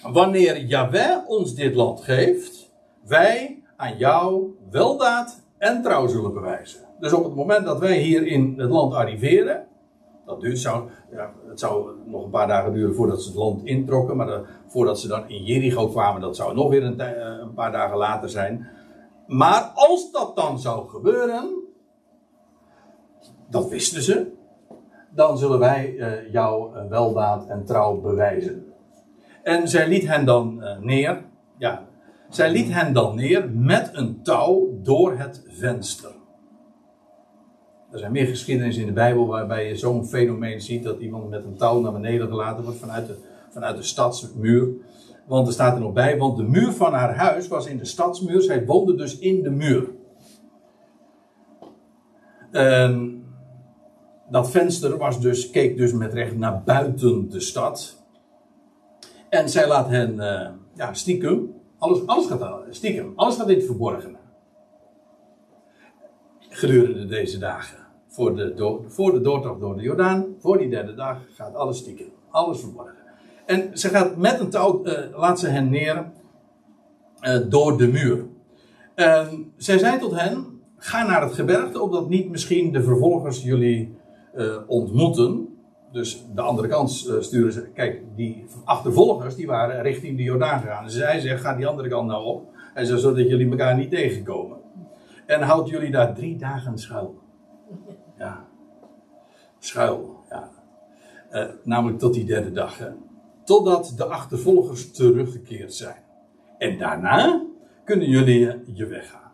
Wanneer 0.02 0.64
Yahweh 0.64 1.28
ons 1.28 1.54
dit 1.54 1.74
land 1.74 2.00
geeft. 2.00 2.72
Wij 3.04 3.62
aan 3.76 3.96
jou 3.96 4.54
weldaad 4.70 5.42
en 5.58 5.82
trouw 5.82 6.06
zullen 6.06 6.32
bewijzen. 6.32 6.80
Dus 7.00 7.12
op 7.12 7.24
het 7.24 7.34
moment 7.34 7.64
dat 7.64 7.78
wij 7.78 7.98
hier 7.98 8.26
in 8.26 8.54
het 8.56 8.70
land 8.70 8.94
arriveren 8.94 9.66
Dat 10.26 10.40
duurt, 10.40 10.58
zou, 10.58 10.88
ja, 11.10 11.32
het 11.48 11.60
zou 11.60 11.90
nog 12.06 12.24
een 12.24 12.30
paar 12.30 12.46
dagen 12.46 12.72
duren 12.72 12.94
voordat 12.94 13.22
ze 13.22 13.28
het 13.28 13.38
land 13.38 13.64
introkken. 13.64 14.16
Maar 14.16 14.40
voordat 14.66 15.00
ze 15.00 15.08
dan 15.08 15.28
in 15.28 15.44
Jericho 15.44 15.88
kwamen, 15.88 16.20
dat 16.20 16.36
zou 16.36 16.54
nog 16.54 16.70
weer 16.70 16.84
een, 16.84 17.00
eh, 17.00 17.38
een 17.40 17.54
paar 17.54 17.72
dagen 17.72 17.96
later 17.96 18.30
zijn. 18.30 18.68
Maar 19.26 19.62
als 19.74 20.12
dat 20.12 20.36
dan 20.36 20.58
zou 20.58 20.88
gebeuren, 20.88 21.64
dat 23.48 23.68
wisten 23.68 24.02
ze, 24.02 24.32
dan 25.10 25.38
zullen 25.38 25.58
wij 25.58 25.92
uh, 25.92 26.32
jouw 26.32 26.72
weldaad 26.88 27.46
en 27.48 27.64
trouw 27.64 28.00
bewijzen. 28.00 28.72
En 29.42 29.68
zij 29.68 29.88
liet 29.88 30.06
hen 30.06 30.24
dan 30.24 30.64
neer. 30.80 31.24
Ja, 31.58 31.86
zij 32.28 32.50
liet 32.50 32.72
hen 32.72 32.92
dan 32.92 33.16
neer 33.16 33.50
met 33.50 33.90
een 33.92 34.22
touw 34.22 34.68
door 34.82 35.16
het 35.18 35.44
venster. 35.48 36.15
Er 37.96 38.02
zijn 38.02 38.14
meer 38.14 38.26
geschiedenissen 38.26 38.82
in 38.82 38.88
de 38.88 38.94
Bijbel 38.94 39.26
waarbij 39.26 39.68
je 39.68 39.76
zo'n 39.76 40.06
fenomeen 40.06 40.60
ziet 40.60 40.82
dat 40.82 41.00
iemand 41.00 41.28
met 41.28 41.44
een 41.44 41.56
touw 41.56 41.80
naar 41.80 41.92
beneden 41.92 42.28
gelaten 42.28 42.64
wordt 42.64 42.78
vanuit 42.78 43.06
de, 43.06 43.14
vanuit 43.50 43.76
de 43.76 43.82
stadsmuur. 43.82 44.68
Want 45.26 45.46
er 45.46 45.52
staat 45.52 45.74
er 45.74 45.80
nog 45.80 45.92
bij, 45.92 46.18
want 46.18 46.36
de 46.36 46.42
muur 46.42 46.72
van 46.72 46.92
haar 46.92 47.14
huis 47.14 47.48
was 47.48 47.66
in 47.66 47.78
de 47.78 47.84
stadsmuur. 47.84 48.42
Zij 48.42 48.64
woonde 48.64 48.94
dus 48.94 49.18
in 49.18 49.42
de 49.42 49.50
muur. 49.50 49.88
En 52.50 53.24
dat 54.30 54.50
venster 54.50 54.96
was 54.96 55.20
dus, 55.20 55.50
keek 55.50 55.76
dus 55.76 55.92
met 55.92 56.12
recht 56.12 56.36
naar 56.36 56.62
buiten 56.62 57.30
de 57.30 57.40
stad. 57.40 58.04
En 59.28 59.48
zij 59.48 59.68
laat 59.68 59.88
hen 59.88 60.14
uh, 60.14 60.48
ja, 60.74 60.94
stiekem, 60.94 61.54
alles, 61.78 62.06
alles 62.06 62.26
gaat 62.26 62.64
stiekem, 62.70 63.12
alles 63.14 63.36
gaat 63.36 63.48
in 63.48 63.56
het 63.56 63.66
verborgene. 63.66 64.18
Gedurende 66.48 67.06
deze 67.06 67.38
dagen. 67.38 67.85
Voor 68.16 68.36
de, 68.36 68.54
do, 68.54 68.84
voor 68.86 69.12
de 69.12 69.20
doortocht 69.20 69.60
door 69.60 69.76
de 69.76 69.82
Jordaan, 69.82 70.26
voor 70.38 70.58
die 70.58 70.68
derde 70.68 70.94
dag, 70.94 71.18
gaat 71.34 71.54
alles 71.54 71.78
stiekem. 71.78 72.06
Alles 72.30 72.60
verborgen. 72.60 72.94
En 73.46 73.78
ze 73.78 73.88
gaat 73.88 74.16
met 74.16 74.40
een 74.40 74.50
touw, 74.50 74.86
uh, 74.86 74.92
laat 75.16 75.38
ze 75.40 75.48
hen 75.48 75.70
neer 75.70 76.04
uh, 77.20 77.38
door 77.48 77.78
de 77.78 77.88
muur. 77.88 78.24
En 78.94 79.52
zij 79.56 79.78
zei 79.78 79.98
tot 79.98 80.20
hen, 80.20 80.46
ga 80.76 81.06
naar 81.06 81.22
het 81.22 81.32
gebergte, 81.32 81.80
opdat 81.80 82.08
niet 82.08 82.30
misschien 82.30 82.72
de 82.72 82.82
vervolgers 82.82 83.42
jullie 83.42 83.94
uh, 84.36 84.56
ontmoeten. 84.66 85.48
Dus 85.92 86.24
de 86.34 86.40
andere 86.40 86.68
kant 86.68 86.90
sturen 87.20 87.52
ze. 87.52 87.68
Kijk, 87.74 88.02
die 88.14 88.44
achtervolgers 88.64 89.34
die 89.34 89.46
waren 89.46 89.82
richting 89.82 90.16
de 90.16 90.22
Jordaan 90.22 90.60
gegaan. 90.60 90.90
Zij 90.90 91.20
zegt: 91.20 91.40
ga 91.40 91.54
die 91.54 91.66
andere 91.66 91.88
kant 91.88 92.08
nou 92.08 92.24
op. 92.24 92.48
Zo, 92.84 92.96
zodat 92.96 93.28
jullie 93.28 93.50
elkaar 93.50 93.76
niet 93.76 93.90
tegenkomen. 93.90 94.56
En 95.26 95.42
houd 95.42 95.68
jullie 95.68 95.90
daar 95.90 96.14
drie 96.14 96.36
dagen 96.36 96.78
schuil. 96.78 97.24
Ja. 98.18 98.44
Schuil, 99.58 100.24
ja. 100.30 100.50
Uh, 101.32 101.44
namelijk 101.64 101.98
tot 101.98 102.14
die 102.14 102.24
derde 102.24 102.52
dag. 102.52 102.78
Hè. 102.78 102.88
Totdat 103.44 103.92
de 103.96 104.04
achtervolgers 104.04 104.92
teruggekeerd 104.92 105.74
zijn. 105.74 106.02
En 106.58 106.78
daarna 106.78 107.44
kunnen 107.84 108.08
jullie 108.08 108.62
je 108.74 108.86
weggaan. 108.86 109.26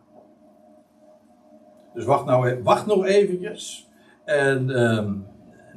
Dus 1.94 2.04
wacht, 2.04 2.24
nou, 2.24 2.48
e-, 2.48 2.62
wacht 2.62 2.86
nog 2.86 3.06
eventjes. 3.06 3.90
En 4.24 4.68
uh, 4.68 5.10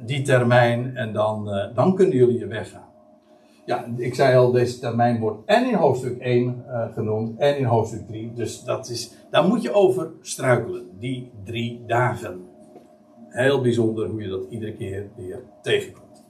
die 0.06 0.22
termijn. 0.22 0.96
En 0.96 1.12
dan, 1.12 1.48
uh, 1.48 1.74
dan 1.74 1.94
kunnen 1.94 2.16
jullie 2.16 2.38
je 2.38 2.46
weggaan. 2.46 2.84
Ja, 3.64 3.86
ik 3.96 4.14
zei 4.14 4.36
al, 4.36 4.50
deze 4.50 4.78
termijn 4.78 5.20
wordt 5.20 5.46
en 5.46 5.68
in 5.68 5.74
hoofdstuk 5.74 6.18
1 6.18 6.64
uh, 6.66 6.92
genoemd 6.92 7.38
en 7.38 7.58
in 7.58 7.64
hoofdstuk 7.64 8.06
3. 8.06 8.32
Dus 8.32 8.62
dat 8.62 8.88
is, 8.88 9.14
daar 9.30 9.44
moet 9.44 9.62
je 9.62 9.72
over 9.72 10.10
struikelen, 10.20 10.98
die 10.98 11.30
drie 11.44 11.84
dagen. 11.86 12.45
Heel 13.36 13.60
bijzonder 13.60 14.08
hoe 14.08 14.22
je 14.22 14.28
dat 14.28 14.46
iedere 14.48 14.72
keer 14.72 15.06
weer 15.16 15.42
tegenkomt. 15.62 16.24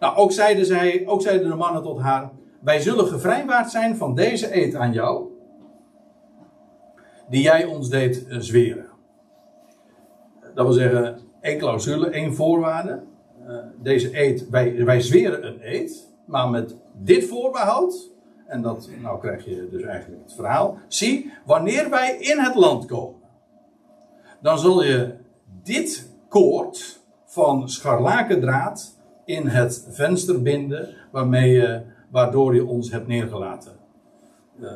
Nou, 0.00 0.16
ook 0.16 0.32
zeiden, 0.32 0.66
zij, 0.66 1.02
ook 1.06 1.22
zeiden 1.22 1.48
de 1.48 1.54
mannen 1.54 1.82
tot 1.82 1.98
haar: 1.98 2.30
Wij 2.60 2.80
zullen 2.80 3.06
gevrijwaard 3.06 3.70
zijn 3.70 3.96
van 3.96 4.14
deze 4.14 4.56
eed 4.56 4.74
aan 4.74 4.92
jou, 4.92 5.26
die 7.28 7.42
jij 7.42 7.64
ons 7.64 7.88
deed 7.88 8.26
uh, 8.28 8.38
zweren. 8.38 8.86
Dat 10.54 10.66
wil 10.66 10.74
zeggen, 10.74 11.18
één 11.40 11.58
clausule, 11.58 12.10
één 12.10 12.34
voorwaarde. 12.34 13.02
Uh, 13.46 13.56
deze 13.82 14.18
eed, 14.18 14.48
wij, 14.48 14.84
wij 14.84 15.00
zweren 15.00 15.46
een 15.46 15.58
eed, 15.60 16.08
maar 16.24 16.50
met 16.50 16.76
dit 16.92 17.24
voorbehoud. 17.24 18.10
En 18.46 18.62
dat, 18.62 18.90
nou 19.02 19.20
krijg 19.20 19.44
je 19.44 19.68
dus 19.70 19.82
eigenlijk 19.82 20.22
het 20.22 20.34
verhaal. 20.34 20.78
Zie, 20.88 21.32
wanneer 21.44 21.90
wij 21.90 22.16
in 22.18 22.38
het 22.38 22.54
land 22.54 22.84
komen, 22.84 23.20
dan 24.40 24.58
zul 24.58 24.84
je 24.84 25.14
dit 25.62 26.14
koord 26.36 27.00
van 27.24 27.68
scharlakendraad 27.68 28.98
in 29.24 29.46
het 29.46 29.88
venster 29.90 30.42
binden, 30.42 30.94
waarmee 31.12 31.80
waardoor 32.10 32.54
je 32.54 32.66
ons 32.66 32.90
hebt 32.90 33.06
neergelaten. 33.06 33.72
Uh, 34.60 34.70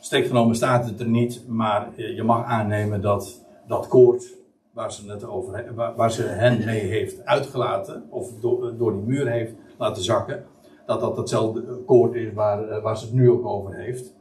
steekgenomen 0.00 0.56
staat 0.56 0.84
het 0.84 1.00
er 1.00 1.08
niet, 1.08 1.44
maar 1.46 1.88
je 1.96 2.22
mag 2.22 2.44
aannemen 2.44 3.00
dat 3.00 3.44
dat 3.66 3.88
koord 3.88 4.36
waar 4.72 4.92
ze, 4.92 5.10
het 5.10 5.24
over, 5.24 5.74
waar, 5.74 5.94
waar 5.94 6.12
ze 6.12 6.22
hen 6.22 6.64
mee 6.64 6.80
heeft 6.80 7.24
uitgelaten, 7.24 8.06
of 8.10 8.32
door, 8.40 8.76
door 8.76 8.92
die 8.92 9.02
muur 9.02 9.30
heeft 9.30 9.54
laten 9.78 10.02
zakken, 10.02 10.44
dat 10.86 11.00
dat 11.00 11.16
hetzelfde 11.16 11.82
koord 11.86 12.14
is 12.14 12.32
waar, 12.32 12.80
waar 12.80 12.98
ze 12.98 13.04
het 13.04 13.14
nu 13.14 13.30
ook 13.30 13.46
over 13.46 13.74
heeft. 13.74 14.14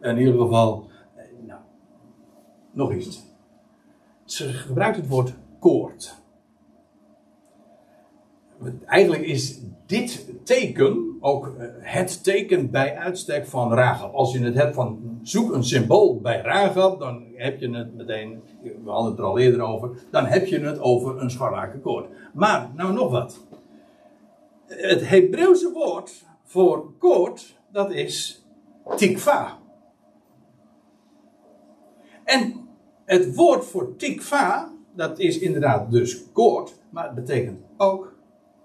In 0.00 0.18
ieder 0.18 0.40
geval, 0.40 0.90
nou, 1.46 1.60
nog 2.72 2.92
iets. 2.92 3.22
Ze 4.24 4.48
gebruikt 4.48 4.96
het 4.96 5.08
woord 5.08 5.34
koord 5.58 6.21
eigenlijk 8.86 9.22
is 9.22 9.60
dit 9.86 10.26
teken 10.44 11.16
ook 11.20 11.54
het 11.80 12.24
teken 12.24 12.70
bij 12.70 12.96
uitstek 12.96 13.46
van 13.46 13.72
Rahab. 13.72 14.14
Als 14.14 14.32
je 14.32 14.44
het 14.44 14.54
hebt 14.54 14.74
van 14.74 15.18
zoek 15.22 15.52
een 15.52 15.64
symbool 15.64 16.20
bij 16.20 16.40
Rahab, 16.40 16.98
dan 16.98 17.24
heb 17.34 17.60
je 17.60 17.70
het 17.70 17.94
meteen, 17.94 18.42
we 18.62 18.90
hadden 18.90 19.10
het 19.10 19.20
er 19.20 19.24
al 19.24 19.38
eerder 19.38 19.60
over, 19.60 19.90
dan 20.10 20.24
heb 20.24 20.46
je 20.46 20.60
het 20.60 20.80
over 20.80 21.20
een 21.20 21.30
scharlakenkoord. 21.30 22.06
Maar, 22.32 22.70
nou 22.74 22.92
nog 22.92 23.10
wat. 23.10 23.40
Het 24.66 25.08
Hebreeuwse 25.08 25.72
woord 25.72 26.24
voor 26.44 26.92
koord, 26.98 27.56
dat 27.72 27.92
is 27.92 28.44
tikva. 28.96 29.58
En 32.24 32.68
het 33.04 33.34
woord 33.34 33.64
voor 33.64 33.96
tikva, 33.96 34.72
dat 34.94 35.18
is 35.18 35.38
inderdaad 35.38 35.90
dus 35.90 36.22
koord, 36.32 36.74
maar 36.90 37.04
het 37.04 37.14
betekent 37.14 37.60
ook 37.76 38.11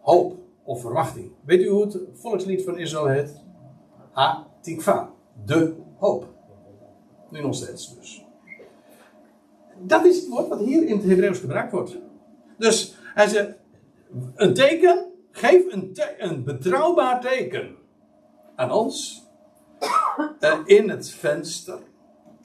hoop 0.08 0.38
of 0.64 0.82
verwachting. 0.82 1.32
Weet 1.45 1.62
u 1.62 1.68
hoe 1.68 1.84
het 1.84 1.99
volkslied 2.14 2.64
van 2.64 2.78
Israël 2.78 3.08
heet? 3.08 3.41
Ha 4.12 4.47
tikva, 4.62 5.12
de 5.45 5.76
hoop. 5.97 6.26
Nu 7.30 7.41
nog 7.41 7.55
steeds 7.55 7.95
dus. 7.95 8.26
Dat 9.78 10.05
is 10.05 10.20
het 10.20 10.28
woord 10.28 10.47
wat 10.47 10.60
hier 10.60 10.88
in 10.88 10.97
het 10.97 11.05
Hebreeuws 11.05 11.39
gebruikt 11.39 11.72
wordt. 11.72 11.97
Dus 12.58 12.95
hij 13.14 13.28
zegt, 13.28 13.58
een 14.36 14.53
teken, 14.53 15.05
geef 15.32 15.74
een, 15.74 15.97
een 16.18 16.43
betrouwbaar 16.43 17.22
teken 17.22 17.76
aan 18.55 18.72
ons 18.72 19.24
uh, 20.39 20.60
in 20.66 20.89
het 20.89 21.10
venster. 21.10 21.80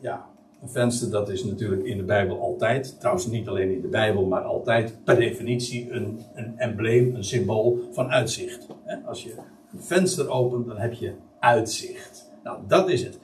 Ja, 0.01 0.31
een 0.63 0.69
venster, 0.69 1.11
dat 1.11 1.29
is 1.29 1.45
natuurlijk 1.45 1.85
in 1.85 1.97
de 1.97 2.03
Bijbel 2.03 2.41
altijd, 2.41 2.97
trouwens 2.99 3.27
niet 3.27 3.49
alleen 3.49 3.71
in 3.71 3.81
de 3.81 3.89
Bijbel, 3.89 4.27
maar 4.27 4.43
altijd 4.43 5.05
per 5.05 5.17
definitie 5.17 5.91
een, 5.91 6.21
een 6.35 6.59
embleem, 6.59 7.15
een 7.15 7.25
symbool 7.25 7.89
van 7.93 8.11
uitzicht. 8.11 8.67
Als 9.05 9.23
je 9.23 9.35
een 9.73 9.83
venster 9.83 10.29
opent, 10.29 10.67
dan 10.67 10.77
heb 10.77 10.93
je 10.93 11.15
uitzicht. 11.39 12.31
Nou, 12.43 12.59
dat 12.67 12.89
is 12.89 13.03
het. 13.03 13.19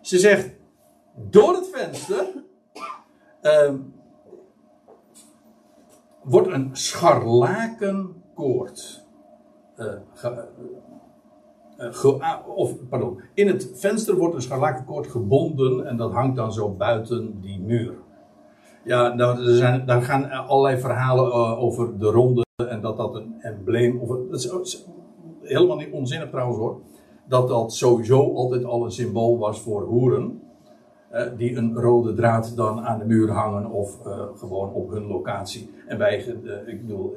Ze 0.00 0.18
zegt, 0.18 0.50
door 1.30 1.54
het 1.54 1.68
venster 1.72 2.26
uh, 3.42 3.74
wordt 6.22 6.48
een 6.48 6.70
scharlakenkoord 6.72 9.04
uh, 9.78 9.92
of, 12.54 12.88
pardon, 12.88 13.20
in 13.34 13.46
het 13.46 13.70
venster 13.74 14.16
wordt 14.16 14.34
een 14.34 14.42
scharlakenkoord 14.42 15.06
gebonden 15.06 15.86
en 15.86 15.96
dat 15.96 16.12
hangt 16.12 16.36
dan 16.36 16.52
zo 16.52 16.70
buiten 16.70 17.40
die 17.40 17.60
muur. 17.60 17.94
Ja, 18.84 19.10
daar, 19.10 19.36
zijn, 19.40 19.86
daar 19.86 20.02
gaan 20.02 20.30
allerlei 20.30 20.80
verhalen 20.80 21.26
uh, 21.26 21.62
over 21.62 21.98
de 21.98 22.06
ronde 22.06 22.44
en 22.68 22.80
dat 22.80 22.96
dat 22.96 23.14
een 23.14 23.34
embleem, 23.40 24.00
of 24.00 24.08
dat 24.30 24.62
is, 24.64 24.86
helemaal 25.42 25.76
niet 25.76 25.92
onzinnig 25.92 26.30
trouwens 26.30 26.58
hoor, 26.58 26.80
dat 27.28 27.48
dat 27.48 27.72
sowieso 27.72 28.34
altijd 28.34 28.64
al 28.64 28.84
een 28.84 28.90
symbool 28.90 29.38
was 29.38 29.60
voor 29.60 29.82
hoeren. 29.82 30.42
Die 31.36 31.56
een 31.56 31.74
rode 31.74 32.14
draad 32.14 32.56
dan 32.56 32.80
aan 32.80 32.98
de 32.98 33.04
muur 33.04 33.30
hangen 33.30 33.70
of 33.70 33.98
gewoon 34.36 34.72
op 34.72 34.90
hun 34.90 35.06
locatie. 35.06 35.70
En 35.86 35.98
wij, 35.98 36.16
ik 36.66 36.80
bedoel, 36.80 37.16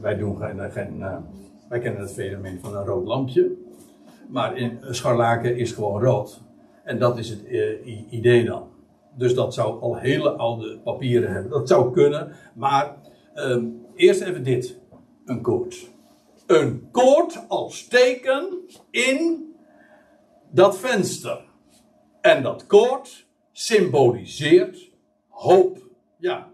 wij 0.00 0.16
doen 0.16 0.36
geen, 0.36 0.70
geen 0.70 1.04
wij 1.72 1.80
kennen 1.80 2.00
het 2.00 2.12
fenomeen 2.12 2.60
van 2.60 2.76
een 2.76 2.84
rood 2.84 3.06
lampje. 3.06 3.52
Maar 4.28 4.56
in, 4.56 4.78
scharlaken 4.90 5.56
is 5.56 5.72
gewoon 5.72 6.02
rood. 6.02 6.40
En 6.84 6.98
dat 6.98 7.18
is 7.18 7.28
het 7.28 7.44
uh, 7.44 8.12
idee 8.12 8.44
dan. 8.44 8.68
Dus 9.16 9.34
dat 9.34 9.54
zou 9.54 9.80
al 9.80 9.96
hele 9.96 10.30
oude 10.30 10.78
papieren 10.78 11.32
hebben. 11.32 11.50
Dat 11.50 11.68
zou 11.68 11.92
kunnen. 11.92 12.32
Maar 12.54 12.96
uh, 13.34 13.64
eerst 13.94 14.20
even 14.20 14.44
dit. 14.44 14.78
een 15.24 15.40
koord. 15.40 15.90
Een 16.46 16.88
koord 16.90 17.44
als 17.48 17.88
teken 17.88 18.58
in 18.90 19.46
dat 20.50 20.78
venster. 20.78 21.44
En 22.20 22.42
dat 22.42 22.66
koord 22.66 23.26
symboliseert 23.52 24.90
hoop. 25.28 25.78
Ja, 26.18 26.48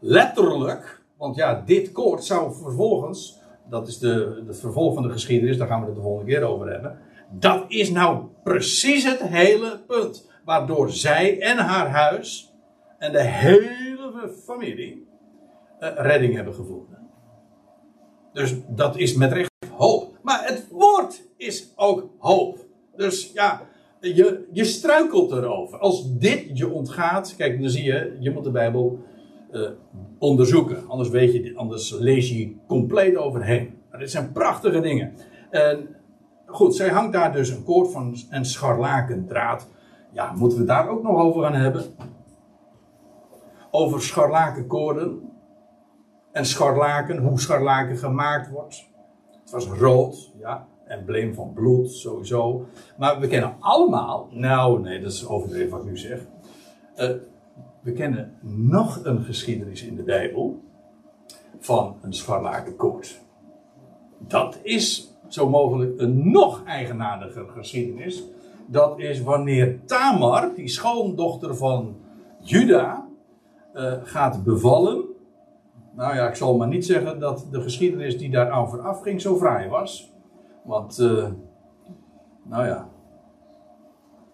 letterlijk, 0.00 1.02
want 1.16 1.36
ja, 1.36 1.62
dit 1.66 1.92
koord 1.92 2.24
zou 2.24 2.54
vervolgens, 2.54 3.41
dat 3.72 3.88
is 3.88 3.98
de, 3.98 4.42
de 4.46 4.54
vervolg 4.54 4.94
van 4.94 5.02
de 5.02 5.10
geschiedenis, 5.10 5.56
daar 5.56 5.66
gaan 5.66 5.80
we 5.80 5.86
het 5.86 5.94
de 5.94 6.00
volgende 6.00 6.32
keer 6.32 6.42
over 6.42 6.70
hebben. 6.70 6.98
Dat 7.30 7.64
is 7.68 7.90
nou 7.90 8.24
precies 8.42 9.04
het 9.04 9.20
hele 9.20 9.80
punt. 9.86 10.30
Waardoor 10.44 10.90
zij 10.90 11.40
en 11.40 11.56
haar 11.56 11.88
huis 11.88 12.52
en 12.98 13.12
de 13.12 13.22
hele 13.22 14.32
familie 14.44 15.06
uh, 15.80 15.88
redding 15.96 16.34
hebben 16.34 16.54
gevonden. 16.54 16.98
Dus 18.32 18.54
dat 18.68 18.96
is 18.96 19.14
met 19.14 19.32
recht 19.32 19.50
hoop. 19.70 20.18
Maar 20.22 20.46
het 20.46 20.68
woord 20.70 21.22
is 21.36 21.72
ook 21.76 22.10
hoop. 22.18 22.66
Dus 22.96 23.32
ja, 23.32 23.62
je, 24.00 24.48
je 24.52 24.64
struikelt 24.64 25.32
erover. 25.32 25.78
Als 25.78 26.18
dit 26.18 26.58
je 26.58 26.68
ontgaat, 26.68 27.34
kijk, 27.36 27.60
dan 27.60 27.70
zie 27.70 27.84
je, 27.84 28.16
je 28.20 28.30
moet 28.30 28.44
de 28.44 28.50
Bijbel 28.50 29.04
uh, 29.52 29.68
onderzoeken. 30.18 30.88
Anders, 30.88 31.08
weet 31.08 31.32
je, 31.32 31.56
anders 31.56 31.90
lees 31.90 32.30
je 32.30 32.56
compleet 32.66 33.16
overheen. 33.16 33.78
Maar 33.90 34.00
dit 34.00 34.10
zijn 34.10 34.32
prachtige 34.32 34.80
dingen. 34.80 35.14
En 35.50 35.88
goed, 36.46 36.74
zij 36.74 36.88
hangt 36.88 37.12
daar 37.12 37.32
dus 37.32 37.50
een 37.50 37.64
koord 37.64 37.90
van 37.92 38.16
een 38.30 38.44
scharlakendraad. 38.44 39.68
Ja, 40.12 40.32
moeten 40.32 40.58
we 40.58 40.64
daar 40.64 40.88
ook 40.88 41.02
nog 41.02 41.20
over 41.20 41.42
gaan 41.42 41.54
hebben? 41.54 41.84
Over 43.70 44.02
scharlakenkoorden. 44.02 45.30
En 46.32 46.46
scharlaken, 46.46 47.18
hoe 47.18 47.40
scharlaken 47.40 47.96
gemaakt 47.96 48.50
wordt. 48.50 48.90
Het 49.40 49.50
was 49.50 49.66
rood, 49.66 50.32
ja 50.38 50.66
embleem 50.92 51.34
van 51.34 51.52
bloed, 51.52 51.90
sowieso. 51.90 52.66
Maar 52.96 53.20
we 53.20 53.26
kennen 53.26 53.56
allemaal, 53.60 54.28
nou 54.30 54.80
nee, 54.80 55.00
dat 55.00 55.12
is 55.12 55.26
overdreven 55.26 55.70
wat 55.70 55.80
ik 55.80 55.86
nu 55.86 55.98
zeg. 55.98 56.26
Uh, 56.96 57.10
we 57.82 57.92
kennen 57.92 58.38
nog 58.42 59.04
een 59.04 59.22
geschiedenis 59.22 59.82
in 59.82 59.96
de 59.96 60.02
Bijbel 60.02 60.62
van 61.58 61.96
een 62.00 62.12
scharlakenkoord. 62.12 63.20
Dat 64.18 64.58
is 64.62 65.12
zo 65.28 65.48
mogelijk 65.48 66.00
een 66.00 66.30
nog 66.30 66.64
eigenaardiger 66.64 67.48
geschiedenis. 67.48 68.24
Dat 68.66 68.98
is 68.98 69.22
wanneer 69.22 69.84
Tamar, 69.84 70.54
die 70.54 70.68
schoondochter 70.68 71.56
van 71.56 71.96
Juda, 72.40 73.08
uh, 73.74 73.92
gaat 74.02 74.44
bevallen. 74.44 75.04
Nou 75.94 76.14
ja, 76.14 76.28
ik 76.28 76.34
zal 76.34 76.56
maar 76.56 76.68
niet 76.68 76.86
zeggen 76.86 77.20
dat 77.20 77.46
de 77.50 77.60
geschiedenis 77.60 78.18
die 78.18 78.30
daar 78.30 78.50
aan 78.50 78.68
vooraf 78.68 79.00
ging 79.00 79.20
zo 79.20 79.36
fraai 79.36 79.68
was. 79.68 80.12
Want, 80.64 80.98
uh, 80.98 81.28
nou 82.42 82.66
ja. 82.66 82.88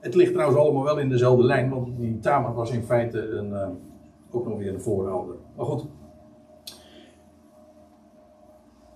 Het 0.00 0.14
ligt 0.14 0.32
trouwens 0.32 0.60
allemaal 0.60 0.84
wel 0.84 0.98
in 0.98 1.08
dezelfde 1.08 1.44
lijn, 1.44 1.70
want 1.70 1.98
die 1.98 2.18
Tamar 2.18 2.54
was 2.54 2.70
in 2.70 2.82
feite 2.82 3.28
een, 3.28 3.50
uh, 3.50 3.68
ook 4.30 4.48
nog 4.48 4.58
weer 4.58 4.74
een 4.74 4.80
voorouder. 4.80 5.36
Maar 5.56 5.66
goed. 5.66 5.86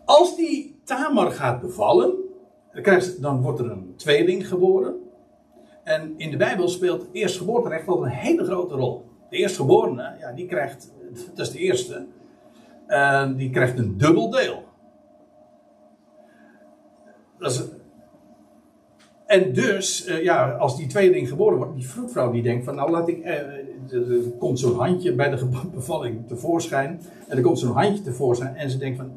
Als 0.05 0.37
die 0.37 0.81
Tamar 0.85 1.31
gaat 1.31 1.61
bevallen, 1.61 2.15
dan 3.21 3.43
wordt 3.43 3.59
er 3.59 3.71
een 3.71 3.95
tweeling 3.97 4.49
geboren. 4.49 4.95
En 5.85 6.15
in 6.17 6.31
de 6.31 6.37
Bijbel 6.37 6.69
speelt 6.69 7.09
eerstgeboorterecht 7.13 7.87
wel 7.87 8.05
een 8.05 8.11
hele 8.11 8.45
grote 8.45 8.75
rol. 8.75 9.05
De 9.31 9.37
eerstgeborene, 9.37 10.17
ja, 10.19 10.33
die 10.33 10.47
krijgt, 10.47 10.93
dat 11.35 11.47
is 11.47 11.53
de 11.53 11.59
eerste, 11.59 12.07
uh, 12.89 13.29
die 13.37 13.51
krijgt 13.51 13.79
een 13.79 13.99
dubbel 13.99 14.31
deel 14.31 14.63
en 19.33 19.53
dus, 19.53 20.09
uh, 20.09 20.23
ja, 20.23 20.51
als 20.51 20.77
die 20.77 20.87
tweeling 20.87 21.29
geboren 21.29 21.57
wordt, 21.57 21.75
die 21.75 21.89
vroedvrouw 21.89 22.31
die 22.31 22.43
denkt 22.43 22.65
van, 22.65 22.75
nou 22.75 22.91
laat 22.91 23.09
ik, 23.09 23.19
uh, 23.19 23.31
er 23.91 24.31
komt 24.39 24.59
zo'n 24.59 24.75
handje 24.75 25.15
bij 25.15 25.31
de 25.31 25.49
bevalling 25.75 26.27
tevoorschijn, 26.27 27.01
en 27.29 27.37
er 27.37 27.43
komt 27.43 27.59
zo'n 27.59 27.73
handje 27.73 28.03
tevoorschijn, 28.03 28.57
en 28.57 28.71
ze 28.71 28.79
denkt 28.79 28.99
van, 28.99 29.11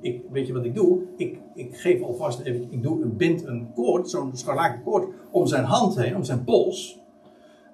ik, 0.00 0.22
weet 0.30 0.46
je 0.46 0.52
wat 0.52 0.64
ik 0.64 0.74
doe? 0.74 1.00
Ik, 1.16 1.38
ik 1.54 1.76
geef 1.76 2.02
alvast 2.02 2.40
even, 2.40 2.66
ik 2.70 2.82
doe, 2.82 3.02
een 3.02 3.16
bind 3.16 3.46
een 3.46 3.72
koord, 3.74 4.10
zo'n 4.10 4.30
scharlaken 4.36 4.82
koord, 4.82 5.06
om 5.30 5.46
zijn 5.46 5.64
hand 5.64 5.96
heen, 5.96 6.16
om 6.16 6.24
zijn 6.24 6.44
pols, 6.44 6.98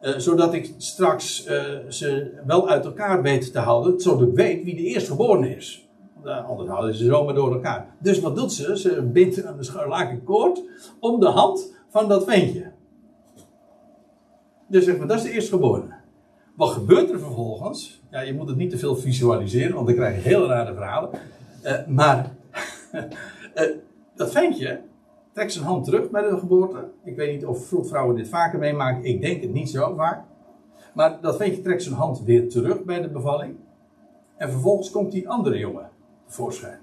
uh, 0.03 0.17
zodat 0.17 0.55
ik 0.55 0.75
straks 0.77 1.45
ze 1.89 2.31
wel 2.47 2.69
uit 2.69 2.85
elkaar 2.85 3.23
weet 3.23 3.53
te 3.53 3.59
houden, 3.59 4.01
zodat 4.01 4.29
ik 4.29 4.35
weet 4.35 4.65
wie 4.65 4.77
de 4.77 4.83
eerstgeborene 4.83 5.57
is. 5.57 5.90
Uh, 6.25 6.49
anders 6.49 6.69
houden 6.69 6.95
ze 6.95 7.05
zomaar 7.05 7.35
door 7.35 7.53
elkaar. 7.53 7.95
Dus 7.99 8.21
wat 8.21 8.37
doet 8.37 8.53
ze? 8.53 8.79
Ze 8.79 9.03
bindt 9.03 9.45
een 9.45 9.65
scharlaken 9.65 10.25
koord 10.25 10.63
om 11.01 11.21
de 11.21 11.29
hand 11.29 11.75
van 11.89 12.09
dat 12.09 12.25
ventje. 12.25 12.73
Dus 14.69 14.85
zeg 14.85 14.99
maar, 14.99 15.07
dat 15.07 15.17
is 15.17 15.23
de 15.23 15.31
eerstgeborene. 15.31 15.95
Wat 16.57 16.69
gebeurt 16.69 17.11
er 17.11 17.19
vervolgens? 17.19 18.03
Ja, 18.11 18.21
je 18.21 18.35
moet 18.35 18.49
het 18.49 18.57
niet 18.57 18.71
te 18.71 18.79
veel 18.79 18.97
visualiseren, 18.97 19.75
want 19.75 19.87
dan 19.87 19.97
krijg 19.97 20.15
je 20.15 20.29
hele 20.29 20.47
rare 20.47 20.75
verhalen. 20.75 21.11
Uh, 21.63 21.87
maar 21.87 22.35
uh, 22.93 23.03
dat 24.17 24.31
ventje 24.31 24.81
trekt 25.33 25.53
zijn 25.53 25.65
hand 25.65 25.85
terug 25.85 26.11
bij 26.11 26.23
de 26.23 26.39
geboorte. 26.39 26.89
Ik 27.05 27.17
weet 27.17 27.33
niet 27.33 27.47
of 27.47 27.67
vroedvrouwen 27.67 28.17
dit 28.17 28.29
vaker 28.29 28.59
meemaken. 28.59 29.05
Ik 29.05 29.21
denk 29.21 29.43
het 29.43 29.53
niet 29.53 29.71
zo 29.71 29.95
vaak. 29.95 30.25
Maar 30.95 31.19
dat 31.21 31.37
ventje 31.37 31.63
trekt 31.63 31.83
zijn 31.83 31.95
hand 31.95 32.23
weer 32.23 32.49
terug 32.49 32.85
bij 32.85 33.01
de 33.01 33.09
bevalling. 33.09 33.57
En 34.37 34.51
vervolgens 34.51 34.91
komt 34.91 35.13
die 35.13 35.29
andere 35.29 35.59
jongen 35.59 35.90
voorschijn. 36.33 36.79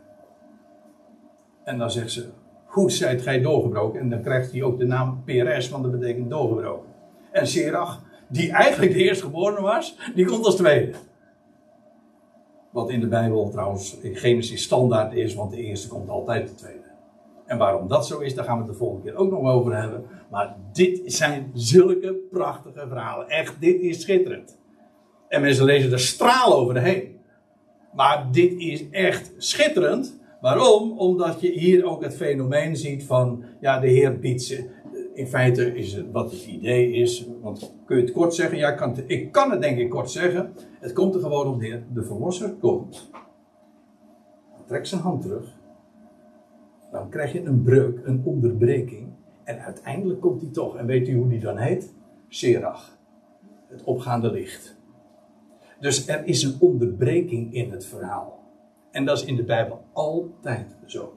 En 1.63 1.77
dan 1.77 1.91
zegt 1.91 2.11
ze, 2.11 2.29
hoe 2.65 2.91
zijt 2.91 3.21
gij 3.21 3.41
doorgebroken? 3.41 3.99
En 3.99 4.09
dan 4.09 4.21
krijgt 4.21 4.51
hij 4.51 4.63
ook 4.63 4.79
de 4.79 4.85
naam 4.85 5.23
PRS, 5.25 5.69
want 5.69 5.83
dat 5.83 5.99
betekent 5.99 6.29
doorgebroken. 6.29 6.89
En 7.31 7.47
Serach, 7.47 8.03
die 8.27 8.51
eigenlijk 8.51 8.93
de 8.93 9.03
eerstgeborene 9.03 9.61
was, 9.61 9.97
die 10.15 10.25
komt 10.25 10.45
als 10.45 10.55
tweede. 10.55 10.93
Wat 12.71 12.89
in 12.89 12.99
de 12.99 13.07
Bijbel 13.07 13.49
trouwens 13.49 13.97
in 13.97 14.15
Genesis 14.15 14.63
standaard 14.63 15.13
is, 15.13 15.35
want 15.35 15.51
de 15.51 15.57
eerste 15.57 15.87
komt 15.87 16.09
altijd 16.09 16.47
de 16.47 16.55
tweede. 16.55 16.87
En 17.45 17.57
waarom 17.57 17.87
dat 17.87 18.07
zo 18.07 18.19
is, 18.19 18.35
daar 18.35 18.45
gaan 18.45 18.57
we 18.57 18.63
het 18.63 18.71
de 18.71 18.77
volgende 18.77 19.03
keer 19.03 19.19
ook 19.19 19.31
nog 19.31 19.51
over 19.51 19.75
hebben. 19.75 20.05
Maar 20.29 20.55
dit 20.73 21.13
zijn 21.13 21.51
zulke 21.53 22.13
prachtige 22.31 22.87
verhalen. 22.87 23.29
Echt, 23.29 23.55
dit 23.59 23.81
is 23.81 24.01
schitterend. 24.01 24.57
En 25.27 25.41
mensen 25.41 25.65
lezen 25.65 25.91
er 25.91 25.99
straal 25.99 26.53
over 26.53 26.73
de 26.73 26.79
heen. 26.79 27.16
Maar 27.97 28.27
dit 28.31 28.53
is 28.59 28.89
echt 28.89 29.33
schitterend. 29.37 30.19
Waarom? 30.41 30.99
Omdat 30.99 31.41
je 31.41 31.51
hier 31.51 31.85
ook 31.85 32.03
het 32.03 32.15
fenomeen 32.15 32.75
ziet 32.75 33.03
van, 33.03 33.43
ja, 33.59 33.79
de 33.79 33.87
Heer 33.87 34.19
biedt. 34.19 34.63
In 35.13 35.27
feite 35.27 35.75
is 35.75 35.93
het 35.93 36.11
wat 36.11 36.31
het 36.31 36.45
idee 36.45 36.91
is, 36.91 37.27
want 37.41 37.75
kun 37.85 37.97
je 37.97 38.03
het 38.03 38.11
kort 38.11 38.35
zeggen? 38.35 38.57
Ja, 38.57 38.69
ik 38.69 38.77
kan 38.77 38.89
het, 38.89 39.03
ik 39.07 39.31
kan 39.31 39.51
het 39.51 39.61
denk 39.61 39.77
ik 39.77 39.89
kort 39.89 40.11
zeggen. 40.11 40.53
Het 40.79 40.93
komt 40.93 41.15
er 41.15 41.21
gewoon 41.21 41.47
op 41.47 41.59
neer. 41.59 41.83
De 41.93 42.03
verlosser 42.03 42.53
komt. 42.53 43.09
Trek 44.65 44.85
zijn 44.85 45.01
hand 45.01 45.21
terug. 45.21 45.55
Dan 46.91 47.09
krijg 47.09 47.33
je 47.33 47.43
een 47.43 47.63
breuk, 47.63 47.99
een 48.03 48.21
onderbreking. 48.25 49.07
En 49.43 49.59
uiteindelijk 49.59 50.21
komt 50.21 50.41
hij 50.41 50.51
toch. 50.51 50.77
En 50.77 50.85
weet 50.85 51.07
u 51.07 51.15
hoe 51.15 51.27
die 51.27 51.39
dan 51.39 51.57
heet? 51.57 51.93
Serach. 52.27 52.97
Het 53.67 53.83
opgaande 53.83 54.31
licht. 54.31 54.76
Dus 55.80 56.07
er 56.07 56.25
is 56.25 56.43
een 56.43 56.55
onderbreking 56.59 57.53
in 57.53 57.71
het 57.71 57.86
verhaal. 57.86 58.39
En 58.91 59.05
dat 59.05 59.17
is 59.17 59.25
in 59.25 59.36
de 59.36 59.43
Bijbel 59.43 59.84
altijd 59.93 60.75
zo. 60.86 61.13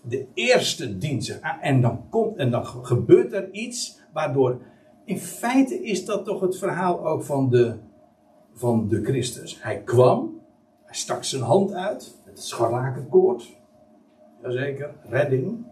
De 0.00 0.26
eerste 0.34 0.98
dienst. 0.98 1.40
En 1.60 1.80
dan 1.80 2.08
komt 2.08 2.36
en 2.36 2.50
dan 2.50 2.66
gebeurt 2.66 3.32
er 3.32 3.50
iets 3.50 4.00
waardoor. 4.12 4.60
In 5.04 5.18
feite 5.18 5.82
is 5.82 6.04
dat 6.04 6.24
toch 6.24 6.40
het 6.40 6.58
verhaal 6.58 7.06
ook 7.06 7.22
van 7.22 7.50
de, 7.50 7.76
van 8.52 8.88
de 8.88 9.02
Christus. 9.02 9.62
Hij 9.62 9.82
kwam, 9.82 10.40
hij 10.84 10.94
stak 10.94 11.24
zijn 11.24 11.42
hand 11.42 11.72
uit, 11.72 12.18
het 12.24 12.42
scharlakenkoord. 12.42 13.56
Jazeker, 14.42 14.94
redding. 15.08 15.66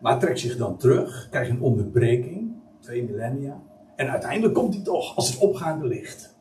Maar 0.00 0.18
trekt 0.18 0.38
zich 0.38 0.56
dan 0.56 0.76
terug, 0.76 1.28
krijgt 1.30 1.50
een 1.50 1.60
onderbreking, 1.60 2.52
twee 2.80 3.04
millennia. 3.04 3.60
En 4.00 4.10
uiteindelijk 4.10 4.54
komt 4.54 4.74
hij 4.74 4.82
toch 4.82 5.16
als 5.16 5.28
het 5.28 5.38
opgaande 5.38 5.86
licht. 5.86 6.36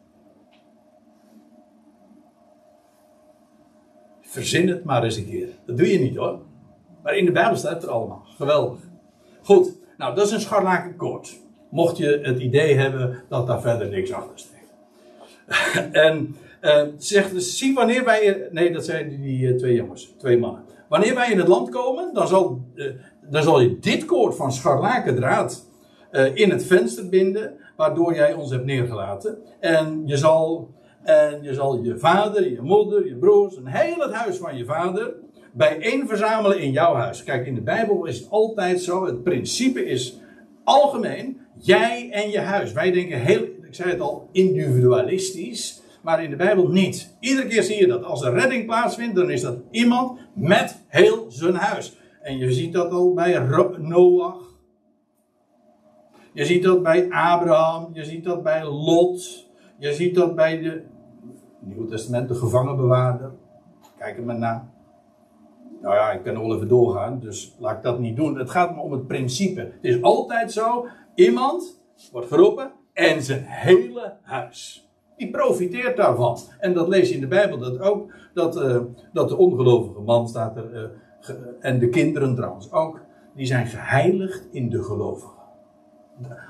Verzin 4.21 4.67
het 4.67 4.83
maar 4.83 5.03
eens 5.03 5.15
een 5.15 5.25
keer. 5.25 5.47
Dat 5.65 5.77
doe 5.77 5.91
je 5.91 5.99
niet 5.99 6.15
hoor. 6.15 6.39
Maar 7.03 7.17
in 7.17 7.25
de 7.25 7.31
Bijbel 7.31 7.55
staat 7.57 7.73
het 7.73 7.83
er 7.83 7.89
allemaal. 7.89 8.23
Geweldig. 8.25 8.79
Goed, 9.41 9.77
nou 9.97 10.15
dat 10.15 10.25
is 10.25 10.31
een 10.31 10.41
scharlakenkoord. 10.41 11.39
Mocht 11.69 11.97
je 11.97 12.19
het 12.23 12.39
idee 12.39 12.75
hebben 12.75 13.23
dat 13.29 13.47
daar 13.47 13.61
verder 13.61 13.89
niks 13.89 14.11
achter 14.11 14.39
steekt. 14.39 14.73
en 16.05 16.35
uh, 16.61 16.83
zegt, 16.97 17.43
zie 17.43 17.73
wanneer 17.73 18.05
wij. 18.05 18.47
Nee, 18.51 18.71
dat 18.71 18.85
zijn 18.85 19.21
die 19.21 19.39
uh, 19.39 19.57
twee 19.57 19.75
jongens, 19.75 20.13
twee 20.17 20.37
mannen. 20.37 20.63
Wanneer 20.89 21.15
wij 21.15 21.31
in 21.31 21.37
het 21.37 21.47
land 21.47 21.69
komen, 21.69 22.13
dan 22.13 22.27
zal, 22.27 22.61
uh, 22.75 22.91
dan 23.29 23.43
zal 23.43 23.59
je 23.59 23.79
dit 23.79 24.05
koord 24.05 24.35
van 24.35 24.51
scharlakendraad 24.51 25.68
uh, 26.11 26.35
in 26.35 26.49
het 26.49 26.65
venster 26.65 27.09
binden, 27.09 27.53
waardoor 27.75 28.15
jij 28.15 28.33
ons 28.33 28.51
hebt 28.51 28.65
neergelaten. 28.65 29.37
En 29.59 30.01
je 30.05 30.17
zal 30.17 30.69
En 31.03 31.43
je 31.43 31.53
zal 31.53 31.83
je 31.83 31.97
vader, 31.97 32.51
je 32.51 32.61
moeder, 32.61 33.07
je 33.07 33.15
broers, 33.15 33.55
een 33.55 33.67
heel 33.67 33.99
het 33.99 34.13
huis 34.13 34.37
van 34.37 34.57
je 34.57 34.65
vader 34.65 35.13
bijeen 35.53 36.07
verzamelen 36.07 36.59
in 36.59 36.71
jouw 36.71 36.93
huis. 36.93 37.23
Kijk, 37.23 37.45
in 37.45 37.55
de 37.55 37.61
Bijbel 37.61 38.05
is 38.05 38.19
het 38.19 38.29
altijd 38.29 38.81
zo. 38.81 39.05
Het 39.05 39.23
principe 39.23 39.85
is 39.85 40.19
algemeen. 40.63 41.37
Jij 41.57 42.09
en 42.11 42.29
je 42.29 42.39
huis. 42.39 42.71
Wij 42.71 42.91
denken 42.91 43.19
heel, 43.19 43.41
ik 43.41 43.75
zei 43.75 43.89
het 43.89 43.99
al, 43.99 44.29
individualistisch. 44.31 45.81
Maar 46.01 46.23
in 46.23 46.29
de 46.29 46.35
Bijbel 46.35 46.67
niet. 46.67 47.15
Iedere 47.19 47.47
keer 47.47 47.63
zie 47.63 47.79
je 47.79 47.87
dat 47.87 48.03
als 48.03 48.23
er 48.23 48.33
redding 48.33 48.65
plaatsvindt, 48.65 49.15
dan 49.15 49.29
is 49.29 49.41
dat 49.41 49.57
iemand 49.71 50.19
met 50.33 50.85
heel 50.87 51.25
zijn 51.29 51.55
huis. 51.55 51.97
En 52.21 52.37
je 52.37 52.53
ziet 52.53 52.73
dat 52.73 52.91
al 52.91 53.13
bij 53.13 53.47
Noach. 53.77 54.48
Je 56.33 56.45
ziet 56.45 56.63
dat 56.63 56.83
bij 56.83 57.11
Abraham. 57.11 57.89
Je 57.93 58.03
ziet 58.03 58.23
dat 58.23 58.43
bij 58.43 58.65
Lot. 58.65 59.47
Je 59.77 59.93
ziet 59.93 60.15
dat 60.15 60.35
bij 60.35 60.61
de 60.61 60.83
Nieuw 61.59 61.85
Testament, 61.85 62.27
de 62.27 62.35
gevangenbewaarder. 62.35 63.31
Kijk 63.97 64.17
er 64.17 64.23
maar 64.23 64.37
na. 64.37 64.71
Nou 65.81 65.95
ja, 65.95 66.11
ik 66.11 66.23
kan 66.23 66.33
nog 66.33 66.43
wel 66.43 66.55
even 66.55 66.67
doorgaan, 66.67 67.19
dus 67.19 67.55
laat 67.59 67.77
ik 67.77 67.83
dat 67.83 67.99
niet 67.99 68.15
doen. 68.15 68.37
Het 68.37 68.49
gaat 68.49 68.75
me 68.75 68.81
om 68.81 68.91
het 68.91 69.07
principe. 69.07 69.59
Het 69.59 69.71
is 69.81 70.01
altijd 70.01 70.51
zo: 70.51 70.87
iemand 71.15 71.81
wordt 72.11 72.27
geroepen 72.27 72.71
en 72.93 73.23
zijn 73.23 73.43
hele 73.43 74.13
huis. 74.21 74.89
Die 75.17 75.29
profiteert 75.29 75.97
daarvan. 75.97 76.37
En 76.59 76.73
dat 76.73 76.87
lees 76.87 77.09
je 77.09 77.15
in 77.15 77.21
de 77.21 77.27
Bijbel 77.27 77.57
dat 77.57 77.79
ook. 77.79 78.11
Dat, 78.33 78.57
uh, 78.57 78.81
dat 79.13 79.29
de 79.29 79.37
ongelovige 79.37 80.01
man 80.01 80.27
staat 80.27 80.55
er. 80.55 80.73
Uh, 80.73 81.35
en 81.59 81.79
de 81.79 81.89
kinderen 81.89 82.35
trouwens 82.35 82.71
ook. 82.71 83.01
Die 83.35 83.45
zijn 83.45 83.67
geheiligd 83.67 84.47
in 84.51 84.69
de 84.69 84.83
gelovigen. 84.83 85.38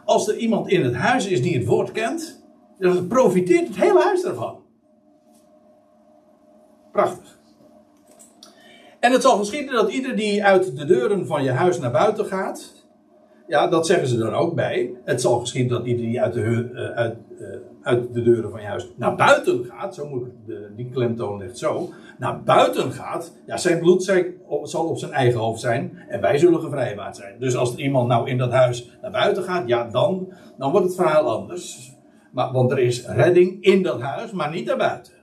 Als 0.06 0.28
er 0.28 0.38
iemand 0.38 0.68
in 0.68 0.84
het 0.84 0.96
huis 0.96 1.28
is 1.28 1.42
die 1.42 1.58
het 1.58 1.66
woord 1.66 1.92
kent. 1.92 2.44
Dan 2.80 3.08
profiteert 3.08 3.68
het 3.68 3.78
hele 3.78 4.02
huis 4.04 4.22
daarvan. 4.22 4.64
Prachtig. 6.92 7.38
En 9.00 9.12
het 9.12 9.22
zal 9.22 9.38
geschieden 9.38 9.74
dat 9.74 9.92
ieder 9.92 10.16
die 10.16 10.44
uit 10.44 10.78
de 10.78 10.86
deuren 10.86 11.28
van 11.28 11.44
je 11.44 11.52
huis 11.52 11.80
naar 11.80 11.92
buiten 11.92 12.26
gaat. 12.26 12.79
Ja, 13.50 13.68
dat 13.68 13.86
zeggen 13.86 14.08
ze 14.08 14.18
dan 14.18 14.34
ook 14.34 14.56
bij. 14.56 14.92
Het 15.04 15.22
zal 15.22 15.40
geschieden 15.40 15.78
dat 15.78 15.86
ieder 15.86 16.06
die 16.06 16.22
uit 16.22 16.34
de, 16.34 16.70
uh, 16.74 16.90
uit, 16.90 17.18
uh, 17.40 17.48
uit 17.82 18.14
de 18.14 18.22
deuren 18.22 18.52
van 18.52 18.62
je 18.62 18.68
huis 18.68 18.92
naar 18.96 19.16
buiten 19.16 19.66
gaat. 19.66 19.96
Zo 19.96 20.08
moet 20.08 20.28
de, 20.46 20.68
die 20.76 20.90
klemtoon 20.90 21.38
ligt 21.38 21.58
zo. 21.58 21.90
Naar 22.18 22.44
buiten 22.44 22.92
gaat. 22.92 23.34
Ja, 23.46 23.58
zijn 23.58 23.80
bloed 23.80 24.04
zal 24.64 24.88
op 24.88 24.98
zijn 24.98 25.12
eigen 25.12 25.40
hoofd 25.40 25.62
zijn. 25.62 25.98
En 26.08 26.22
wij 26.22 26.38
zullen 26.38 26.62
gevrijwaard 26.62 27.16
zijn. 27.16 27.36
Dus 27.40 27.56
als 27.56 27.76
iemand 27.76 28.08
nou 28.08 28.30
in 28.30 28.38
dat 28.38 28.52
huis 28.52 28.98
naar 29.02 29.12
buiten 29.12 29.44
gaat. 29.44 29.68
Ja, 29.68 29.90
dan, 29.92 30.34
dan 30.58 30.72
wordt 30.72 30.86
het 30.86 30.96
verhaal 30.96 31.38
anders. 31.40 31.92
Maar, 32.32 32.52
want 32.52 32.72
er 32.72 32.80
is 32.80 33.06
redding 33.06 33.64
in 33.64 33.84
dat 33.84 34.02
huis, 34.02 34.32
maar 34.32 34.52
niet 34.52 34.68
daarbuiten. 34.68 35.14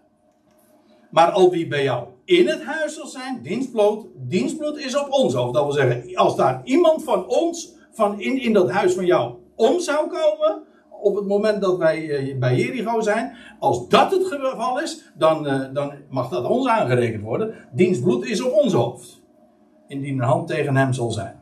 Maar 1.11 1.31
al 1.31 1.51
wie 1.51 1.67
bij 1.67 1.83
jou 1.83 2.07
in 2.25 2.49
het 2.49 2.63
huis 2.63 2.95
zal 2.95 3.07
zijn, 3.07 3.41
dienstbloed, 3.43 4.07
dienstbloed 4.17 4.79
is 4.79 4.97
op 4.97 5.07
ons 5.11 5.35
hoofd. 5.35 5.55
Dat 5.55 5.65
wil 5.65 5.73
zeggen, 5.73 6.17
als 6.17 6.37
daar 6.37 6.61
iemand 6.65 7.05
van 7.05 7.27
ons, 7.27 7.76
van 7.97 8.21
in, 8.21 8.43
in 8.43 8.53
dat 8.53 8.71
huis 8.71 8.95
van 8.95 9.07
jou, 9.07 9.35
om 9.55 9.81
zou 9.81 10.09
komen, 10.09 10.63
op 11.01 11.17
het 11.17 11.27
moment 11.27 11.61
dat 11.61 11.79
wij 11.79 12.05
uh, 12.05 12.39
bij 12.39 12.57
Jericho 12.57 13.01
zijn, 13.01 13.37
als 13.59 13.89
dat 13.89 14.11
het 14.11 14.27
geval 14.27 14.81
is, 14.81 15.13
dan, 15.15 15.47
uh, 15.47 15.61
dan 15.73 15.93
mag 16.11 16.29
dat 16.29 16.45
ons 16.45 16.69
aangerekend 16.69 17.23
worden. 17.23 17.55
Dienstbloed 17.73 18.27
is 18.27 18.43
op 18.43 18.53
ons 18.53 18.73
hoofd. 18.73 19.23
Indien 19.89 20.19
een 20.19 20.25
hand 20.25 20.49
tegen 20.49 20.77
hem 20.77 20.93
zal 20.93 21.11
zijn. 21.11 21.35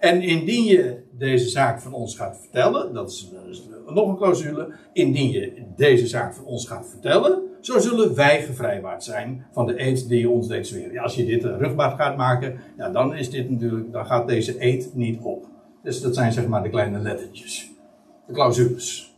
En 0.00 0.22
indien 0.22 0.64
je 0.64 1.02
deze 1.18 1.48
zaak 1.48 1.80
van 1.80 1.92
ons 1.92 2.16
gaat 2.16 2.38
vertellen, 2.40 2.94
dat 2.94 3.10
is, 3.10 3.32
is 3.50 3.68
nog 3.86 4.08
een 4.08 4.16
clausule, 4.16 4.72
indien 4.92 5.30
je 5.30 5.62
deze 5.76 6.06
zaak 6.06 6.34
van 6.34 6.44
ons 6.44 6.66
gaat 6.66 6.88
vertellen, 6.88 7.42
zo 7.60 7.78
zullen 7.78 8.14
wij 8.14 8.42
gevrijwaard 8.42 9.04
zijn 9.04 9.46
van 9.52 9.66
de 9.66 9.80
eed 9.80 10.08
die 10.08 10.18
je 10.18 10.30
ons 10.30 10.48
deed 10.48 10.66
zweren. 10.66 10.92
Ja, 10.92 11.02
als 11.02 11.14
je 11.14 11.24
dit 11.24 11.44
rugbaar 11.44 11.90
gaat 11.90 12.16
maken, 12.16 12.58
ja, 12.76 12.90
dan 12.90 13.14
is 13.14 13.30
dit 13.30 13.50
natuurlijk, 13.50 13.92
dan 13.92 14.06
gaat 14.06 14.28
deze 14.28 14.64
eed 14.64 14.90
niet 14.94 15.18
op. 15.22 15.46
Dus 15.86 16.00
dat 16.00 16.14
zijn 16.14 16.32
zeg 16.32 16.46
maar 16.46 16.62
de 16.62 16.68
kleine 16.68 16.98
lettertjes. 16.98 17.70
De 18.26 18.32
clausules. 18.32 19.16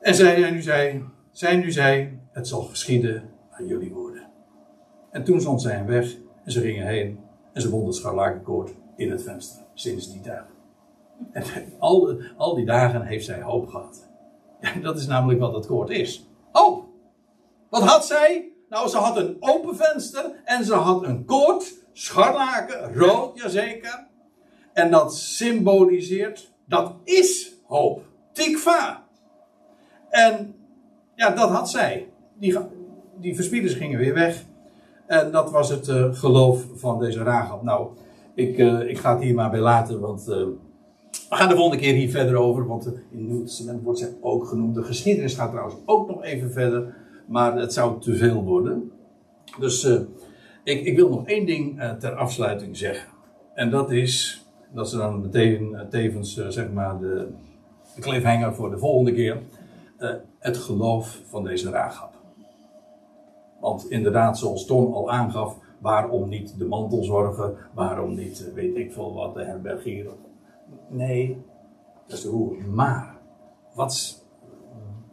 En 0.00 0.14
zij 0.14 0.50
nu 0.50 0.62
zei, 0.62 1.04
zij 1.30 1.56
nu 1.56 1.72
zei, 1.72 2.18
het 2.32 2.48
zal 2.48 2.62
geschieden 2.62 3.30
aan 3.50 3.66
jullie 3.66 3.92
woorden. 3.92 4.30
En 5.10 5.24
toen 5.24 5.40
zond 5.40 5.62
zij 5.62 5.74
hem 5.74 5.86
weg 5.86 6.16
en 6.44 6.52
ze 6.52 6.60
gingen 6.60 6.86
heen 6.86 7.20
en 7.52 7.62
ze 7.62 7.70
wond 7.70 7.86
het 7.86 7.94
scharlakenkoord 7.94 8.70
in 8.96 9.10
het 9.10 9.22
venster. 9.22 9.62
Sinds 9.74 10.12
die 10.12 10.20
dagen. 10.20 10.54
En 11.32 11.44
al, 11.78 12.20
al 12.36 12.54
die 12.54 12.66
dagen 12.66 13.02
heeft 13.02 13.24
zij 13.24 13.42
hoop 13.42 13.68
gehad. 13.68 14.08
Ja, 14.60 14.72
dat 14.82 14.98
is 14.98 15.06
namelijk 15.06 15.40
wat 15.40 15.54
het 15.54 15.66
koord 15.66 15.90
is. 15.90 16.28
Oh, 16.52 16.84
wat 17.70 17.82
had 17.82 18.06
zij? 18.06 18.52
Nou, 18.68 18.88
ze 18.88 18.96
had 18.96 19.16
een 19.16 19.36
open 19.40 19.76
venster 19.76 20.40
en 20.44 20.64
ze 20.64 20.74
had 20.74 21.02
een 21.02 21.24
koord, 21.24 21.74
scharlaken, 21.92 22.94
rood, 22.94 23.38
jazeker. 23.38 24.12
En 24.74 24.90
dat 24.90 25.16
symboliseert, 25.16 26.52
dat 26.66 26.94
is 27.04 27.54
hoop. 27.66 28.02
Tikva. 28.32 29.04
En 30.10 30.54
ja, 31.14 31.30
dat 31.30 31.50
had 31.50 31.70
zij. 31.70 32.08
Die, 32.38 32.58
die 33.20 33.34
verspieders 33.34 33.74
gingen 33.74 33.98
weer 33.98 34.14
weg. 34.14 34.44
En 35.06 35.32
dat 35.32 35.50
was 35.50 35.68
het 35.68 35.88
uh, 35.88 36.14
geloof 36.14 36.66
van 36.74 36.98
deze 36.98 37.22
Rahab. 37.22 37.62
Nou, 37.62 37.88
ik, 38.34 38.58
uh, 38.58 38.88
ik 38.88 38.98
ga 38.98 39.14
het 39.14 39.22
hier 39.22 39.34
maar 39.34 39.50
bij 39.50 39.60
laten, 39.60 40.00
want 40.00 40.28
uh, 40.28 40.34
we 41.28 41.36
gaan 41.36 41.48
de 41.48 41.54
volgende 41.54 41.82
keer 41.82 41.94
hier 41.94 42.10
verder 42.10 42.36
over, 42.36 42.66
want 42.66 42.86
in 42.86 42.92
het 42.92 43.28
Nieuw 43.28 43.44
Testament 43.44 43.82
wordt 43.82 43.98
zij 43.98 44.08
ook 44.20 44.46
genoemd. 44.46 44.74
De 44.74 44.82
geschiedenis 44.82 45.34
gaat 45.34 45.50
trouwens 45.50 45.76
ook 45.84 46.08
nog 46.08 46.22
even 46.22 46.52
verder, 46.52 46.94
maar 47.26 47.56
het 47.56 47.72
zou 47.72 48.00
te 48.00 48.16
veel 48.16 48.42
worden. 48.42 48.92
Dus 49.58 49.84
ik, 50.64 50.84
ik, 50.84 50.96
wil 50.96 51.08
nog 51.08 51.26
één 51.26 51.46
ding 51.46 51.80
ter 51.98 52.14
afsluiting 52.14 52.76
zeggen. 52.76 53.08
En 53.54 53.70
dat 53.70 53.90
is, 53.90 54.43
dat 54.74 54.86
is 54.86 54.92
dan 54.92 55.20
meteen 55.20 55.72
uh, 55.72 55.80
tevens 55.80 56.34
zeg 56.48 56.70
maar 56.72 56.98
de, 56.98 57.28
de 57.94 58.00
cliffhanger 58.00 58.54
voor 58.54 58.70
de 58.70 58.78
volgende 58.78 59.12
keer. 59.12 59.42
het 60.38 60.56
geloof 60.56 61.20
van 61.26 61.44
deze 61.44 61.70
raagap. 61.70 62.12
Want 63.60 63.90
inderdaad, 63.90 64.38
zoals 64.38 64.66
Ton 64.66 64.92
al 64.92 65.10
aangaf, 65.10 65.58
waarom 65.80 66.28
niet 66.28 66.58
de 66.58 66.64
mantelzorger, 66.64 67.68
waarom 67.74 68.14
niet 68.14 68.52
weet 68.54 68.76
ik 68.76 68.92
veel 68.92 69.14
wat, 69.14 69.34
de 69.34 69.44
herbergier 69.44 70.06
Nee, 70.88 71.44
dat 72.06 72.16
is 72.16 72.22
de 72.22 72.28
hoer. 72.28 72.56
Maar, 72.72 73.16
wat, 73.74 74.24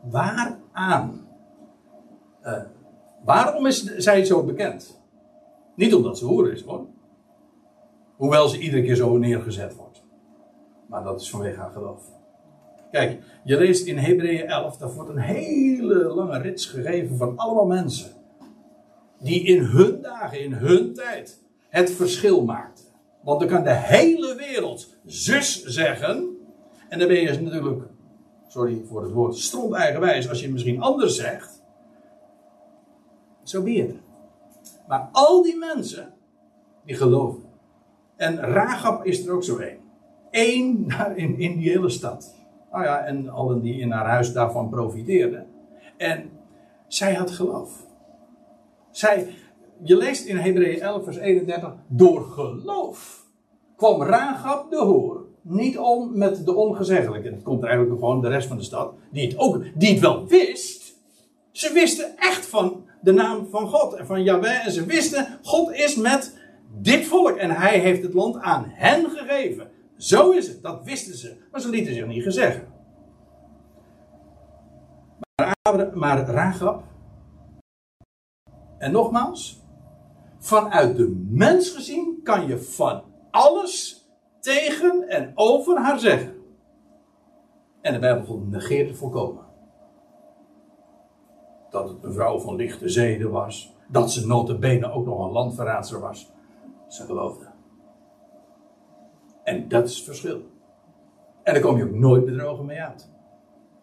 waaraan? 0.02 1.28
Uh, 2.44 2.62
waarom 3.24 3.66
is 3.66 3.84
zij 3.84 4.26
zo 4.26 4.44
bekend? 4.44 5.02
Niet 5.76 5.96
omdat 5.96 6.18
ze 6.18 6.26
hoer 6.26 6.52
is 6.52 6.64
hoor. 6.64 6.86
Hoewel 8.22 8.48
ze 8.48 8.60
iedere 8.60 8.84
keer 8.84 8.96
zo 8.96 9.18
neergezet 9.18 9.76
wordt. 9.76 10.04
Maar 10.88 11.04
dat 11.04 11.22
is 11.22 11.30
vanwege 11.30 11.60
haar 11.60 11.72
geloof. 11.72 12.02
Kijk, 12.92 13.22
je 13.44 13.58
leest 13.58 13.86
in 13.86 13.98
Hebreeën 13.98 14.48
11, 14.48 14.78
daar 14.78 14.94
wordt 14.94 15.10
een 15.10 15.18
hele 15.18 16.04
lange 16.04 16.38
rits 16.38 16.66
gegeven 16.66 17.18
van 17.18 17.38
allemaal 17.38 17.66
mensen. 17.66 18.12
Die 19.20 19.44
in 19.44 19.64
hun 19.64 20.02
dagen, 20.02 20.44
in 20.44 20.54
hun 20.54 20.94
tijd, 20.94 21.42
het 21.70 21.92
verschil 21.92 22.44
maakten. 22.44 22.86
Want 23.24 23.40
dan 23.40 23.50
kan 23.50 23.64
de 23.64 23.74
hele 23.74 24.36
wereld 24.36 24.96
zus 25.06 25.64
zeggen. 25.64 26.38
En 26.90 27.00
dan 27.00 27.08
ben 27.08 27.22
je 27.22 27.40
natuurlijk, 27.40 27.84
sorry 28.48 28.82
voor 28.86 29.04
het 29.04 29.12
woord, 29.12 29.36
stront 29.38 29.74
eigenwijs 29.74 30.30
als 30.30 30.38
je 30.38 30.44
het 30.44 30.54
misschien 30.54 30.82
anders 30.82 31.16
zegt. 31.16 31.64
Zo 33.44 33.58
so 33.58 33.64
be 33.64 33.96
Maar 34.88 35.10
al 35.12 35.44
die 35.44 35.58
mensen, 35.58 36.14
die 36.86 36.96
geloven. 36.96 37.50
En 38.22 38.40
Ragab 38.40 39.06
is 39.06 39.26
er 39.26 39.34
ook 39.34 39.44
zo 39.44 39.58
één. 39.58 39.78
Eén 40.32 40.94
in, 41.16 41.40
in 41.40 41.58
die 41.58 41.70
hele 41.70 41.90
stad. 41.90 42.36
Nou 42.72 42.84
ja, 42.84 43.06
en 43.06 43.30
allen 43.30 43.62
die 43.62 43.80
in 43.80 43.92
haar 43.92 44.06
huis 44.06 44.34
daarvan 44.34 44.70
profiteerden. 44.70 45.48
En 45.98 46.30
zij 46.88 47.14
had 47.14 47.32
geloof. 47.32 47.86
Zij, 48.92 49.28
je 49.84 49.98
leest 49.98 50.26
in 50.26 50.38
Hebreeën 50.38 50.82
11, 50.82 51.04
vers 51.04 51.18
31, 51.18 51.74
door 51.88 52.22
geloof 52.24 53.26
kwam 53.76 54.02
Rahab 54.02 54.70
de 54.70 54.78
hoor 54.78 55.26
niet 55.42 55.78
om 55.78 56.18
met 56.18 56.46
de 56.46 56.56
ongezeggelijke. 56.56 57.30
Het 57.30 57.44
komt 57.44 57.64
eigenlijk 57.64 58.00
gewoon 58.00 58.22
de 58.22 58.30
rest 58.30 58.48
van 58.48 58.58
de 58.58 58.64
stad, 58.64 58.94
die 59.12 59.28
het 59.28 59.38
ook, 59.38 59.64
die 59.76 59.90
het 59.90 60.00
wel 60.00 60.28
wist. 60.28 60.96
Ze 61.52 61.74
wisten 61.74 62.18
echt 62.18 62.46
van 62.46 62.86
de 63.02 63.12
naam 63.12 63.48
van 63.50 63.68
God 63.68 63.94
en 63.94 64.06
van 64.06 64.24
Yahweh. 64.24 64.66
En 64.66 64.72
ze 64.72 64.86
wisten, 64.86 65.40
God 65.44 65.74
is 65.74 65.96
met 65.96 66.40
dit 66.74 67.06
volk 67.06 67.36
en 67.38 67.50
hij 67.50 67.80
heeft 67.80 68.04
het 68.04 68.14
land 68.14 68.38
aan 68.38 68.66
hen 68.68 69.10
gegeven. 69.10 69.72
Zo 69.98 70.32
is 70.32 70.48
het, 70.48 70.64
dat 70.64 70.84
wisten 70.84 71.18
ze. 71.18 71.38
Maar 71.52 71.62
ze 71.62 71.70
lieten 71.70 71.94
zich 71.94 72.08
niet 72.08 72.24
gezeggen. 72.24 72.68
Maar, 75.36 75.98
maar 75.98 76.26
Rahab, 76.26 76.84
en 78.78 78.92
nogmaals, 78.92 79.62
vanuit 80.40 80.98
de 80.98 81.26
mens 81.30 81.70
gezien 81.70 82.20
kan 82.24 82.48
je 82.48 82.60
van 82.60 83.04
alles 83.32 84.06
tegen 84.40 85.10
en 85.10 85.32
over 85.36 85.78
haar 85.78 86.00
zeggen. 86.00 86.36
En 87.82 87.94
de 87.94 88.00
Bijbel 88.00 88.38
negeert 88.50 88.88
het 88.88 88.98
volkomen. 88.98 89.50
dat 91.70 91.90
het 91.90 92.04
een 92.04 92.14
vrouw 92.14 92.40
van 92.40 92.56
lichte 92.56 92.90
zeden 92.90 93.32
was. 93.32 93.76
Dat 93.88 94.12
ze 94.12 94.28
notabene 94.28 94.92
ook 94.92 95.06
nog 95.06 95.26
een 95.26 95.32
landverraadster 95.32 96.00
was. 96.00 96.32
Ze 96.92 97.06
geloofde. 97.06 97.46
En 99.44 99.68
dat 99.68 99.88
is 99.88 99.96
het 99.96 100.06
verschil. 100.06 100.42
En 101.44 101.54
daar 101.54 101.62
kom 101.62 101.78
je 101.78 101.84
ook 101.84 101.94
nooit 101.94 102.26
bedrogen 102.26 102.66
mee 102.66 102.82
uit. 102.82 103.12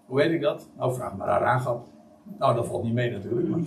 Hoe 0.07 0.17
weet 0.17 0.33
ik 0.33 0.41
dat? 0.41 0.69
Nou, 0.77 0.95
vraag 0.95 1.17
maar 1.17 1.29
aan 1.29 1.41
Ragab. 1.41 1.87
Nou, 2.39 2.55
dat 2.55 2.67
valt 2.67 2.83
niet 2.83 2.93
mee 2.93 3.11
natuurlijk. 3.11 3.49
Maar, 3.49 3.61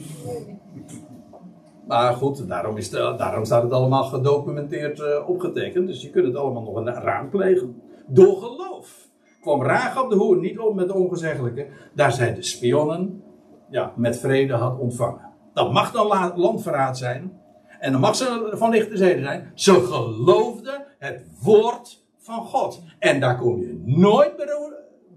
maar 1.87 2.13
goed, 2.13 2.47
daarom, 2.47 2.77
is 2.77 2.89
daarom 2.89 3.45
staat 3.45 3.63
het 3.63 3.71
allemaal 3.71 4.03
gedocumenteerd 4.03 4.99
uh, 4.99 5.29
opgetekend. 5.29 5.87
Dus 5.87 6.01
je 6.01 6.09
kunt 6.09 6.25
het 6.25 6.35
allemaal 6.35 6.63
nog 6.63 6.85
raadplegen. 6.85 7.81
Door 8.07 8.37
geloof 8.37 9.07
kwam 9.41 9.63
Ragab 9.63 10.09
de 10.09 10.15
hoer 10.15 10.37
niet 10.37 10.59
op 10.59 10.75
met 10.75 10.87
de 10.87 10.93
ongezeggelijke. 10.93 11.67
Daar 11.93 12.11
zij 12.11 12.33
de 12.33 12.43
spionnen 12.43 13.23
ja, 13.69 13.93
met 13.95 14.19
vrede 14.19 14.53
had 14.53 14.79
ontvangen. 14.79 15.29
Dat 15.53 15.71
mag 15.71 15.91
dan 15.91 16.33
landverraad 16.35 16.97
zijn. 16.97 17.40
En 17.81 17.91
dan 17.91 18.01
mag 18.01 18.15
ze 18.15 18.51
van 18.51 18.69
lichte 18.69 18.97
zeden 18.97 19.23
zijn. 19.23 19.51
Ze 19.53 19.73
geloofde 19.73 20.85
het 20.97 21.23
woord 21.43 22.03
van 22.17 22.45
God. 22.45 22.81
En 22.99 23.19
daar 23.19 23.37
kom 23.37 23.59
je 23.59 23.81
nooit 23.85 24.31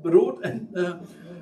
beroerd 0.02 0.40
en 0.40 0.68
uh, 0.72 0.90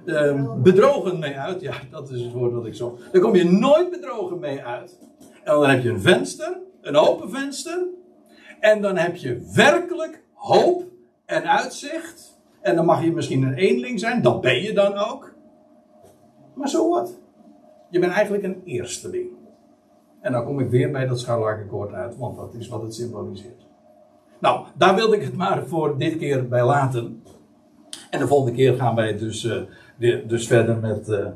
uh, 0.04 0.54
bedrogen 0.54 1.18
mee 1.18 1.36
uit. 1.36 1.60
Ja, 1.60 1.74
dat 1.90 2.10
is 2.10 2.20
het 2.20 2.32
woord 2.32 2.52
dat 2.52 2.66
ik 2.66 2.74
zo. 2.74 2.98
Daar 3.12 3.22
kom 3.22 3.34
je 3.34 3.50
nooit 3.50 3.90
bedrogen 3.90 4.38
mee 4.38 4.62
uit. 4.62 4.98
En 5.44 5.52
dan 5.52 5.68
heb 5.68 5.82
je 5.82 5.88
een 5.88 6.00
venster, 6.00 6.58
een 6.80 6.96
open 6.96 7.30
venster. 7.30 7.86
En 8.60 8.80
dan 8.80 8.96
heb 8.96 9.16
je 9.16 9.50
werkelijk 9.54 10.22
hoop 10.34 10.84
en 11.24 11.50
uitzicht. 11.50 12.40
En 12.60 12.76
dan 12.76 12.84
mag 12.84 13.04
je 13.04 13.12
misschien 13.12 13.42
een 13.42 13.54
eenling 13.54 14.00
zijn, 14.00 14.22
dat 14.22 14.40
ben 14.40 14.62
je 14.62 14.72
dan 14.72 14.94
ook. 14.94 15.34
Maar 16.54 16.68
zo 16.68 16.88
wat. 16.88 17.18
Je 17.90 17.98
bent 17.98 18.12
eigenlijk 18.12 18.44
een 18.44 18.62
eersteling. 18.64 19.40
En 20.22 20.32
dan 20.32 20.44
kom 20.44 20.60
ik 20.60 20.70
weer 20.70 20.90
bij 20.90 21.06
dat 21.06 21.20
scharlakenkoord 21.20 21.92
uit, 21.92 22.16
want 22.16 22.36
dat 22.36 22.54
is 22.54 22.68
wat 22.68 22.82
het 22.82 22.94
symboliseert. 22.94 23.66
Nou, 24.38 24.66
daar 24.74 24.94
wilde 24.94 25.16
ik 25.16 25.22
het 25.22 25.36
maar 25.36 25.66
voor 25.66 25.98
dit 25.98 26.16
keer 26.16 26.48
bij 26.48 26.64
laten. 26.64 27.22
En 28.10 28.18
de 28.18 28.26
volgende 28.26 28.56
keer 28.56 28.74
gaan 28.74 28.94
wij 28.94 29.16
dus, 29.16 29.44
uh, 29.44 30.18
dus 30.26 30.46
verder 30.46 30.76
met 30.76 31.08
uh, 31.08 31.26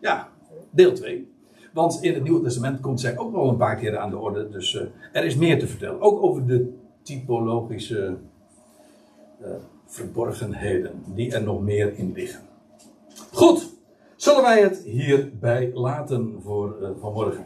ja, 0.00 0.28
deel 0.70 0.92
2. 0.92 1.34
Want 1.72 2.02
in 2.02 2.14
het 2.14 2.22
Nieuwe 2.22 2.42
Testament 2.42 2.80
komt 2.80 3.00
zij 3.00 3.18
ook 3.18 3.32
nog 3.32 3.50
een 3.50 3.56
paar 3.56 3.76
keer 3.76 3.98
aan 3.98 4.10
de 4.10 4.18
orde. 4.18 4.48
Dus 4.48 4.74
uh, 4.74 4.82
er 5.12 5.24
is 5.24 5.36
meer 5.36 5.58
te 5.58 5.66
vertellen. 5.66 6.00
Ook 6.00 6.22
over 6.22 6.46
de 6.46 6.74
typologische 7.02 8.16
verborgenheden 9.86 11.02
die 11.14 11.34
er 11.34 11.42
nog 11.42 11.62
meer 11.62 11.98
in 11.98 12.12
liggen. 12.12 12.40
Goed, 13.32 13.70
zullen 14.16 14.42
wij 14.42 14.62
het 14.62 14.82
hierbij 14.84 15.70
laten 15.74 16.38
voor 16.42 16.94
vanmorgen? 17.00 17.44